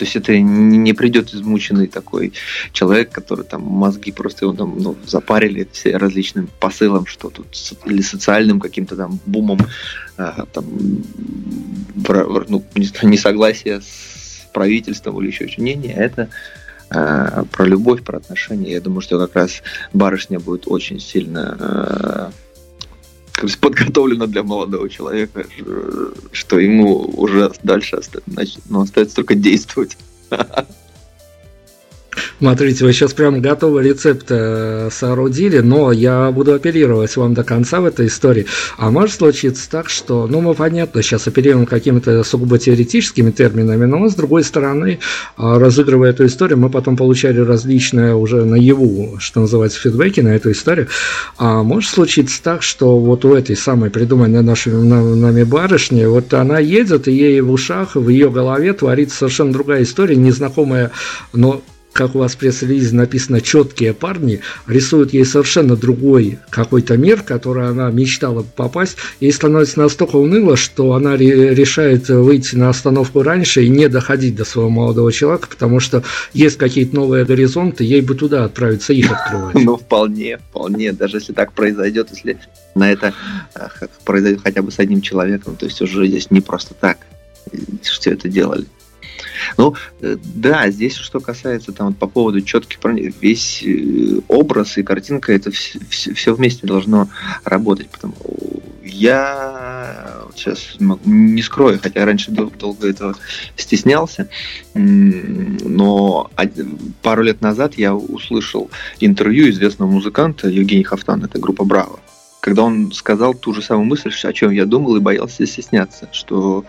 То 0.00 0.06
есть 0.06 0.16
это 0.16 0.40
не 0.40 0.94
придет 0.94 1.34
измученный 1.34 1.86
такой 1.86 2.32
человек, 2.72 3.10
который 3.10 3.44
там 3.44 3.60
мозги 3.60 4.12
просто 4.12 4.46
его 4.46 4.54
там 4.54 4.78
ну, 4.78 4.96
запарили 5.04 5.68
различным 5.92 6.48
посылом, 6.58 7.04
что 7.04 7.28
тут 7.28 7.48
или 7.84 8.00
социальным 8.00 8.60
каким-то 8.60 8.96
там 8.96 9.20
бумом, 9.26 9.58
а, 10.16 10.46
там 10.54 10.64
ну, 12.48 12.64
несогласие 13.02 13.82
с 13.82 14.48
правительством 14.54 15.20
или 15.20 15.26
еще 15.26 15.48
что-то. 15.48 15.64
Не, 15.64 15.74
не, 15.74 15.92
это 15.92 16.30
а, 16.88 17.44
про 17.52 17.66
любовь, 17.66 18.02
про 18.02 18.16
отношения. 18.16 18.72
Я 18.72 18.80
думаю, 18.80 19.02
что 19.02 19.18
как 19.18 19.36
раз 19.36 19.60
барышня 19.92 20.40
будет 20.40 20.62
очень 20.66 20.98
сильно 20.98 22.32
а, 23.42 23.46
подготовлено 23.60 24.26
для 24.26 24.42
молодого 24.42 24.88
человека, 24.88 25.44
что 26.32 26.58
ему 26.58 26.96
уже 27.16 27.52
дальше 27.62 28.00
ну, 28.68 28.82
остается 28.82 29.16
только 29.16 29.34
действовать. 29.34 29.96
Смотрите, 32.38 32.84
вы 32.84 32.92
сейчас 32.92 33.12
прям 33.12 33.40
готовый 33.40 33.84
рецепт 33.84 34.26
э, 34.30 34.88
соорудили, 34.90 35.58
но 35.60 35.92
я 35.92 36.30
буду 36.30 36.54
оперировать 36.54 37.16
вам 37.16 37.34
до 37.34 37.44
конца 37.44 37.80
в 37.80 37.84
этой 37.84 38.06
истории. 38.06 38.46
А 38.78 38.90
может 38.90 39.16
случиться 39.16 39.70
так, 39.70 39.88
что, 39.88 40.26
ну, 40.26 40.40
мы, 40.40 40.54
понятно, 40.54 41.02
сейчас 41.02 41.26
оперируем 41.28 41.66
какими-то 41.66 42.24
сугубо 42.24 42.58
теоретическими 42.58 43.30
терминами, 43.30 43.84
но 43.84 44.08
с 44.08 44.14
другой 44.14 44.42
стороны, 44.42 44.98
э, 44.98 45.58
разыгрывая 45.58 46.10
эту 46.10 46.26
историю, 46.26 46.58
мы 46.58 46.70
потом 46.70 46.96
получали 46.96 47.38
различные 47.40 48.14
уже 48.14 48.44
наяву, 48.44 49.16
что 49.18 49.40
называется, 49.40 49.80
фидбэки 49.80 50.20
на 50.20 50.34
эту 50.34 50.50
историю. 50.50 50.88
А 51.38 51.62
может 51.62 51.90
случиться 51.90 52.42
так, 52.42 52.62
что 52.62 52.98
вот 52.98 53.24
у 53.24 53.34
этой 53.34 53.56
самой 53.56 53.90
придуманной 53.90 54.42
нашей 54.42 54.72
нами 54.72 55.44
барышни, 55.44 56.04
вот 56.04 56.32
она 56.34 56.58
едет, 56.58 57.06
и 57.06 57.12
ей 57.12 57.40
в 57.40 57.52
ушах, 57.52 57.94
в 57.94 58.08
ее 58.08 58.30
голове 58.30 58.72
творится 58.72 59.18
совершенно 59.18 59.52
другая 59.52 59.82
история, 59.82 60.16
незнакомая, 60.16 60.90
но 61.32 61.62
как 61.92 62.14
у 62.14 62.18
вас 62.20 62.32
в 62.32 62.38
пресс-релизе 62.38 62.94
написано, 62.94 63.40
четкие 63.40 63.94
парни 63.94 64.40
рисуют 64.66 65.12
ей 65.12 65.24
совершенно 65.24 65.76
другой 65.76 66.38
какой-то 66.48 66.96
мир, 66.96 67.18
в 67.18 67.24
который 67.24 67.68
она 67.68 67.90
мечтала 67.90 68.44
попасть. 68.56 68.96
Ей 69.20 69.32
становится 69.32 69.80
настолько 69.80 70.16
уныло, 70.16 70.56
что 70.56 70.92
она 70.92 71.16
решает 71.16 72.08
выйти 72.08 72.54
на 72.56 72.68
остановку 72.68 73.22
раньше 73.22 73.64
и 73.64 73.68
не 73.68 73.88
доходить 73.88 74.36
до 74.36 74.44
своего 74.44 74.70
молодого 74.70 75.12
человека, 75.12 75.48
потому 75.48 75.80
что 75.80 76.04
есть 76.32 76.58
какие-то 76.58 76.94
новые 76.94 77.24
горизонты, 77.24 77.84
ей 77.84 78.00
бы 78.00 78.14
туда 78.14 78.44
отправиться, 78.44 78.92
их 78.92 79.10
открывать. 79.10 79.54
Ну, 79.54 79.76
вполне, 79.76 80.38
вполне. 80.38 80.92
Даже 80.92 81.16
если 81.18 81.32
так 81.32 81.52
произойдет, 81.52 82.08
если 82.12 82.38
на 82.74 82.90
это 82.90 83.12
произойдет 84.04 84.40
хотя 84.42 84.62
бы 84.62 84.70
с 84.70 84.78
одним 84.78 85.00
человеком, 85.00 85.56
то 85.56 85.66
есть 85.66 85.80
уже 85.82 86.06
здесь 86.06 86.30
не 86.30 86.40
просто 86.40 86.74
так 86.74 86.98
все 87.82 88.12
это 88.12 88.28
делали. 88.28 88.66
Ну, 89.56 89.74
э, 90.00 90.16
да, 90.22 90.70
здесь 90.70 90.96
что 90.96 91.20
касается 91.20 91.72
там 91.72 91.94
по 91.94 92.06
поводу 92.06 92.40
четких 92.40 92.78
весь 93.20 93.62
э, 93.62 94.20
образ 94.28 94.78
и 94.78 94.82
картинка, 94.82 95.32
это 95.32 95.50
все, 95.50 95.78
все 95.90 96.34
вместе 96.34 96.66
должно 96.66 97.08
работать. 97.44 97.88
Потому 97.90 98.14
я 98.82 100.24
сейчас 100.34 100.76
не 101.04 101.42
скрою, 101.42 101.78
хотя 101.82 102.04
раньше 102.04 102.30
долго 102.30 102.88
этого 102.88 103.16
стеснялся, 103.56 104.28
но 104.74 106.30
пару 107.02 107.22
лет 107.22 107.40
назад 107.40 107.74
я 107.74 107.94
услышал 107.94 108.70
интервью 109.00 109.50
известного 109.50 109.90
музыканта 109.90 110.48
Евгения 110.48 110.84
Хафтана, 110.84 111.26
это 111.26 111.38
группа 111.38 111.64
Браво, 111.64 112.00
когда 112.40 112.62
он 112.62 112.92
сказал 112.92 113.34
ту 113.34 113.54
же 113.54 113.62
самую 113.62 113.86
мысль, 113.86 114.10
о 114.22 114.32
чем 114.32 114.50
я 114.50 114.66
думал 114.66 114.96
и 114.96 115.00
боялся 115.00 115.46
стесняться, 115.46 116.08
что 116.12 116.64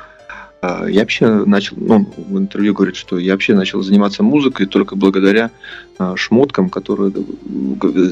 я 0.61 0.99
вообще 0.99 1.27
начал, 1.45 1.75
ну, 1.79 2.05
в 2.15 2.37
интервью 2.37 2.75
говорит, 2.75 2.95
что 2.95 3.17
я 3.17 3.31
вообще 3.31 3.55
начал 3.55 3.81
заниматься 3.81 4.21
музыкой 4.21 4.67
только 4.67 4.95
благодаря 4.95 5.49
а, 5.97 6.15
шмоткам, 6.15 6.69
которые 6.69 7.11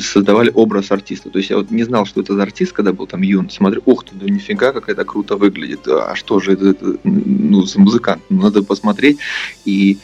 создавали 0.01 0.51
образ 0.53 0.91
артиста. 0.91 1.29
То 1.29 1.37
есть 1.37 1.51
я 1.51 1.57
вот 1.57 1.69
не 1.69 1.83
знал, 1.83 2.07
что 2.07 2.21
это 2.21 2.33
за 2.33 2.41
артист, 2.41 2.73
когда 2.73 2.91
был 2.91 3.05
там 3.05 3.21
юн. 3.21 3.51
Смотрю, 3.51 3.83
ух 3.85 4.03
ты, 4.03 4.15
да 4.15 4.25
нифига, 4.25 4.71
как 4.71 4.89
это 4.89 5.05
круто 5.05 5.37
выглядит. 5.37 5.87
А 5.87 6.15
что 6.15 6.39
же 6.39 6.53
это, 6.53 6.69
это 6.69 6.97
ну, 7.03 7.61
за 7.63 7.79
музыкант? 7.79 8.23
Ну, 8.29 8.41
надо 8.41 8.63
посмотреть. 8.63 9.19
И 9.65 9.99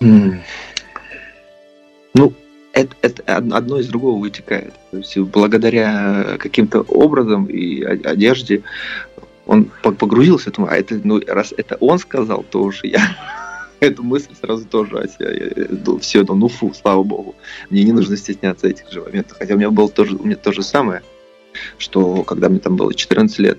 ну, 0.00 0.40
это, 2.72 2.94
это 3.02 3.22
одно 3.34 3.78
из 3.78 3.88
другого 3.88 4.20
вытекает. 4.20 4.72
То 4.90 4.98
есть 4.98 5.18
благодаря 5.18 6.36
каким-то 6.38 6.80
образом 6.82 7.46
и 7.46 7.82
одежде 7.82 8.62
он 9.46 9.70
погрузился, 9.82 10.50
думаю, 10.50 10.72
а 10.72 10.76
это, 10.76 11.00
ну, 11.02 11.20
раз 11.26 11.54
это 11.56 11.76
он 11.76 11.98
сказал, 11.98 12.44
то 12.50 12.62
уж 12.62 12.82
я 12.84 13.16
эту 13.80 14.02
мысль 14.02 14.34
сразу 14.40 14.64
тоже 14.66 14.98
о 14.98 15.08
себе. 15.08 15.68
Все, 16.00 16.24
ну, 16.24 16.34
ну 16.34 16.48
фу, 16.48 16.74
слава 16.74 17.02
богу. 17.02 17.36
Мне 17.70 17.84
не 17.84 17.92
нужно 17.92 18.16
стесняться 18.16 18.68
этих 18.68 18.90
же 18.90 19.00
моментов. 19.00 19.38
Хотя 19.38 19.54
у 19.54 19.56
меня 19.56 19.70
было 19.70 19.88
тоже, 19.88 20.16
у 20.16 20.24
меня 20.24 20.36
то 20.36 20.52
же 20.52 20.62
самое, 20.62 21.02
что 21.78 22.22
когда 22.24 22.48
мне 22.48 22.58
там 22.58 22.76
было 22.76 22.92
14 22.92 23.38
лет, 23.38 23.58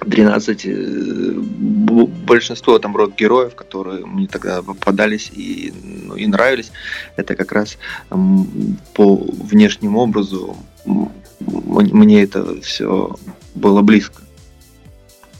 13, 0.00 0.66
э, 0.66 1.32
большинство 2.26 2.78
там 2.80 2.96
род 2.96 3.14
героев, 3.16 3.54
которые 3.54 4.04
мне 4.04 4.26
тогда 4.26 4.62
попадались 4.62 5.30
и, 5.32 5.72
ну, 6.06 6.16
и 6.16 6.26
нравились, 6.26 6.72
это 7.16 7.36
как 7.36 7.52
раз 7.52 7.78
по 8.10 9.16
внешнему 9.16 10.00
образу 10.00 10.56
мне 10.84 12.22
это 12.22 12.60
все 12.62 13.14
было 13.54 13.82
близко. 13.82 14.21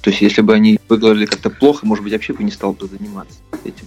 То 0.02 0.10
есть, 0.10 0.20
если 0.20 0.42
бы 0.42 0.52
они 0.52 0.80
выглядели 0.88 1.26
как-то 1.26 1.48
плохо, 1.48 1.86
может 1.86 2.02
быть, 2.02 2.12
вообще 2.12 2.32
бы 2.32 2.42
не 2.42 2.50
стал 2.50 2.72
бы 2.72 2.88
заниматься 2.88 3.38
этим. 3.64 3.86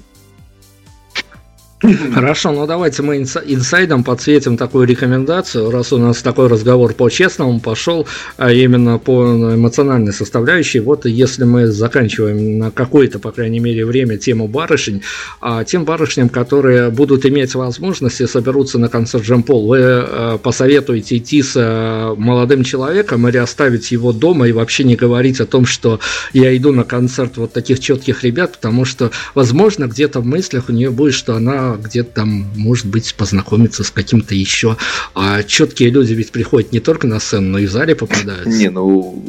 Хорошо, 2.13 2.51
ну 2.51 2.65
давайте 2.65 3.01
мы 3.03 3.17
инсайдом 3.17 4.03
подсветим 4.03 4.57
такую 4.57 4.87
рекомендацию, 4.87 5.69
раз 5.69 5.93
у 5.93 5.97
нас 5.97 6.21
такой 6.21 6.47
разговор 6.47 6.93
по-честному 6.93 7.59
пошел, 7.59 8.07
а 8.37 8.51
именно 8.51 8.97
по 8.97 9.23
эмоциональной 9.23 10.13
составляющей. 10.13 10.79
Вот 10.79 11.05
если 11.05 11.43
мы 11.43 11.67
заканчиваем 11.67 12.57
на 12.57 12.71
какое-то, 12.71 13.19
по 13.19 13.31
крайней 13.31 13.59
мере, 13.59 13.85
время 13.85 14.17
тему 14.17 14.47
барышень, 14.47 15.03
а 15.41 15.63
тем 15.63 15.85
барышням, 15.85 16.29
которые 16.29 16.89
будут 16.89 17.25
иметь 17.25 17.55
возможность 17.55 18.21
и 18.21 18.27
соберутся 18.27 18.79
на 18.79 18.89
концерт 18.89 19.23
Джампол, 19.23 19.67
вы 19.67 19.77
э, 19.79 20.37
посоветуете 20.41 21.17
идти 21.17 21.43
с 21.43 21.53
э, 21.55 22.15
молодым 22.17 22.63
человеком 22.63 23.27
или 23.27 23.37
оставить 23.37 23.91
его 23.91 24.11
дома 24.11 24.47
и 24.47 24.51
вообще 24.51 24.83
не 24.83 24.95
говорить 24.95 25.39
о 25.39 25.45
том, 25.45 25.65
что 25.65 25.99
я 26.33 26.55
иду 26.55 26.71
на 26.71 26.83
концерт 26.83 27.37
вот 27.37 27.53
таких 27.53 27.79
четких 27.79 28.23
ребят, 28.23 28.53
потому 28.53 28.85
что, 28.85 29.11
возможно, 29.35 29.85
где-то 29.85 30.21
в 30.21 30.25
мыслях 30.25 30.69
у 30.69 30.71
нее 30.71 30.89
будет, 30.89 31.13
что 31.13 31.35
она 31.35 31.74
где-то 31.77 32.11
там, 32.11 32.47
может 32.55 32.85
быть, 32.85 33.15
познакомиться 33.15 33.83
с 33.83 33.91
каким-то 33.91 34.35
еще. 34.35 34.77
А 35.13 35.43
четкие 35.43 35.89
люди 35.89 36.13
ведь 36.13 36.31
приходят 36.31 36.71
не 36.71 36.79
только 36.79 37.07
на 37.07 37.19
сцену, 37.19 37.49
но 37.49 37.59
и 37.59 37.65
в 37.65 37.71
зале 37.71 37.95
попадают. 37.95 38.45
Не, 38.47 38.69
ну... 38.69 39.23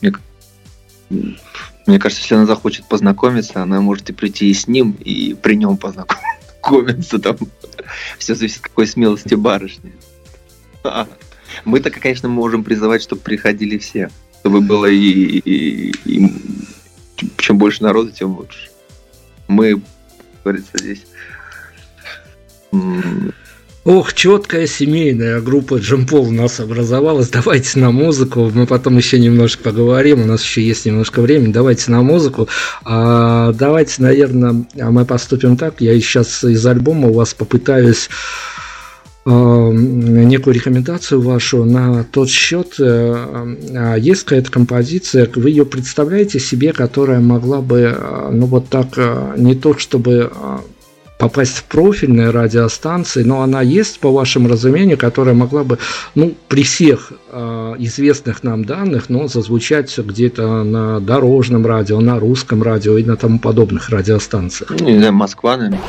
Мне, 0.00 0.12
мне 1.86 1.98
кажется, 1.98 2.22
если 2.22 2.34
она 2.34 2.46
захочет 2.46 2.88
познакомиться, 2.88 3.62
она 3.62 3.80
может 3.80 4.10
и 4.10 4.12
прийти 4.12 4.50
и 4.50 4.54
с 4.54 4.68
ним, 4.68 4.92
и 4.92 5.34
при 5.34 5.54
нем 5.54 5.76
познакомиться. 5.76 7.18
Там 7.18 7.36
все 8.18 8.34
зависит 8.34 8.58
от 8.58 8.62
какой 8.64 8.86
смелости 8.86 9.34
барышни. 9.34 9.92
Мы-то, 11.64 11.90
конечно, 11.90 12.28
можем 12.28 12.64
призывать, 12.64 13.02
чтобы 13.02 13.22
приходили 13.22 13.78
все. 13.78 14.10
Чтобы 14.40 14.60
было 14.60 14.86
и, 14.86 14.98
и, 14.98 15.92
и 16.04 16.32
чем 17.36 17.58
больше 17.58 17.82
народу, 17.82 18.10
тем 18.10 18.36
лучше. 18.36 18.70
Мы 19.48 19.80
говорится, 20.44 20.70
здесь. 20.74 21.04
Ох, 23.84 24.14
четкая 24.14 24.68
семейная 24.68 25.40
группа 25.40 25.78
Джемпол 25.78 26.28
у 26.28 26.30
нас 26.30 26.60
образовалась. 26.60 27.30
Давайте 27.30 27.80
на 27.80 27.90
музыку. 27.90 28.48
Мы 28.54 28.64
потом 28.64 28.96
еще 28.96 29.18
немножко 29.18 29.64
поговорим. 29.64 30.22
У 30.22 30.24
нас 30.24 30.44
еще 30.44 30.62
есть 30.62 30.86
немножко 30.86 31.20
времени. 31.20 31.52
Давайте 31.52 31.90
на 31.90 32.02
музыку. 32.02 32.48
А, 32.84 33.52
давайте, 33.52 34.00
наверное, 34.00 34.64
мы 34.76 35.04
поступим 35.04 35.56
так. 35.56 35.80
Я 35.80 35.98
сейчас 36.00 36.44
из 36.44 36.64
альбома 36.64 37.08
у 37.08 37.14
вас 37.14 37.34
попытаюсь 37.34 38.08
некую 39.24 40.54
рекомендацию 40.54 41.20
вашу 41.20 41.64
на 41.64 42.04
тот 42.04 42.28
счет. 42.28 42.74
Э, 42.80 43.56
а 43.74 43.96
есть 43.96 44.24
какая-то 44.24 44.50
композиция, 44.50 45.28
вы 45.34 45.50
ее 45.50 45.64
представляете 45.64 46.40
себе, 46.40 46.72
которая 46.72 47.20
могла 47.20 47.60
бы, 47.60 47.94
э, 47.96 48.28
ну 48.32 48.46
вот 48.46 48.68
так, 48.68 48.88
э, 48.96 49.34
не 49.36 49.54
то 49.54 49.76
чтобы 49.78 50.30
попасть 51.22 51.58
в 51.58 51.64
профильные 51.64 52.30
радиостанции, 52.30 53.22
но 53.22 53.42
она 53.42 53.62
есть, 53.62 54.00
по 54.00 54.10
вашему 54.10 54.48
разумению, 54.48 54.98
которая 54.98 55.36
могла 55.36 55.62
бы, 55.62 55.78
ну, 56.16 56.34
при 56.48 56.64
всех 56.64 57.12
э, 57.30 57.74
известных 57.78 58.42
нам 58.42 58.64
данных, 58.64 59.08
но 59.08 59.28
зазвучать 59.28 59.96
где-то 59.96 60.64
на 60.64 60.98
дорожном 60.98 61.64
радио, 61.64 62.00
на 62.00 62.18
русском 62.18 62.60
радио 62.64 62.98
и 62.98 63.04
на 63.04 63.16
тому 63.16 63.38
подобных 63.38 63.90
радиостанциях. 63.90 64.72
Ну, 64.80 64.88
не 64.88 64.98
знаю, 64.98 65.12
Москва, 65.12 65.56
наверное. 65.56 65.80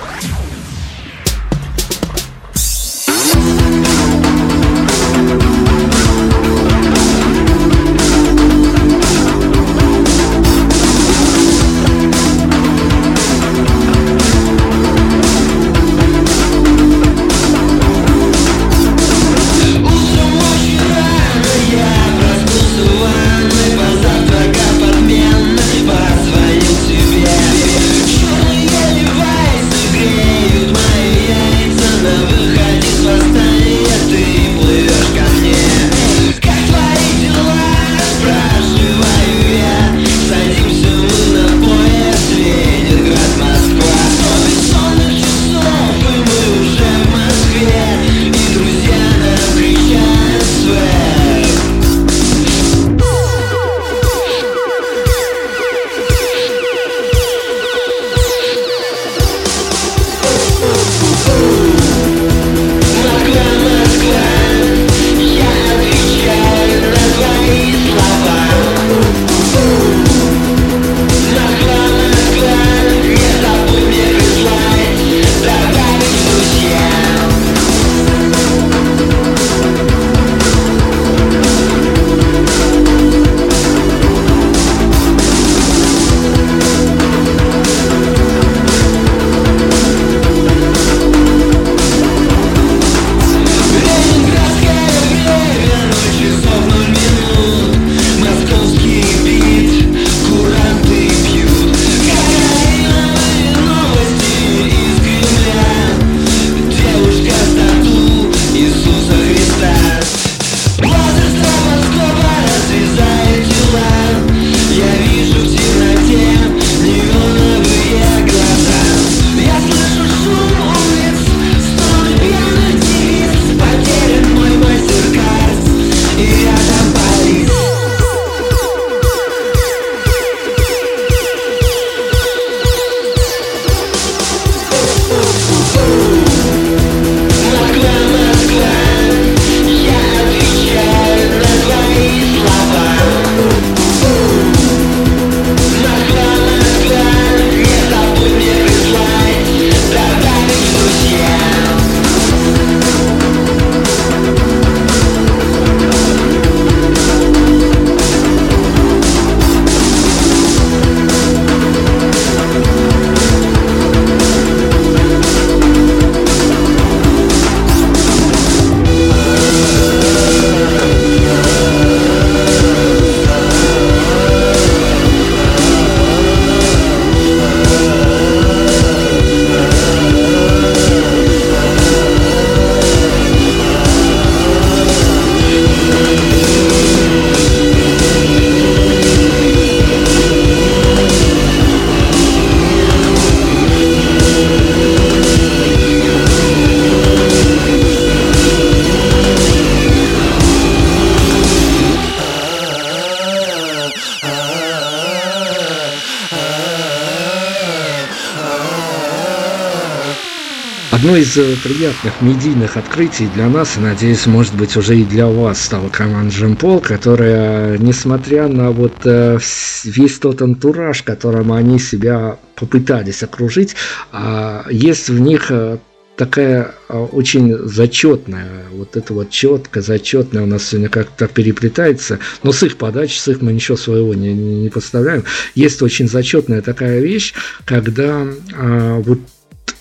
Приятных 211.64 212.22
медийных 212.22 212.76
открытий 212.76 213.28
для 213.34 213.48
нас, 213.48 213.78
и, 213.78 213.80
надеюсь, 213.80 214.26
может 214.26 214.54
быть, 214.54 214.76
уже 214.76 214.98
и 214.98 215.06
для 215.06 215.28
вас 215.28 215.62
стала 215.62 215.88
команда 215.88 216.36
Джемпол, 216.36 216.82
которая, 216.82 217.78
несмотря 217.78 218.50
на 218.50 218.72
вот 218.72 218.94
э, 219.06 219.40
весь 219.86 220.20
тот 220.20 220.42
антураж, 220.42 221.04
которым 221.04 221.54
они 221.54 221.80
себя 221.80 222.38
попытались 222.56 223.24
окружить, 223.24 223.76
а, 224.12 224.66
есть 224.70 225.08
в 225.10 225.20
них 225.22 225.52
э, 225.52 225.78
такая 226.18 226.76
очень 226.90 227.58
зачетная, 227.58 228.66
вот 228.72 228.98
это 228.98 229.14
вот 229.14 229.30
четко, 229.30 229.82
зачетная 229.82 230.44
у 230.44 230.46
нас 230.46 230.68
сегодня 230.68 230.90
как-то 230.90 231.28
переплетается, 231.28 232.20
но 232.44 232.52
с 232.52 232.62
их 232.64 232.78
подачи, 232.78 233.18
с 233.18 233.28
их 233.30 233.42
мы 233.42 233.54
ничего 233.54 233.78
своего 233.78 234.14
не, 234.14 234.34
не 234.34 234.70
подставляем. 234.70 235.24
Есть 235.56 235.82
очень 235.82 236.10
зачетная 236.10 236.62
такая 236.62 237.00
вещь, 237.00 237.34
когда 237.66 238.28
а, 238.54 239.00
вот 239.00 239.20
Э, 239.20 239.33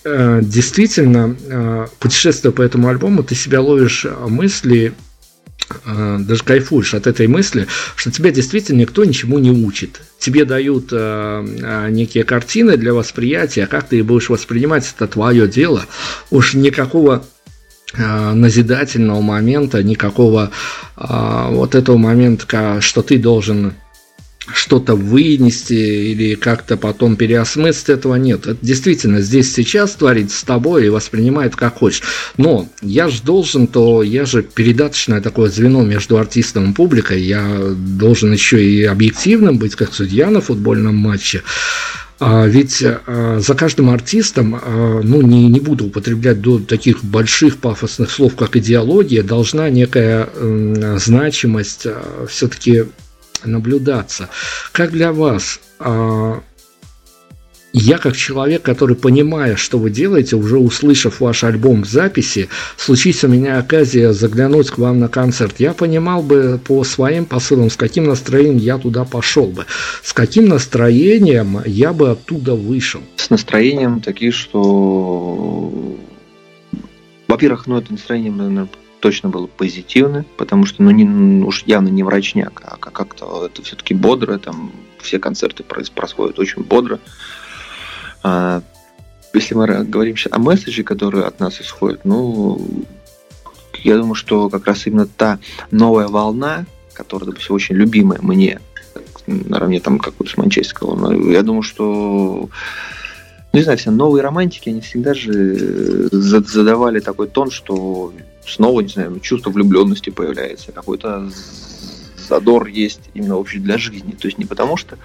действительно, 0.05 1.37
э, 1.41 1.87
путешествуя 2.01 2.53
по 2.53 2.62
этому 2.62 2.89
альбому, 2.89 3.22
ты 3.22 3.35
себя 3.35 3.61
ловишь 3.61 4.05
э, 4.05 4.14
мысли, 4.28 4.95
даже 5.87 6.43
кайфуешь 6.43 6.93
от 6.93 7.07
этой 7.07 7.28
мысли, 7.28 7.66
что 7.97 8.11
тебя 8.11 8.30
действительно 8.30 8.80
никто 8.80 9.05
ничему 9.05 9.39
не 9.39 9.51
учит. 9.51 10.03
Тебе 10.18 10.45
дают 10.45 10.93
некие 10.93 12.24
картины 12.24 12.76
для 12.76 12.93
восприятия, 12.93 13.66
как 13.66 13.89
ты 13.89 13.99
их 13.99 14.05
будешь 14.05 14.28
воспринимать, 14.28 14.93
это 14.95 15.07
твое 15.07 15.49
дело. 15.49 15.87
Уж 16.30 16.55
никакого 16.55 17.24
назидательного 17.97 19.22
момента, 19.22 19.83
никакого 19.83 20.51
вот 20.97 21.74
этого 21.74 21.97
момента, 21.97 22.80
что 22.83 23.01
ты 23.01 23.16
должен 23.16 23.72
что-то 24.53 24.95
вынести 24.95 25.72
или 25.72 26.34
как-то 26.34 26.76
потом 26.76 27.16
переосмыслить, 27.16 27.88
этого 27.90 28.16
нет. 28.16 28.47
Это 28.47 28.59
действительно 28.61 29.20
здесь 29.20 29.53
сейчас 29.53 29.93
творится 29.93 30.38
с 30.38 30.43
тобой 30.43 30.86
и 30.86 30.90
воспринимает 30.90 31.57
как 31.57 31.78
хочешь. 31.78 32.03
Но 32.36 32.68
я 32.80 33.09
же 33.09 33.22
должен, 33.22 33.66
то 33.66 34.03
я 34.03 34.24
же 34.24 34.43
передаточное 34.43 35.20
такое 35.20 35.51
звено 35.51 35.82
между 35.82 36.18
артистом 36.18 36.70
и 36.70 36.74
публикой, 36.74 37.22
я 37.22 37.45
должен 37.76 38.32
еще 38.32 38.64
и 38.64 38.84
объективным 38.84 39.59
быть, 39.59 39.74
как 39.74 39.95
судья 39.95 40.30
на 40.30 40.40
футбольном 40.40 40.97
матче. 40.97 41.43
А 42.24 42.47
ведь 42.47 42.84
а, 42.84 43.40
за 43.40 43.55
каждым 43.55 43.90
артистом, 43.90 44.55
а, 44.55 45.01
ну, 45.03 45.22
не, 45.22 45.49
не 45.49 45.59
буду 45.59 45.86
употреблять 45.86 46.40
до 46.40 46.61
таких 46.61 47.05
больших 47.05 47.57
пафосных 47.57 48.12
слов, 48.12 48.36
как 48.36 48.57
идеология, 48.57 49.24
должна 49.24 49.68
некая 49.70 50.28
значимость 50.99 51.86
все-таки 52.28 52.84
наблюдаться. 53.45 54.28
Как 54.72 54.90
для 54.90 55.12
вас? 55.12 55.61
А, 55.78 56.43
я 57.72 57.97
как 57.97 58.16
человек, 58.16 58.62
который 58.62 58.97
понимая, 58.97 59.57
что 59.57 59.78
вы 59.78 59.90
делаете, 59.90 60.36
уже 60.36 60.59
услышав 60.59 61.20
ваш 61.20 61.43
альбом 61.43 61.84
в 61.84 61.88
записи, 61.88 62.49
случись 62.76 63.24
у 63.24 63.28
меня 63.28 63.59
оказия 63.59 64.12
заглянуть 64.12 64.70
к 64.70 64.78
вам 64.78 65.01
на 65.01 65.09
концерт, 65.09 65.55
я 65.59 65.72
понимал 65.72 66.22
бы 66.22 66.61
по 66.62 66.84
своим 66.84 67.24
посылам, 67.24 67.70
с 67.70 67.76
каким 67.76 68.05
настроением 68.05 68.59
я 68.59 68.76
туда 68.76 69.05
пошел 69.05 69.47
бы, 69.47 69.64
с 70.03 70.12
каким 70.12 70.49
настроением 70.49 71.62
я 71.64 71.95
бы 71.95 72.11
оттуда 72.11 72.55
вышел. 72.55 73.01
С 73.16 73.30
настроением 73.30 74.01
такие, 74.03 74.32
что 74.32 75.72
во-первых, 77.32 77.66
ну 77.66 77.78
это 77.78 77.90
настроение, 77.90 78.30
наверное, 78.30 78.68
точно 79.03 79.29
было 79.29 79.49
позитивно, 79.49 80.25
потому 80.37 80.65
что, 80.65 80.81
ну, 80.83 80.91
не, 80.93 81.45
уж 81.45 81.65
явно 81.67 81.89
не 81.89 82.05
врачняк, 82.05 82.63
а 82.65 82.77
как-то 82.77 83.47
это 83.47 83.61
все-таки 83.63 83.95
бодро, 83.95 84.39
там 84.39 84.71
все 85.01 85.19
концерты 85.19 85.65
происходят 85.65 86.39
очень 86.39 86.63
бодро. 86.63 87.01
А, 88.23 88.63
если 89.35 89.55
мы 89.57 89.67
говорим 89.85 90.17
сейчас 90.17 90.33
о 90.33 90.39
месседже, 90.39 90.85
который 90.85 91.25
от 91.25 91.41
нас 91.41 91.61
исходит, 91.61 92.05
ну, 92.05 92.65
я 93.83 93.97
думаю, 93.97 94.15
что 94.15 94.49
как 94.49 94.69
раз 94.69 94.87
именно 94.87 95.07
та 95.07 95.41
новая 95.73 96.07
волна, 96.07 96.65
которая, 96.95 97.31
допустим, 97.31 97.57
очень 97.57 97.75
любимая 97.75 98.21
мне, 98.23 98.61
наравне 99.27 99.81
там 99.81 99.99
какой-то 99.99 100.33
с 100.33 100.37
манчестерского, 100.37 100.95
но 100.95 101.31
я 101.33 101.43
думаю, 101.43 101.63
что 101.63 101.83
ну, 103.53 103.59
не 103.59 103.65
знаю, 103.65 103.79
все 103.79 103.91
новые 103.91 104.23
романтики, 104.23 104.69
они 104.69 104.81
всегда 104.81 105.13
же 105.13 106.09
задавали 106.13 107.01
такой 107.01 107.27
тон, 107.27 107.51
что 107.51 108.13
снова, 108.47 108.80
не 108.80 108.88
знаю, 108.88 109.20
чувство 109.20 109.51
влюбленности 109.51 110.11
появляется, 110.11 110.72
какой-то 110.72 111.30
задор 112.28 112.66
есть 112.66 113.01
именно 113.14 113.36
вообще 113.36 113.59
для 113.59 113.78
жизни. 113.78 114.12
То 114.12 114.26
есть 114.28 114.38
не 114.38 114.45
потому 114.45 114.76
что 114.76 114.99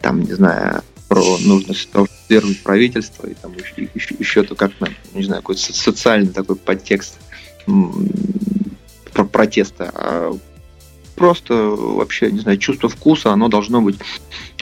там, 0.00 0.20
не 0.20 0.32
знаю, 0.32 0.82
про 1.08 1.38
нужность 1.38 1.88
поддерживать 1.90 2.62
правительство 2.62 3.26
и 3.26 3.34
там 3.34 3.52
еще, 3.52 3.88
еще, 3.94 4.14
еще 4.18 4.42
то 4.42 4.54
как-то, 4.54 4.88
не 5.14 5.24
знаю, 5.24 5.42
какой-то 5.42 5.60
социальный 5.60 6.32
такой 6.32 6.56
подтекст 6.56 7.18
про 9.12 9.24
протеста, 9.24 9.90
а 9.94 10.38
просто 11.14 11.54
вообще, 11.54 12.30
не 12.30 12.40
знаю, 12.40 12.58
чувство 12.58 12.88
вкуса, 12.88 13.32
оно 13.32 13.48
должно 13.48 13.80
быть, 13.80 13.96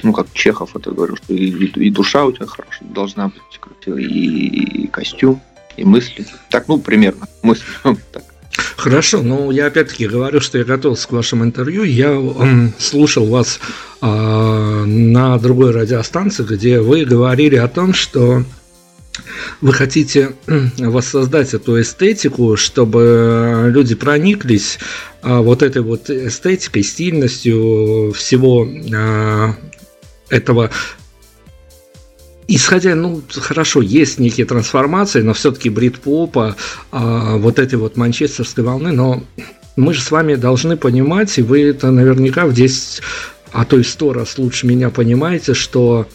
ну, 0.02 0.12
как 0.12 0.32
Чехов 0.32 0.76
это 0.76 0.92
говорил, 0.92 1.16
что 1.16 1.34
и, 1.34 1.48
и 1.48 1.90
душа 1.90 2.24
у 2.24 2.32
тебя 2.32 2.46
хорошая 2.46 2.88
должна 2.88 3.28
быть, 3.28 3.60
и, 3.86 4.84
и 4.84 4.86
костюм, 4.86 5.42
и 5.76 5.84
мысли. 5.84 6.26
Так, 6.50 6.68
ну, 6.68 6.78
примерно, 6.78 7.28
мысли. 7.42 7.64
так. 8.12 8.22
Хорошо, 8.76 9.22
но 9.22 9.50
я 9.50 9.66
опять-таки 9.66 10.06
говорю, 10.06 10.40
что 10.40 10.58
я 10.58 10.64
готовился 10.64 11.08
к 11.08 11.12
вашему 11.12 11.44
интервью. 11.44 11.82
Я 11.82 12.12
э, 12.12 12.68
слушал 12.78 13.26
вас 13.26 13.58
э, 14.00 14.06
на 14.06 15.38
другой 15.38 15.72
радиостанции, 15.72 16.44
где 16.44 16.80
вы 16.80 17.04
говорили 17.04 17.56
о 17.56 17.66
том, 17.66 17.94
что 17.94 18.44
вы 19.60 19.72
хотите 19.72 20.32
воссоздать 20.78 21.54
эту 21.54 21.80
эстетику, 21.80 22.56
чтобы 22.56 23.70
люди 23.72 23.94
прониклись 23.94 24.78
а, 25.22 25.40
вот 25.40 25.62
этой 25.62 25.82
вот 25.82 26.10
эстетикой, 26.10 26.82
стильностью 26.82 28.12
всего 28.14 28.68
а, 28.94 29.54
этого 30.28 30.70
Исходя, 32.46 32.94
ну, 32.94 33.22
хорошо, 33.30 33.80
есть 33.80 34.18
некие 34.18 34.46
трансформации, 34.46 35.22
но 35.22 35.32
все-таки 35.32 35.70
брит-попа, 35.70 36.56
а, 36.92 37.36
вот 37.36 37.58
этой 37.58 37.76
вот 37.76 37.96
манчестерской 37.96 38.64
волны, 38.64 38.92
но 38.92 39.22
мы 39.76 39.94
же 39.94 40.02
с 40.02 40.10
вами 40.10 40.34
должны 40.34 40.76
понимать, 40.76 41.38
и 41.38 41.42
вы 41.42 41.62
это 41.62 41.90
наверняка 41.90 42.46
в 42.46 42.52
10, 42.52 43.02
а 43.52 43.64
то 43.64 43.78
и 43.78 43.82
100 43.82 44.12
раз 44.12 44.38
лучше 44.38 44.66
меня 44.66 44.90
понимаете, 44.90 45.54
что 45.54 46.06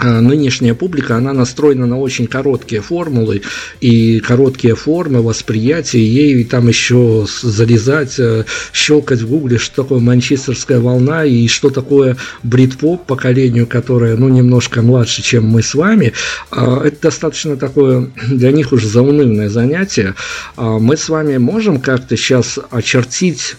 нынешняя 0.00 0.74
публика, 0.74 1.16
она 1.16 1.32
настроена 1.32 1.86
на 1.86 1.98
очень 1.98 2.26
короткие 2.26 2.82
формулы 2.82 3.42
и 3.80 4.20
короткие 4.20 4.74
формы 4.74 5.22
восприятия, 5.22 6.04
ей 6.04 6.44
там 6.44 6.68
еще 6.68 7.26
залезать, 7.42 8.18
э, 8.18 8.44
щелкать 8.72 9.20
в 9.20 9.28
гугле, 9.28 9.58
что 9.58 9.82
такое 9.82 10.00
манчестерская 10.00 10.80
волна 10.80 11.24
и 11.24 11.46
что 11.48 11.70
такое 11.70 12.16
брит-поп 12.42 13.06
поколению, 13.06 13.66
которое, 13.66 14.16
ну, 14.16 14.28
немножко 14.28 14.82
младше, 14.82 15.22
чем 15.22 15.46
мы 15.46 15.62
с 15.62 15.74
вами, 15.74 16.12
а, 16.50 16.82
это 16.84 17.02
достаточно 17.02 17.56
такое 17.56 18.10
для 18.28 18.52
них 18.52 18.72
уже 18.72 18.88
заунывное 18.88 19.48
занятие. 19.48 20.14
А, 20.56 20.78
мы 20.78 20.96
с 20.96 21.08
вами 21.08 21.36
можем 21.36 21.80
как-то 21.80 22.16
сейчас 22.16 22.58
очертить 22.70 23.56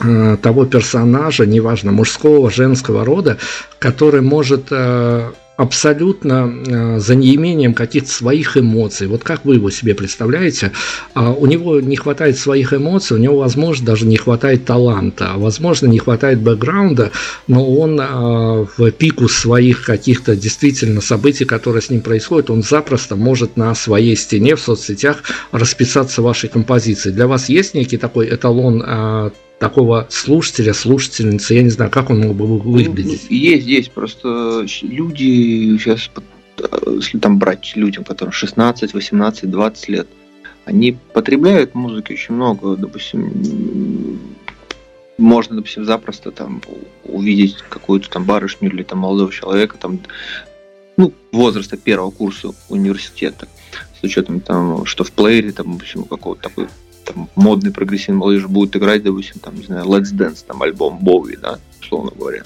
э, 0.00 0.36
того 0.40 0.64
персонажа, 0.64 1.46
неважно, 1.46 1.92
мужского, 1.92 2.50
женского 2.50 3.04
рода, 3.04 3.38
который 3.78 4.20
может 4.20 4.66
э, 4.70 5.32
абсолютно 5.58 6.54
э, 6.66 7.00
за 7.00 7.16
неимением 7.16 7.74
каких-то 7.74 8.08
своих 8.08 8.56
эмоций. 8.56 9.08
Вот 9.08 9.24
как 9.24 9.44
вы 9.44 9.56
его 9.56 9.70
себе 9.70 9.92
представляете? 9.92 10.70
А, 11.14 11.32
у 11.32 11.46
него 11.46 11.80
не 11.80 11.96
хватает 11.96 12.38
своих 12.38 12.72
эмоций, 12.72 13.16
у 13.16 13.20
него, 13.20 13.38
возможно, 13.38 13.84
даже 13.84 14.06
не 14.06 14.16
хватает 14.16 14.64
таланта, 14.64 15.32
возможно, 15.34 15.88
не 15.88 15.98
хватает 15.98 16.40
бэкграунда, 16.40 17.10
но 17.48 17.68
он 17.74 18.00
э, 18.00 18.66
в 18.76 18.90
пику 18.92 19.26
своих 19.28 19.84
каких-то 19.84 20.36
действительно 20.36 21.00
событий, 21.00 21.44
которые 21.44 21.82
с 21.82 21.90
ним 21.90 22.02
происходят, 22.02 22.50
он 22.50 22.62
запросто 22.62 23.16
может 23.16 23.56
на 23.56 23.74
своей 23.74 24.14
стене 24.16 24.54
в 24.54 24.60
соцсетях 24.60 25.24
расписаться 25.50 26.22
вашей 26.22 26.48
композицией. 26.48 27.16
Для 27.16 27.26
вас 27.26 27.48
есть 27.48 27.74
некий 27.74 27.96
такой 27.96 28.32
эталон 28.32 29.32
такого 29.58 30.06
слушателя, 30.10 30.72
слушательницы, 30.72 31.54
я 31.54 31.62
не 31.62 31.70
знаю, 31.70 31.90
как 31.90 32.10
он 32.10 32.20
мог 32.20 32.36
бы 32.36 32.46
выглядеть. 32.46 33.26
Ну, 33.28 33.36
есть, 33.36 33.66
есть, 33.66 33.92
просто 33.92 34.64
люди 34.82 35.76
сейчас, 35.78 36.10
если 36.86 37.18
там 37.18 37.38
брать 37.38 37.72
людям, 37.74 38.04
которым 38.04 38.32
16, 38.32 38.94
18, 38.94 39.50
20 39.50 39.88
лет, 39.88 40.08
они 40.64 40.96
потребляют 41.12 41.74
музыки 41.74 42.12
очень 42.12 42.34
много, 42.34 42.76
допустим, 42.76 44.20
можно, 45.16 45.56
допустим, 45.56 45.84
запросто 45.84 46.30
там 46.30 46.62
увидеть 47.04 47.56
какую-то 47.68 48.08
там 48.10 48.24
барышню 48.24 48.70
или 48.70 48.82
там 48.82 49.00
молодого 49.00 49.32
человека, 49.32 49.76
там, 49.78 49.98
ну, 50.96 51.12
возраста 51.32 51.76
первого 51.76 52.10
курса 52.10 52.50
университета, 52.68 53.48
с 54.00 54.04
учетом 54.04 54.40
там, 54.40 54.84
что 54.84 55.04
в 55.04 55.10
плеере, 55.10 55.52
там, 55.52 55.72
в 55.72 55.76
общем, 55.76 56.04
какого-то 56.04 56.42
такой 56.42 56.68
там, 57.08 57.28
модный 57.34 57.72
прогрессивный 57.72 58.18
молодежь 58.18 58.46
будет 58.46 58.76
играть, 58.76 59.02
допустим, 59.02 59.40
там, 59.40 59.54
не 59.56 59.64
знаю, 59.64 59.86
Let's 59.86 60.12
Dance, 60.14 60.44
там, 60.46 60.62
альбом 60.62 60.98
Боуи, 60.98 61.36
да, 61.36 61.58
условно 61.80 62.12
говоря. 62.14 62.42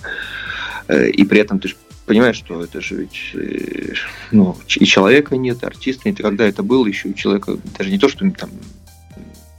Э, 0.88 1.08
и 1.08 1.24
при 1.24 1.40
этом 1.40 1.58
ты 1.58 1.70
понимаешь, 2.06 2.36
что 2.36 2.62
это 2.62 2.80
же 2.80 2.96
ведь 2.96 3.30
э, 3.34 3.94
ну, 4.30 4.56
и 4.76 4.84
человека 4.84 5.36
нет, 5.36 5.62
и 5.62 5.66
артиста 5.66 6.08
нет. 6.08 6.20
И 6.20 6.22
когда 6.22 6.44
это 6.44 6.62
было, 6.62 6.86
еще 6.86 7.08
у 7.08 7.14
человека 7.14 7.58
даже 7.78 7.90
не 7.90 7.98
то, 7.98 8.08
что 8.08 8.28
там 8.30 8.50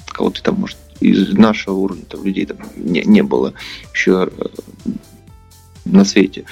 кого-то 0.07 0.43
там, 0.43 0.55
может, 0.55 0.77
из 0.99 1.33
нашего 1.33 1.75
уровня 1.75 2.05
там, 2.05 2.23
людей 2.23 2.45
там 2.45 2.57
не, 2.75 3.01
не 3.01 3.23
было 3.23 3.53
еще 3.93 4.29
э, 4.31 4.89
на 5.85 6.05
свете. 6.05 6.45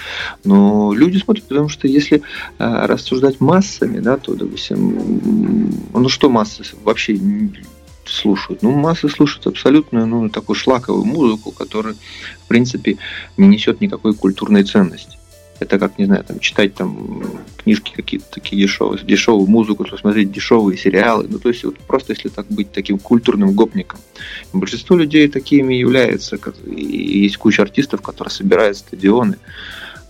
Но 0.44 0.94
люди 0.94 1.18
смотрят, 1.18 1.48
потому 1.48 1.70
что 1.70 1.88
если 1.88 2.22
а, 2.58 2.86
рассуждать 2.88 3.40
массами, 3.40 4.00
да, 4.00 4.18
то, 4.18 4.34
допустим, 4.36 5.72
ну 5.94 6.10
что 6.10 6.30
массы 6.30 6.64
вообще 6.84 7.14
слушают? 8.12 8.62
Ну, 8.62 8.72
массы 8.72 9.10
слушают 9.10 9.48
абсолютно 9.48 10.06
ну, 10.06 10.30
такую 10.30 10.56
шлаковую 10.56 11.06
музыку, 11.06 11.52
которая, 11.52 11.96
в 12.44 12.48
принципе, 12.48 12.98
не 13.38 13.48
несет 13.48 13.82
никакой 13.82 14.14
культурной 14.14 14.64
ценности. 14.64 15.18
Это 15.60 15.78
как, 15.78 16.00
не 16.00 16.06
знаю, 16.06 16.24
там, 16.24 16.40
читать 16.40 16.74
там 16.74 17.24
книжки 17.58 17.94
какие-то 17.96 18.26
такие 18.32 18.64
дешевые, 18.64 19.00
дешевую 19.04 19.48
музыку, 19.48 19.86
смотреть 19.86 20.32
дешевые 20.32 20.76
сериалы. 20.76 21.28
Ну, 21.30 21.38
то 21.38 21.50
есть, 21.50 21.64
вот 21.64 21.78
просто 21.78 22.14
если 22.14 22.30
так 22.30 22.48
быть 22.48 22.72
таким 22.72 22.98
культурным 22.98 23.54
гопником. 23.54 24.00
Большинство 24.54 24.98
людей 24.98 25.28
такими 25.28 25.76
являются. 25.76 26.40
И 26.66 27.22
есть 27.22 27.38
куча 27.38 27.62
артистов, 27.62 28.02
которые 28.02 28.32
собирают 28.32 28.78
стадионы 28.78 29.38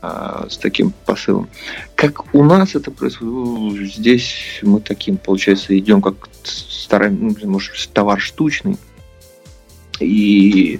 а, 0.01 0.47
с 0.49 0.57
таким 0.57 0.93
посылом. 1.05 1.47
Как 1.95 2.33
у 2.33 2.43
нас 2.43 2.75
это 2.75 2.89
происходит, 2.91 3.33
ну, 3.33 3.77
здесь 3.77 4.59
мы 4.63 4.81
таким, 4.81 5.17
получается, 5.17 5.77
идем 5.77 6.01
как 6.01 6.15
стараем, 6.43 7.35
ну, 7.41 7.49
может, 7.49 7.89
товар 7.93 8.19
штучный. 8.19 8.77
И 9.99 10.79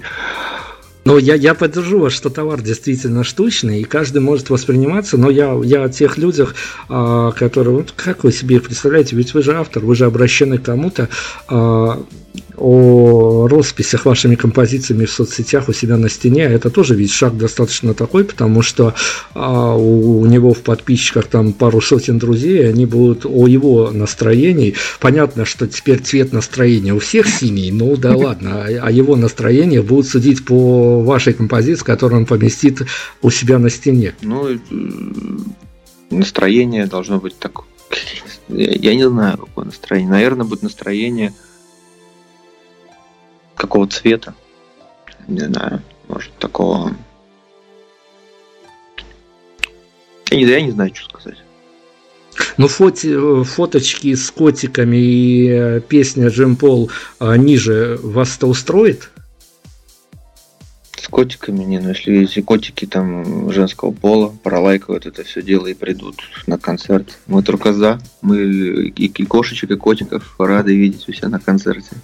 но 1.04 1.18
я, 1.18 1.34
я 1.34 1.54
поддержу 1.54 1.98
вас, 1.98 2.12
что 2.12 2.30
товар 2.30 2.62
действительно 2.62 3.24
штучный, 3.24 3.80
и 3.80 3.84
каждый 3.84 4.20
может 4.20 4.50
восприниматься, 4.50 5.16
но 5.16 5.30
я, 5.30 5.58
я 5.64 5.84
о 5.84 5.88
тех 5.88 6.16
людях, 6.16 6.54
а, 6.88 7.32
которые, 7.32 7.76
вот 7.76 7.92
как 7.96 8.22
вы 8.22 8.32
себе 8.32 8.60
представляете, 8.60 9.16
ведь 9.16 9.34
вы 9.34 9.42
же 9.42 9.56
автор, 9.56 9.84
вы 9.84 9.96
же 9.96 10.04
обращены 10.04 10.58
к 10.58 10.62
кому-то, 10.62 11.08
а, 11.48 12.04
о 12.62 13.48
росписях 13.48 14.04
вашими 14.04 14.36
композициями 14.36 15.04
в 15.04 15.10
соцсетях 15.10 15.68
у 15.68 15.72
себя 15.72 15.96
на 15.96 16.08
стене, 16.08 16.44
это 16.44 16.70
тоже 16.70 16.94
ведь 16.94 17.10
шаг 17.10 17.36
достаточно 17.36 17.92
такой, 17.92 18.24
потому 18.24 18.62
что 18.62 18.94
а, 19.34 19.74
у, 19.74 20.20
у 20.20 20.26
него 20.26 20.54
в 20.54 20.60
подписчиках 20.60 21.26
там 21.26 21.54
пару 21.54 21.80
сотен 21.80 22.18
друзей, 22.18 22.68
они 22.68 22.86
будут 22.86 23.26
о 23.26 23.48
его 23.48 23.90
настроении. 23.90 24.76
Понятно, 25.00 25.44
что 25.44 25.66
теперь 25.66 25.98
цвет 25.98 26.32
настроения 26.32 26.94
у 26.94 27.00
всех 27.00 27.26
синий, 27.26 27.72
ну 27.72 27.96
да 27.96 28.16
ладно, 28.16 28.64
а, 28.64 28.66
а 28.80 28.90
его 28.92 29.16
настроение 29.16 29.82
будут 29.82 30.06
судить 30.06 30.44
по 30.44 31.02
вашей 31.02 31.32
композиции, 31.32 31.84
которую 31.84 32.20
он 32.20 32.26
поместит 32.26 32.82
у 33.22 33.30
себя 33.30 33.58
на 33.58 33.70
стене. 33.70 34.14
Ну, 34.22 34.46
настроение 36.10 36.86
должно 36.86 37.18
быть 37.18 37.36
так. 37.40 37.62
Я 38.48 38.94
не 38.94 39.08
знаю, 39.08 39.38
какое 39.38 39.64
настроение. 39.64 40.10
Наверное, 40.10 40.46
будет 40.46 40.62
настроение 40.62 41.32
какого 43.62 43.86
цвета. 43.86 44.34
Не 45.28 45.40
знаю, 45.40 45.82
может 46.08 46.32
такого... 46.38 46.92
Я 50.30 50.36
не, 50.36 50.44
я 50.44 50.60
не 50.60 50.72
знаю, 50.72 50.92
что 50.94 51.08
сказать. 51.08 51.38
Ну, 52.56 52.66
фото, 52.66 53.44
фоточки 53.44 54.14
с 54.14 54.30
котиками 54.32 54.96
и 54.96 55.48
э, 55.48 55.80
песня 55.80 56.28
Джим 56.28 56.56
Пол 56.56 56.90
а, 57.20 57.36
ниже 57.36 58.00
вас-то 58.02 58.48
устроит? 58.48 59.10
С 60.98 61.06
котиками 61.06 61.62
не, 61.62 61.78
но 61.78 61.90
если, 61.90 62.12
если 62.12 62.40
котики 62.40 62.86
там 62.86 63.52
женского 63.52 63.92
пола 63.92 64.34
пролайкают 64.42 65.06
это 65.06 65.22
все 65.24 65.42
дело 65.42 65.66
и 65.66 65.74
придут 65.74 66.22
на 66.46 66.58
концерт, 66.58 67.18
мы 67.26 67.42
только 67.42 67.72
за. 67.74 68.00
Мы 68.22 68.38
и, 68.40 69.06
и 69.06 69.24
кошечек, 69.26 69.70
и 69.70 69.76
котиков 69.76 70.34
рады 70.38 70.74
видеть 70.74 71.08
у 71.08 71.12
себя 71.12 71.28
на 71.28 71.38
концерте. 71.38 71.96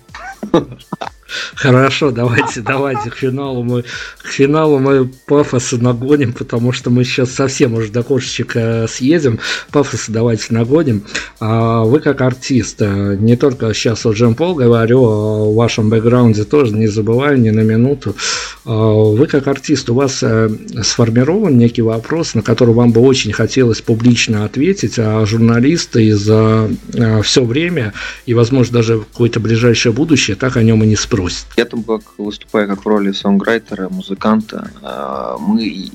Хорошо, 1.54 2.10
давайте, 2.10 2.62
давайте 2.62 3.10
к 3.10 3.14
финалу 3.16 3.62
мы 3.62 3.84
к 4.22 4.28
финалу 4.28 4.78
мы 4.78 5.10
пафосы 5.26 5.76
нагоним, 5.76 6.32
потому 6.32 6.72
что 6.72 6.88
мы 6.88 7.04
сейчас 7.04 7.32
совсем 7.32 7.74
уже 7.74 7.90
до 7.90 8.02
кошечек 8.02 8.56
съедем. 8.88 9.38
Пафосы 9.70 10.10
давайте 10.10 10.54
нагоним. 10.54 11.04
А 11.40 11.82
вы 11.82 12.00
как 12.00 12.22
артист, 12.22 12.80
э, 12.80 13.16
не 13.18 13.36
только 13.36 13.74
сейчас 13.74 14.06
о 14.06 14.12
Джем 14.12 14.34
Пол 14.34 14.54
говорю, 14.54 15.04
а 15.04 15.08
о 15.08 15.54
вашем 15.54 15.90
бэкграунде 15.90 16.44
тоже 16.44 16.74
не 16.74 16.86
забываю 16.86 17.38
ни 17.38 17.50
на 17.50 17.60
минуту. 17.60 18.16
А 18.64 18.92
вы 18.92 19.26
как 19.26 19.46
артист, 19.48 19.90
у 19.90 19.94
вас 19.94 20.22
э, 20.22 20.48
сформирован 20.82 21.58
некий 21.58 21.82
вопрос, 21.82 22.34
на 22.34 22.42
который 22.42 22.74
вам 22.74 22.92
бы 22.92 23.00
очень 23.00 23.32
хотелось 23.32 23.82
публично 23.82 24.44
ответить, 24.44 24.94
а 24.98 25.24
журналисты 25.26 26.14
за 26.14 26.70
э, 26.94 27.22
все 27.22 27.44
время 27.44 27.92
и, 28.26 28.34
возможно, 28.34 28.74
даже 28.74 28.98
в 28.98 29.06
какое-то 29.06 29.40
ближайшее 29.40 29.92
будущее 29.92 30.27
так 30.34 30.56
о 30.56 30.62
нем 30.62 30.82
и 30.82 30.86
не 30.86 30.96
спросят 30.96 31.18
просит. 31.18 31.46
Я 31.56 31.64
там, 31.64 31.82
как 31.82 32.02
выступая 32.18 32.66
как 32.66 32.84
в 32.84 32.88
роли 32.88 33.12
сонграйтера, 33.12 33.88
музыканта, 33.88 34.70
а, 34.82 35.36
мы 35.38 35.90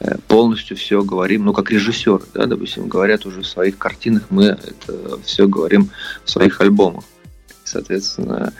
э, 0.00 0.16
полностью 0.28 0.76
все 0.76 1.02
говорим, 1.02 1.44
ну, 1.44 1.52
как 1.52 1.70
режиссер, 1.70 2.20
да, 2.34 2.46
допустим, 2.46 2.88
говорят 2.88 3.26
уже 3.26 3.42
в 3.42 3.46
своих 3.46 3.78
картинах, 3.78 4.24
мы 4.30 4.44
это 4.46 5.20
все 5.24 5.46
говорим 5.46 5.90
в 6.24 6.30
своих 6.30 6.60
альбомах. 6.60 7.04
Соответственно, 7.64 8.52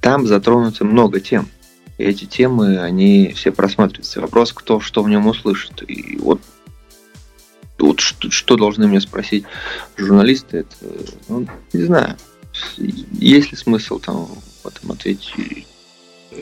там 0.00 0.26
затронуто 0.26 0.84
много 0.84 1.20
тем. 1.20 1.48
И 1.98 2.04
эти 2.04 2.24
темы, 2.24 2.78
они 2.78 3.32
все 3.36 3.52
просматриваются. 3.52 4.20
Вопрос, 4.20 4.52
кто 4.52 4.80
что 4.80 5.02
в 5.02 5.08
нем 5.08 5.26
услышит. 5.26 5.82
И 5.86 6.16
вот 6.16 6.40
вот 7.78 8.00
что, 8.00 8.30
что 8.30 8.56
должны 8.56 8.86
мне 8.86 9.00
спросить 9.00 9.44
журналисты, 9.96 10.58
это, 10.58 10.76
ну, 11.28 11.46
не 11.72 11.82
знаю, 11.82 12.16
есть 12.76 13.50
ли 13.50 13.58
смысл 13.58 13.98
там 13.98 14.28
потом 14.64 14.92
ответить 14.92 15.32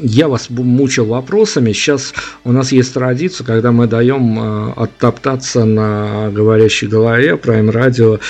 я 0.01 0.29
вас 0.29 0.51
мучил 0.51 1.07
вопросами. 1.07 1.73
Сейчас 1.73 2.15
у 2.45 2.53
нас 2.53 2.73
есть 2.73 2.95
традиция, 2.95 3.45
когда 3.45 3.73
мы 3.73 3.87
даем 3.87 4.39
э, 4.39 4.73
оттоптаться 4.73 5.65
на 5.65 6.31
говорящей 6.31 6.89
голове, 6.89 7.33
Prime 7.43 7.71
Radio, 7.71 8.21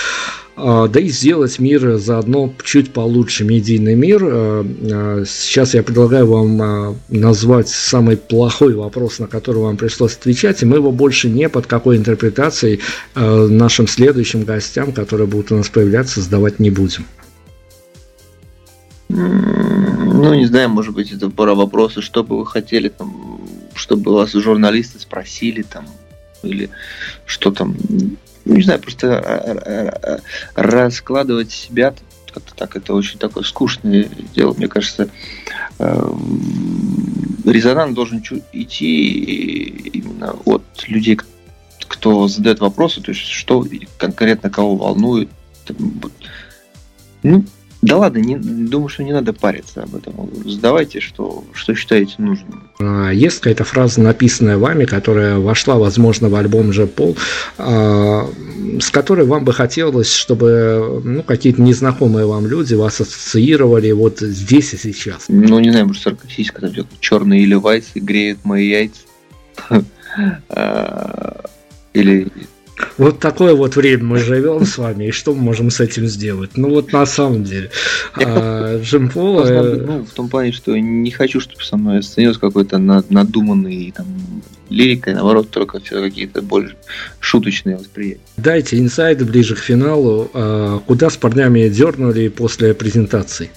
э, 0.56 0.88
да 0.92 1.00
и 1.00 1.08
сделать 1.08 1.58
мир 1.58 1.96
заодно 1.98 2.52
чуть 2.64 2.92
получше, 2.92 3.44
медийный 3.44 3.94
мир. 3.94 4.22
Э, 4.24 5.24
сейчас 5.26 5.74
я 5.74 5.82
предлагаю 5.82 6.26
вам 6.26 6.98
назвать 7.08 7.68
самый 7.68 8.16
плохой 8.16 8.74
вопрос, 8.74 9.18
на 9.18 9.26
который 9.26 9.62
вам 9.62 9.76
пришлось 9.76 10.16
отвечать, 10.16 10.62
и 10.62 10.66
мы 10.66 10.76
его 10.76 10.92
больше 10.92 11.28
не 11.28 11.48
под 11.48 11.66
какой 11.66 11.96
интерпретацией 11.96 12.80
нашим 13.14 13.86
следующим 13.86 14.44
гостям, 14.44 14.92
которые 14.92 15.26
будут 15.26 15.52
у 15.52 15.56
нас 15.56 15.68
появляться, 15.68 16.20
задавать 16.20 16.58
не 16.58 16.70
будем. 16.70 17.04
Ну, 19.12 20.34
не 20.34 20.46
знаю, 20.46 20.70
может 20.70 20.94
быть, 20.94 21.12
это 21.12 21.28
пора 21.28 21.54
вопросы, 21.54 22.00
что 22.00 22.24
бы 22.24 22.38
вы 22.38 22.46
хотели, 22.46 22.88
там, 22.88 23.40
чтобы 23.74 24.14
вас 24.14 24.32
журналисты 24.32 24.98
спросили, 24.98 25.62
там, 25.62 25.86
или 26.42 26.70
что 27.26 27.50
там, 27.50 27.76
ну, 28.44 28.54
не 28.54 28.62
знаю, 28.62 28.80
просто 28.80 29.18
а, 29.18 29.20
а, 29.20 30.20
а, 30.56 30.62
раскладывать 30.62 31.52
себя 31.52 31.94
как-то 32.32 32.54
так, 32.54 32.76
это 32.76 32.94
очень 32.94 33.18
такое 33.18 33.44
скучное 33.44 34.08
дело, 34.34 34.54
мне 34.54 34.66
кажется, 34.66 35.10
резонанс 37.44 37.94
должен 37.94 38.22
идти 38.52 39.66
именно 39.92 40.34
от 40.46 40.62
людей, 40.88 41.18
кто 41.86 42.28
задает 42.28 42.60
вопросы, 42.60 43.02
то 43.02 43.10
есть 43.10 43.20
что 43.20 43.66
конкретно 43.98 44.48
кого 44.48 44.76
волнует. 44.76 45.28
Ну, 47.22 47.44
да 47.82 47.96
ладно, 47.96 48.18
не, 48.18 48.36
думаю, 48.36 48.88
что 48.88 49.02
не 49.02 49.12
надо 49.12 49.32
париться 49.32 49.82
об 49.82 49.96
этом. 49.96 50.30
Сдавайте, 50.44 51.00
что, 51.00 51.42
что 51.52 51.74
считаете 51.74 52.14
нужным. 52.18 52.70
А, 52.78 53.10
есть 53.10 53.40
какая-то 53.40 53.64
фраза, 53.64 54.00
написанная 54.00 54.56
вами, 54.56 54.84
которая 54.84 55.40
вошла, 55.40 55.74
возможно, 55.74 56.28
в 56.28 56.36
альбом 56.36 56.72
же 56.72 56.86
Пол, 56.86 57.16
а, 57.58 58.30
с 58.80 58.88
которой 58.90 59.26
вам 59.26 59.44
бы 59.44 59.52
хотелось, 59.52 60.14
чтобы 60.14 61.02
ну, 61.04 61.24
какие-то 61.24 61.60
незнакомые 61.60 62.24
вам 62.24 62.46
люди 62.46 62.74
вас 62.74 63.00
ассоциировали 63.00 63.90
вот 63.90 64.20
здесь 64.20 64.74
и 64.74 64.76
сейчас? 64.76 65.24
Ну, 65.26 65.58
не 65.58 65.70
знаю, 65.70 65.88
может, 65.88 66.04
саркастически, 66.04 66.86
черные 67.00 67.42
или 67.42 67.54
вайсы 67.54 67.98
греют 67.98 68.44
мои 68.44 68.68
яйца. 68.68 69.02
А, 70.50 71.46
или 71.94 72.28
вот 72.98 73.20
такое 73.20 73.54
вот 73.54 73.76
время 73.76 74.04
мы 74.04 74.18
живем 74.18 74.64
с 74.64 74.78
вами, 74.78 75.06
и 75.06 75.10
что 75.10 75.34
мы 75.34 75.42
можем 75.42 75.70
с 75.70 75.80
этим 75.80 76.06
сделать? 76.06 76.56
Ну 76.56 76.70
вот 76.70 76.92
на 76.92 77.06
самом 77.06 77.44
деле. 77.44 77.70
А, 78.16 78.80
Джим 78.80 79.10
Пол... 79.10 79.44
Ну, 79.44 80.04
в 80.04 80.10
том 80.10 80.28
плане, 80.28 80.52
что 80.52 80.76
не 80.76 81.10
хочу, 81.10 81.40
чтобы 81.40 81.62
со 81.62 81.76
мной 81.76 82.02
становился 82.02 82.40
какой-то 82.40 82.78
надуманный 82.78 83.92
там, 83.96 84.06
лирикой, 84.68 85.14
наоборот, 85.14 85.50
только 85.50 85.80
все 85.80 86.00
какие-то 86.00 86.42
более 86.42 86.74
шуточные 87.20 87.76
восприятия. 87.76 88.20
Дайте 88.36 88.78
инсайды 88.78 89.24
ближе 89.24 89.54
к 89.54 89.58
финалу. 89.58 90.30
А, 90.34 90.78
куда 90.80 91.10
с 91.10 91.16
парнями 91.16 91.68
дернули 91.68 92.28
после 92.28 92.74
презентации? 92.74 93.50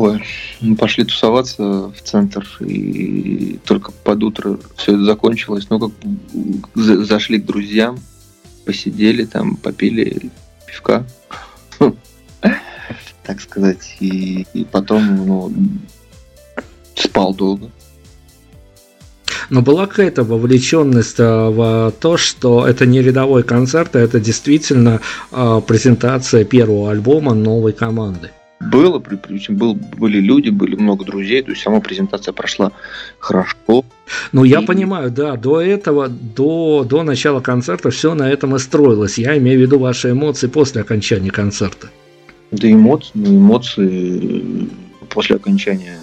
Ой, 0.00 0.22
мы 0.60 0.76
пошли 0.76 1.02
тусоваться 1.02 1.62
в 1.88 2.00
центр, 2.04 2.46
и 2.60 3.58
только 3.64 3.90
под 3.90 4.22
утро 4.22 4.56
все 4.76 4.92
это 4.92 5.02
закончилось. 5.02 5.66
Ну, 5.70 5.80
как 5.80 5.92
зашли 6.76 7.40
к 7.40 7.44
друзьям, 7.44 7.98
посидели 8.64 9.24
там, 9.24 9.56
попили 9.56 10.30
пивка, 10.68 11.04
так 13.24 13.40
сказать, 13.40 13.96
и, 13.98 14.46
и 14.54 14.64
потом, 14.64 15.26
ну, 15.26 15.52
спал 16.94 17.34
долго. 17.34 17.68
Но 19.50 19.62
была 19.62 19.88
какая-то 19.88 20.22
вовлеченность 20.22 21.18
э, 21.18 21.24
в 21.24 21.92
то, 21.98 22.16
что 22.16 22.68
это 22.68 22.86
не 22.86 23.02
рядовой 23.02 23.42
концерт, 23.42 23.96
а 23.96 23.98
это 23.98 24.20
действительно 24.20 25.00
э, 25.32 25.60
презентация 25.66 26.44
первого 26.44 26.92
альбома 26.92 27.34
новой 27.34 27.72
команды. 27.72 28.30
Было, 28.60 28.98
причем 28.98 29.56
был, 29.56 29.74
были 29.74 30.18
люди, 30.18 30.50
были 30.50 30.74
много 30.74 31.04
друзей, 31.04 31.42
то 31.42 31.50
есть 31.52 31.62
сама 31.62 31.80
презентация 31.80 32.32
прошла 32.32 32.72
хорошо. 33.20 33.84
Ну, 34.32 34.44
я 34.44 34.60
и... 34.60 34.66
понимаю, 34.66 35.10
да, 35.10 35.36
до 35.36 35.60
этого, 35.60 36.08
до, 36.08 36.84
до 36.84 37.04
начала 37.04 37.40
концерта 37.40 37.90
все 37.90 38.14
на 38.14 38.28
этом 38.28 38.56
и 38.56 38.58
строилось. 38.58 39.16
Я 39.18 39.38
имею 39.38 39.60
в 39.60 39.62
виду 39.62 39.78
ваши 39.78 40.10
эмоции 40.10 40.48
после 40.48 40.82
окончания 40.82 41.30
концерта. 41.30 41.88
Да 42.50 42.70
эмоции, 42.70 43.10
ну, 43.14 43.36
эмоции 43.36 44.68
после 45.08 45.36
окончания 45.36 45.98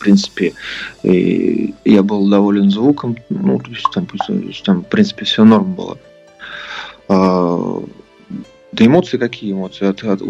в 0.00 0.02
принципе, 0.02 0.54
я 1.02 2.02
был 2.02 2.30
доволен 2.30 2.70
звуком, 2.70 3.18
ну, 3.28 3.58
то 3.58 3.70
есть 3.70 3.84
там, 3.92 4.08
там 4.64 4.82
в 4.82 4.86
принципе, 4.86 5.26
все 5.26 5.44
норм 5.44 5.74
было. 5.74 5.98
Да 8.80 8.86
эмоции 8.86 9.18
какие 9.18 9.52
эмоции? 9.52 9.86
От, 9.86 10.02
от, 10.02 10.22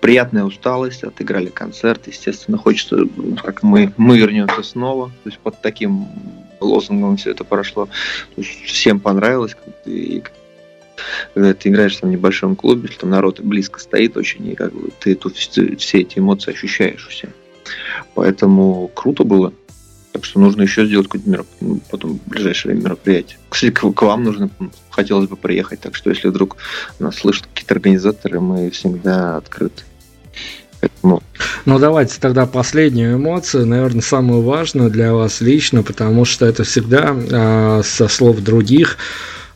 приятная 0.00 0.44
усталость, 0.44 1.02
отыграли 1.02 1.48
концерт, 1.48 2.06
естественно, 2.06 2.56
хочется, 2.56 2.96
ну, 3.16 3.34
как 3.42 3.64
мы, 3.64 3.92
мы 3.96 4.18
вернемся 4.18 4.62
снова, 4.62 5.08
то 5.24 5.28
есть 5.28 5.40
под 5.40 5.60
таким 5.60 6.06
лозунгом 6.60 7.16
все 7.16 7.32
это 7.32 7.42
прошло. 7.42 7.86
То 8.36 8.40
есть 8.40 8.52
всем 8.66 9.00
понравилось, 9.00 9.56
и 9.84 10.22
когда 11.34 11.54
ты 11.54 11.70
играешь 11.70 11.96
там 11.96 12.10
в 12.10 12.12
небольшом 12.12 12.54
клубе, 12.54 12.82
если 12.86 13.00
там 13.00 13.10
народ 13.10 13.40
близко 13.40 13.80
стоит 13.80 14.16
очень, 14.16 14.46
и 14.46 14.54
как 14.54 14.72
бы 14.72 14.90
ты 15.00 15.16
тут 15.16 15.34
все, 15.36 15.64
эти 15.64 16.20
эмоции 16.20 16.52
ощущаешь 16.52 17.04
у 17.04 17.10
всех. 17.10 17.30
Поэтому 18.14 18.92
круто 18.94 19.24
было. 19.24 19.52
Так 20.18 20.24
что 20.24 20.40
нужно 20.40 20.62
еще 20.62 20.84
сделать 20.84 21.06
какое-то 21.06 21.30
мероп... 21.30 21.46
Ну, 21.60 21.80
потом 21.92 22.18
ближайшее 22.26 22.74
мероприятие. 22.74 23.38
Кстати, 23.48 23.70
к, 23.70 23.88
к 23.88 24.02
вам 24.02 24.24
нужно, 24.24 24.50
хотелось 24.90 25.28
бы 25.28 25.36
приехать. 25.36 25.78
Так 25.78 25.94
что 25.94 26.10
если 26.10 26.26
вдруг 26.26 26.56
нас 26.98 27.14
слышат 27.14 27.46
какие-то 27.46 27.74
организаторы, 27.74 28.40
мы 28.40 28.68
всегда 28.70 29.36
открыты. 29.36 29.84
Поэтому... 30.80 31.22
Ну, 31.66 31.78
давайте 31.78 32.18
тогда 32.18 32.46
последнюю 32.46 33.14
эмоцию, 33.14 33.64
наверное, 33.66 34.00
самую 34.00 34.42
важную 34.42 34.90
для 34.90 35.14
вас 35.14 35.40
лично, 35.40 35.84
потому 35.84 36.24
что 36.24 36.46
это 36.46 36.64
всегда 36.64 37.14
э, 37.16 37.82
со 37.84 38.08
слов 38.08 38.40
других 38.40 38.96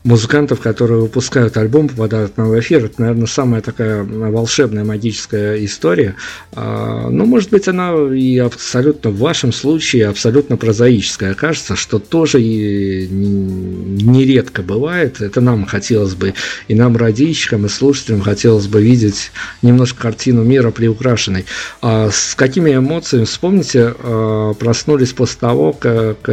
музыкантов, 0.05 0.61
которые 0.61 1.01
выпускают 1.01 1.57
альбом, 1.57 1.89
попадают 1.89 2.37
на 2.37 2.59
эфир. 2.59 2.87
Это, 2.87 3.01
наверное, 3.01 3.27
самая 3.27 3.61
такая 3.61 4.03
волшебная, 4.03 4.85
магическая 4.85 5.65
история. 5.65 6.17
А, 6.53 7.09
ну, 7.09 7.25
может 7.25 7.51
быть, 7.51 7.69
она 7.69 7.93
и 8.13 8.39
абсолютно 8.39 9.11
в 9.11 9.19
вашем 9.19 9.53
случае 9.53 10.09
абсолютно 10.09 10.57
прозаическая 10.57 11.33
окажется, 11.33 11.77
что 11.77 11.99
тоже 12.01 12.43
и 12.43 13.07
нередко 13.09 14.63
бывает. 14.63 15.21
Это 15.21 15.41
нам 15.41 15.67
хотелось 15.67 16.15
бы, 16.15 16.35
и 16.67 16.75
нам, 16.75 16.97
радищикам, 16.97 17.67
и 17.67 17.69
слушателям, 17.69 18.23
хотелось 18.23 18.67
бы 18.67 18.83
видеть 18.83 19.31
немножко 19.63 20.03
картину 20.03 20.43
мира 20.43 20.73
приукрашенной. 20.73 21.45
А 21.81 22.11
с 22.11 22.35
какими 22.35 22.75
эмоциями, 22.75 23.25
вспомните, 23.25 23.95
а, 23.99 24.55
проснулись 24.55 25.13
после 25.13 25.39
того, 25.39 25.73
как 25.73 26.29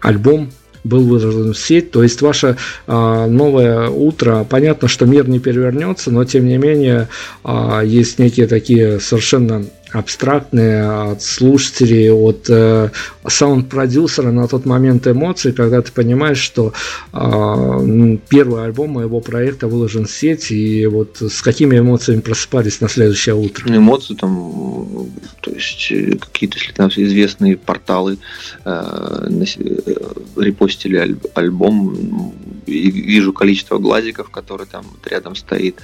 альбом 0.00 0.50
был 0.84 1.02
выложен 1.02 1.52
в 1.52 1.58
сеть. 1.58 1.90
То 1.90 2.02
есть 2.02 2.20
ваше 2.22 2.56
а, 2.86 3.26
новое 3.26 3.88
утро, 3.88 4.46
понятно, 4.48 4.88
что 4.88 5.06
мир 5.06 5.28
не 5.28 5.38
перевернется, 5.38 6.10
но 6.10 6.24
тем 6.24 6.46
не 6.46 6.58
менее 6.58 7.08
а, 7.44 7.82
есть 7.82 8.18
некие 8.18 8.46
такие 8.46 9.00
совершенно 9.00 9.64
абстрактные 9.92 11.12
от 11.12 11.22
слушателей, 11.22 12.10
от 12.10 12.46
э, 12.48 12.90
саунд-продюсера 13.26 14.30
на 14.30 14.46
тот 14.46 14.66
момент 14.66 15.06
эмоции, 15.06 15.52
когда 15.52 15.80
ты 15.80 15.92
понимаешь, 15.92 16.38
что 16.38 16.72
э, 17.12 18.18
первый 18.28 18.64
альбом 18.64 18.90
моего 18.90 19.20
проекта 19.20 19.66
выложен 19.66 20.06
в 20.06 20.10
сеть, 20.10 20.50
и 20.50 20.86
вот 20.86 21.18
с 21.20 21.40
какими 21.42 21.78
эмоциями 21.78 22.20
просыпались 22.20 22.80
на 22.80 22.88
следующее 22.88 23.34
утро? 23.34 23.64
Ну, 23.68 23.76
эмоции 23.76 24.14
там, 24.14 25.08
то 25.40 25.50
есть 25.50 25.88
э, 25.90 26.16
какие-то, 26.18 26.58
если 26.58 26.72
там 26.72 26.90
известные 26.94 27.56
порталы 27.56 28.18
э, 28.64 29.28
э, 29.28 29.94
репостили 30.36 30.96
аль- 30.96 31.16
альбом, 31.34 32.34
и 32.66 32.90
вижу 32.90 33.32
количество 33.32 33.78
глазиков, 33.78 34.28
которые 34.28 34.66
там 34.66 34.84
рядом 35.04 35.34
стоит, 35.34 35.76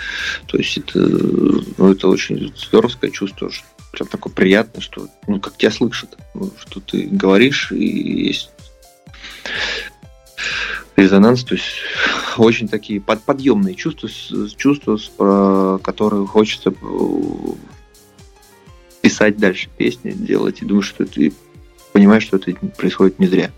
то 0.46 0.58
есть 0.58 0.76
это, 0.76 0.98
ну, 0.98 1.92
это 1.92 2.08
очень 2.08 2.52
здоровское 2.54 3.10
чувство, 3.10 3.50
что 3.50 3.64
прям 3.94 4.08
такое 4.08 4.32
приятно, 4.32 4.80
что 4.80 5.08
ну, 5.26 5.40
как 5.40 5.56
тебя 5.56 5.70
слышат, 5.70 6.18
ну, 6.34 6.50
что 6.58 6.80
ты 6.80 7.02
говоришь, 7.04 7.72
и 7.72 8.26
есть 8.26 8.50
резонанс, 10.96 11.44
то 11.44 11.54
есть 11.54 11.66
очень 12.36 12.68
такие 12.68 13.00
под, 13.00 13.22
подъемные 13.22 13.74
чувства, 13.74 14.08
чувства, 14.56 14.98
про 15.16 15.78
которые 15.78 16.26
хочется 16.26 16.70
э, 16.70 16.74
писать 19.00 19.36
дальше 19.36 19.68
песни, 19.76 20.10
делать, 20.10 20.62
и 20.62 20.64
думаешь, 20.64 20.88
что 20.88 21.04
ты 21.04 21.32
понимаешь, 21.92 22.24
что 22.24 22.36
это 22.36 22.54
происходит 22.76 23.18
не 23.18 23.26
зря. 23.26 23.50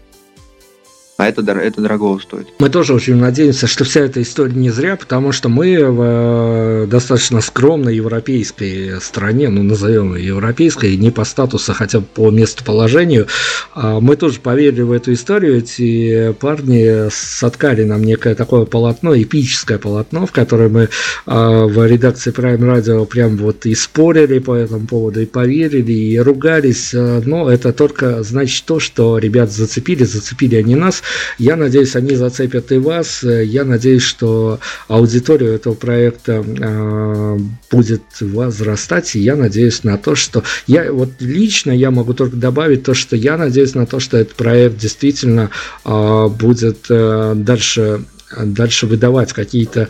А 1.18 1.28
это, 1.28 1.40
это 1.40 1.80
дорого 1.80 2.18
стоит. 2.20 2.48
Мы 2.58 2.68
тоже 2.68 2.92
очень 2.92 3.16
надеемся, 3.16 3.66
что 3.66 3.84
вся 3.84 4.00
эта 4.00 4.20
история 4.20 4.52
не 4.52 4.68
зря, 4.68 4.96
потому 4.96 5.32
что 5.32 5.48
мы 5.48 5.82
в 5.90 6.02
э, 6.02 6.86
достаточно 6.88 7.40
скромной 7.40 7.96
европейской 7.96 9.00
стране, 9.00 9.48
ну, 9.48 9.62
назовем 9.62 10.14
ее 10.14 10.26
европейской, 10.26 10.94
не 10.98 11.10
по 11.10 11.24
статусу, 11.24 11.72
хотя 11.72 12.00
бы 12.00 12.06
по 12.06 12.30
местоположению, 12.30 13.28
а 13.74 13.98
мы 14.00 14.16
тоже 14.16 14.40
поверили 14.40 14.82
в 14.82 14.92
эту 14.92 15.14
историю. 15.14 15.56
Эти 15.56 16.32
парни 16.32 17.08
соткали 17.10 17.84
нам 17.84 18.04
некое 18.04 18.34
такое 18.34 18.66
полотно, 18.66 19.16
эпическое 19.16 19.78
полотно, 19.78 20.26
в 20.26 20.32
которое 20.32 20.68
мы 20.68 20.90
а, 21.24 21.64
в 21.64 21.86
редакции 21.86 22.30
Prime 22.30 22.58
Radio 22.58 23.06
прям 23.06 23.38
вот 23.38 23.64
и 23.64 23.74
спорили 23.74 24.38
по 24.38 24.54
этому 24.54 24.86
поводу, 24.86 25.22
и 25.22 25.26
поверили, 25.26 25.92
и 25.92 26.18
ругались. 26.18 26.90
Но 26.92 27.50
это 27.50 27.72
только 27.72 28.22
значит 28.22 28.66
то, 28.66 28.80
что 28.80 29.16
ребят 29.16 29.50
зацепили, 29.50 30.04
зацепили 30.04 30.56
они 30.56 30.74
нас, 30.74 31.02
я 31.38 31.56
надеюсь, 31.56 31.96
они 31.96 32.14
зацепят 32.14 32.72
и 32.72 32.78
вас. 32.78 33.22
Я 33.22 33.64
надеюсь, 33.64 34.02
что 34.02 34.60
аудитория 34.88 35.54
этого 35.54 35.74
проекта 35.74 36.44
э, 36.46 37.38
будет 37.70 38.02
возрастать. 38.20 39.14
И 39.16 39.20
я 39.20 39.36
надеюсь 39.36 39.84
на 39.84 39.98
то, 39.98 40.14
что 40.14 40.42
я 40.66 40.92
вот 40.92 41.10
лично 41.20 41.70
я 41.70 41.90
могу 41.90 42.14
только 42.14 42.36
добавить 42.36 42.84
то, 42.84 42.94
что 42.94 43.16
я 43.16 43.36
надеюсь 43.36 43.74
на 43.74 43.86
то, 43.86 44.00
что 44.00 44.16
этот 44.16 44.34
проект 44.34 44.78
действительно 44.78 45.50
э, 45.84 46.28
будет 46.28 46.86
э, 46.88 47.34
дальше 47.36 48.04
дальше 48.36 48.86
выдавать 48.86 49.32
какие-то 49.32 49.82
а, 49.82 49.88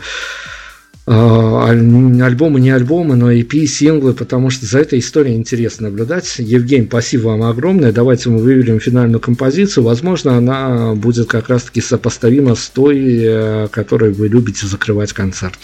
альбомы, 1.07 2.59
не 2.59 2.69
альбомы, 2.69 3.15
но 3.15 3.31
EP, 3.31 3.65
синглы, 3.65 4.13
потому 4.13 4.49
что 4.49 4.65
за 4.65 4.79
этой 4.79 4.99
историей 4.99 5.37
интересно 5.37 5.89
наблюдать. 5.89 6.35
Евгений, 6.37 6.85
спасибо 6.85 7.27
вам 7.29 7.43
огромное. 7.43 7.93
Давайте 7.93 8.29
мы 8.29 8.39
выберем 8.39 8.81
финальную 8.81 9.21
композицию. 9.21 9.85
Возможно, 9.85 10.37
она 10.37 10.95
будет 10.95 11.27
как 11.27 11.47
раз-таки 11.47 11.79
сопоставима 11.79 12.55
с 12.55 12.67
той, 12.67 12.99
э, 13.23 13.67
которой 13.71 14.11
вы 14.11 14.27
любите 14.27 14.67
закрывать 14.67 15.13
концерт. 15.13 15.57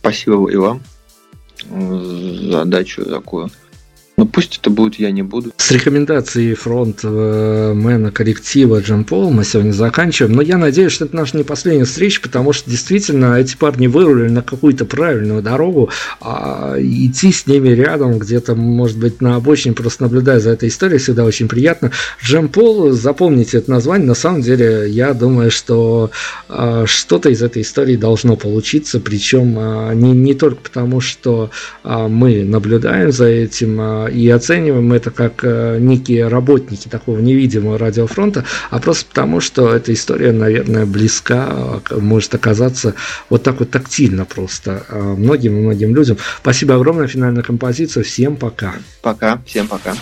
Спасибо 0.00 0.50
и 0.50 0.56
вам 0.56 0.82
за 1.70 2.50
задачу 2.50 3.04
такую. 3.04 3.50
Ну 4.16 4.26
пусть 4.26 4.58
это 4.58 4.70
будет 4.70 4.94
«Я 4.96 5.10
не 5.10 5.22
буду». 5.22 5.52
С 5.56 5.72
рекомендацией 5.72 6.54
фронтмена 6.54 8.12
коллектива 8.12 8.80
Джем 8.80 9.04
Пол 9.04 9.32
мы 9.32 9.44
сегодня 9.44 9.72
заканчиваем. 9.72 10.34
Но 10.36 10.42
я 10.42 10.56
надеюсь, 10.56 10.92
что 10.92 11.06
это 11.06 11.16
наша 11.16 11.36
не 11.36 11.42
последняя 11.42 11.84
встреча, 11.84 12.20
потому 12.20 12.52
что 12.52 12.70
действительно 12.70 13.34
эти 13.40 13.56
парни 13.56 13.88
вырулили 13.88 14.28
на 14.28 14.42
какую-то 14.42 14.84
правильную 14.84 15.42
дорогу. 15.42 15.90
А 16.20 16.76
идти 16.78 17.32
с 17.32 17.48
ними 17.48 17.70
рядом, 17.70 18.20
где-то, 18.20 18.54
может 18.54 18.98
быть, 18.98 19.20
на 19.20 19.34
обочине, 19.34 19.74
просто 19.74 20.04
наблюдая 20.04 20.38
за 20.38 20.50
этой 20.50 20.68
историей, 20.68 20.98
всегда 20.98 21.24
очень 21.24 21.48
приятно. 21.48 21.90
Джем 22.22 22.48
Пол, 22.48 22.92
запомните 22.92 23.58
это 23.58 23.70
название. 23.72 24.06
На 24.06 24.14
самом 24.14 24.42
деле, 24.42 24.88
я 24.90 25.12
думаю, 25.12 25.50
что 25.50 26.12
а, 26.48 26.84
что-то 26.86 27.30
из 27.30 27.42
этой 27.42 27.62
истории 27.62 27.96
должно 27.96 28.36
получиться. 28.36 29.00
Причем 29.00 29.56
а, 29.58 29.92
не, 29.92 30.12
не 30.12 30.34
только 30.34 30.60
потому, 30.62 31.00
что 31.00 31.50
а, 31.82 32.06
мы 32.06 32.44
наблюдаем 32.44 33.10
за 33.10 33.26
этим, 33.26 34.03
и 34.08 34.28
оцениваем 34.28 34.92
это 34.92 35.10
как 35.10 35.40
э, 35.42 35.78
некие 35.80 36.28
работники 36.28 36.88
такого 36.88 37.18
невидимого 37.18 37.78
радиофронта, 37.78 38.44
а 38.70 38.80
просто 38.80 39.06
потому, 39.06 39.40
что 39.40 39.74
эта 39.74 39.92
история, 39.92 40.32
наверное, 40.32 40.86
близка, 40.86 41.80
может 41.90 42.34
оказаться 42.34 42.94
вот 43.30 43.42
так 43.42 43.60
вот 43.60 43.70
тактильно 43.70 44.24
просто 44.24 44.84
многим-многим 44.90 45.94
людям. 45.94 46.18
Спасибо 46.40 46.76
огромное, 46.76 47.06
финальная 47.06 47.42
композиция. 47.42 48.02
Всем 48.02 48.36
пока. 48.36 48.74
Пока, 49.02 49.40
всем 49.46 49.68
пока. 49.68 49.94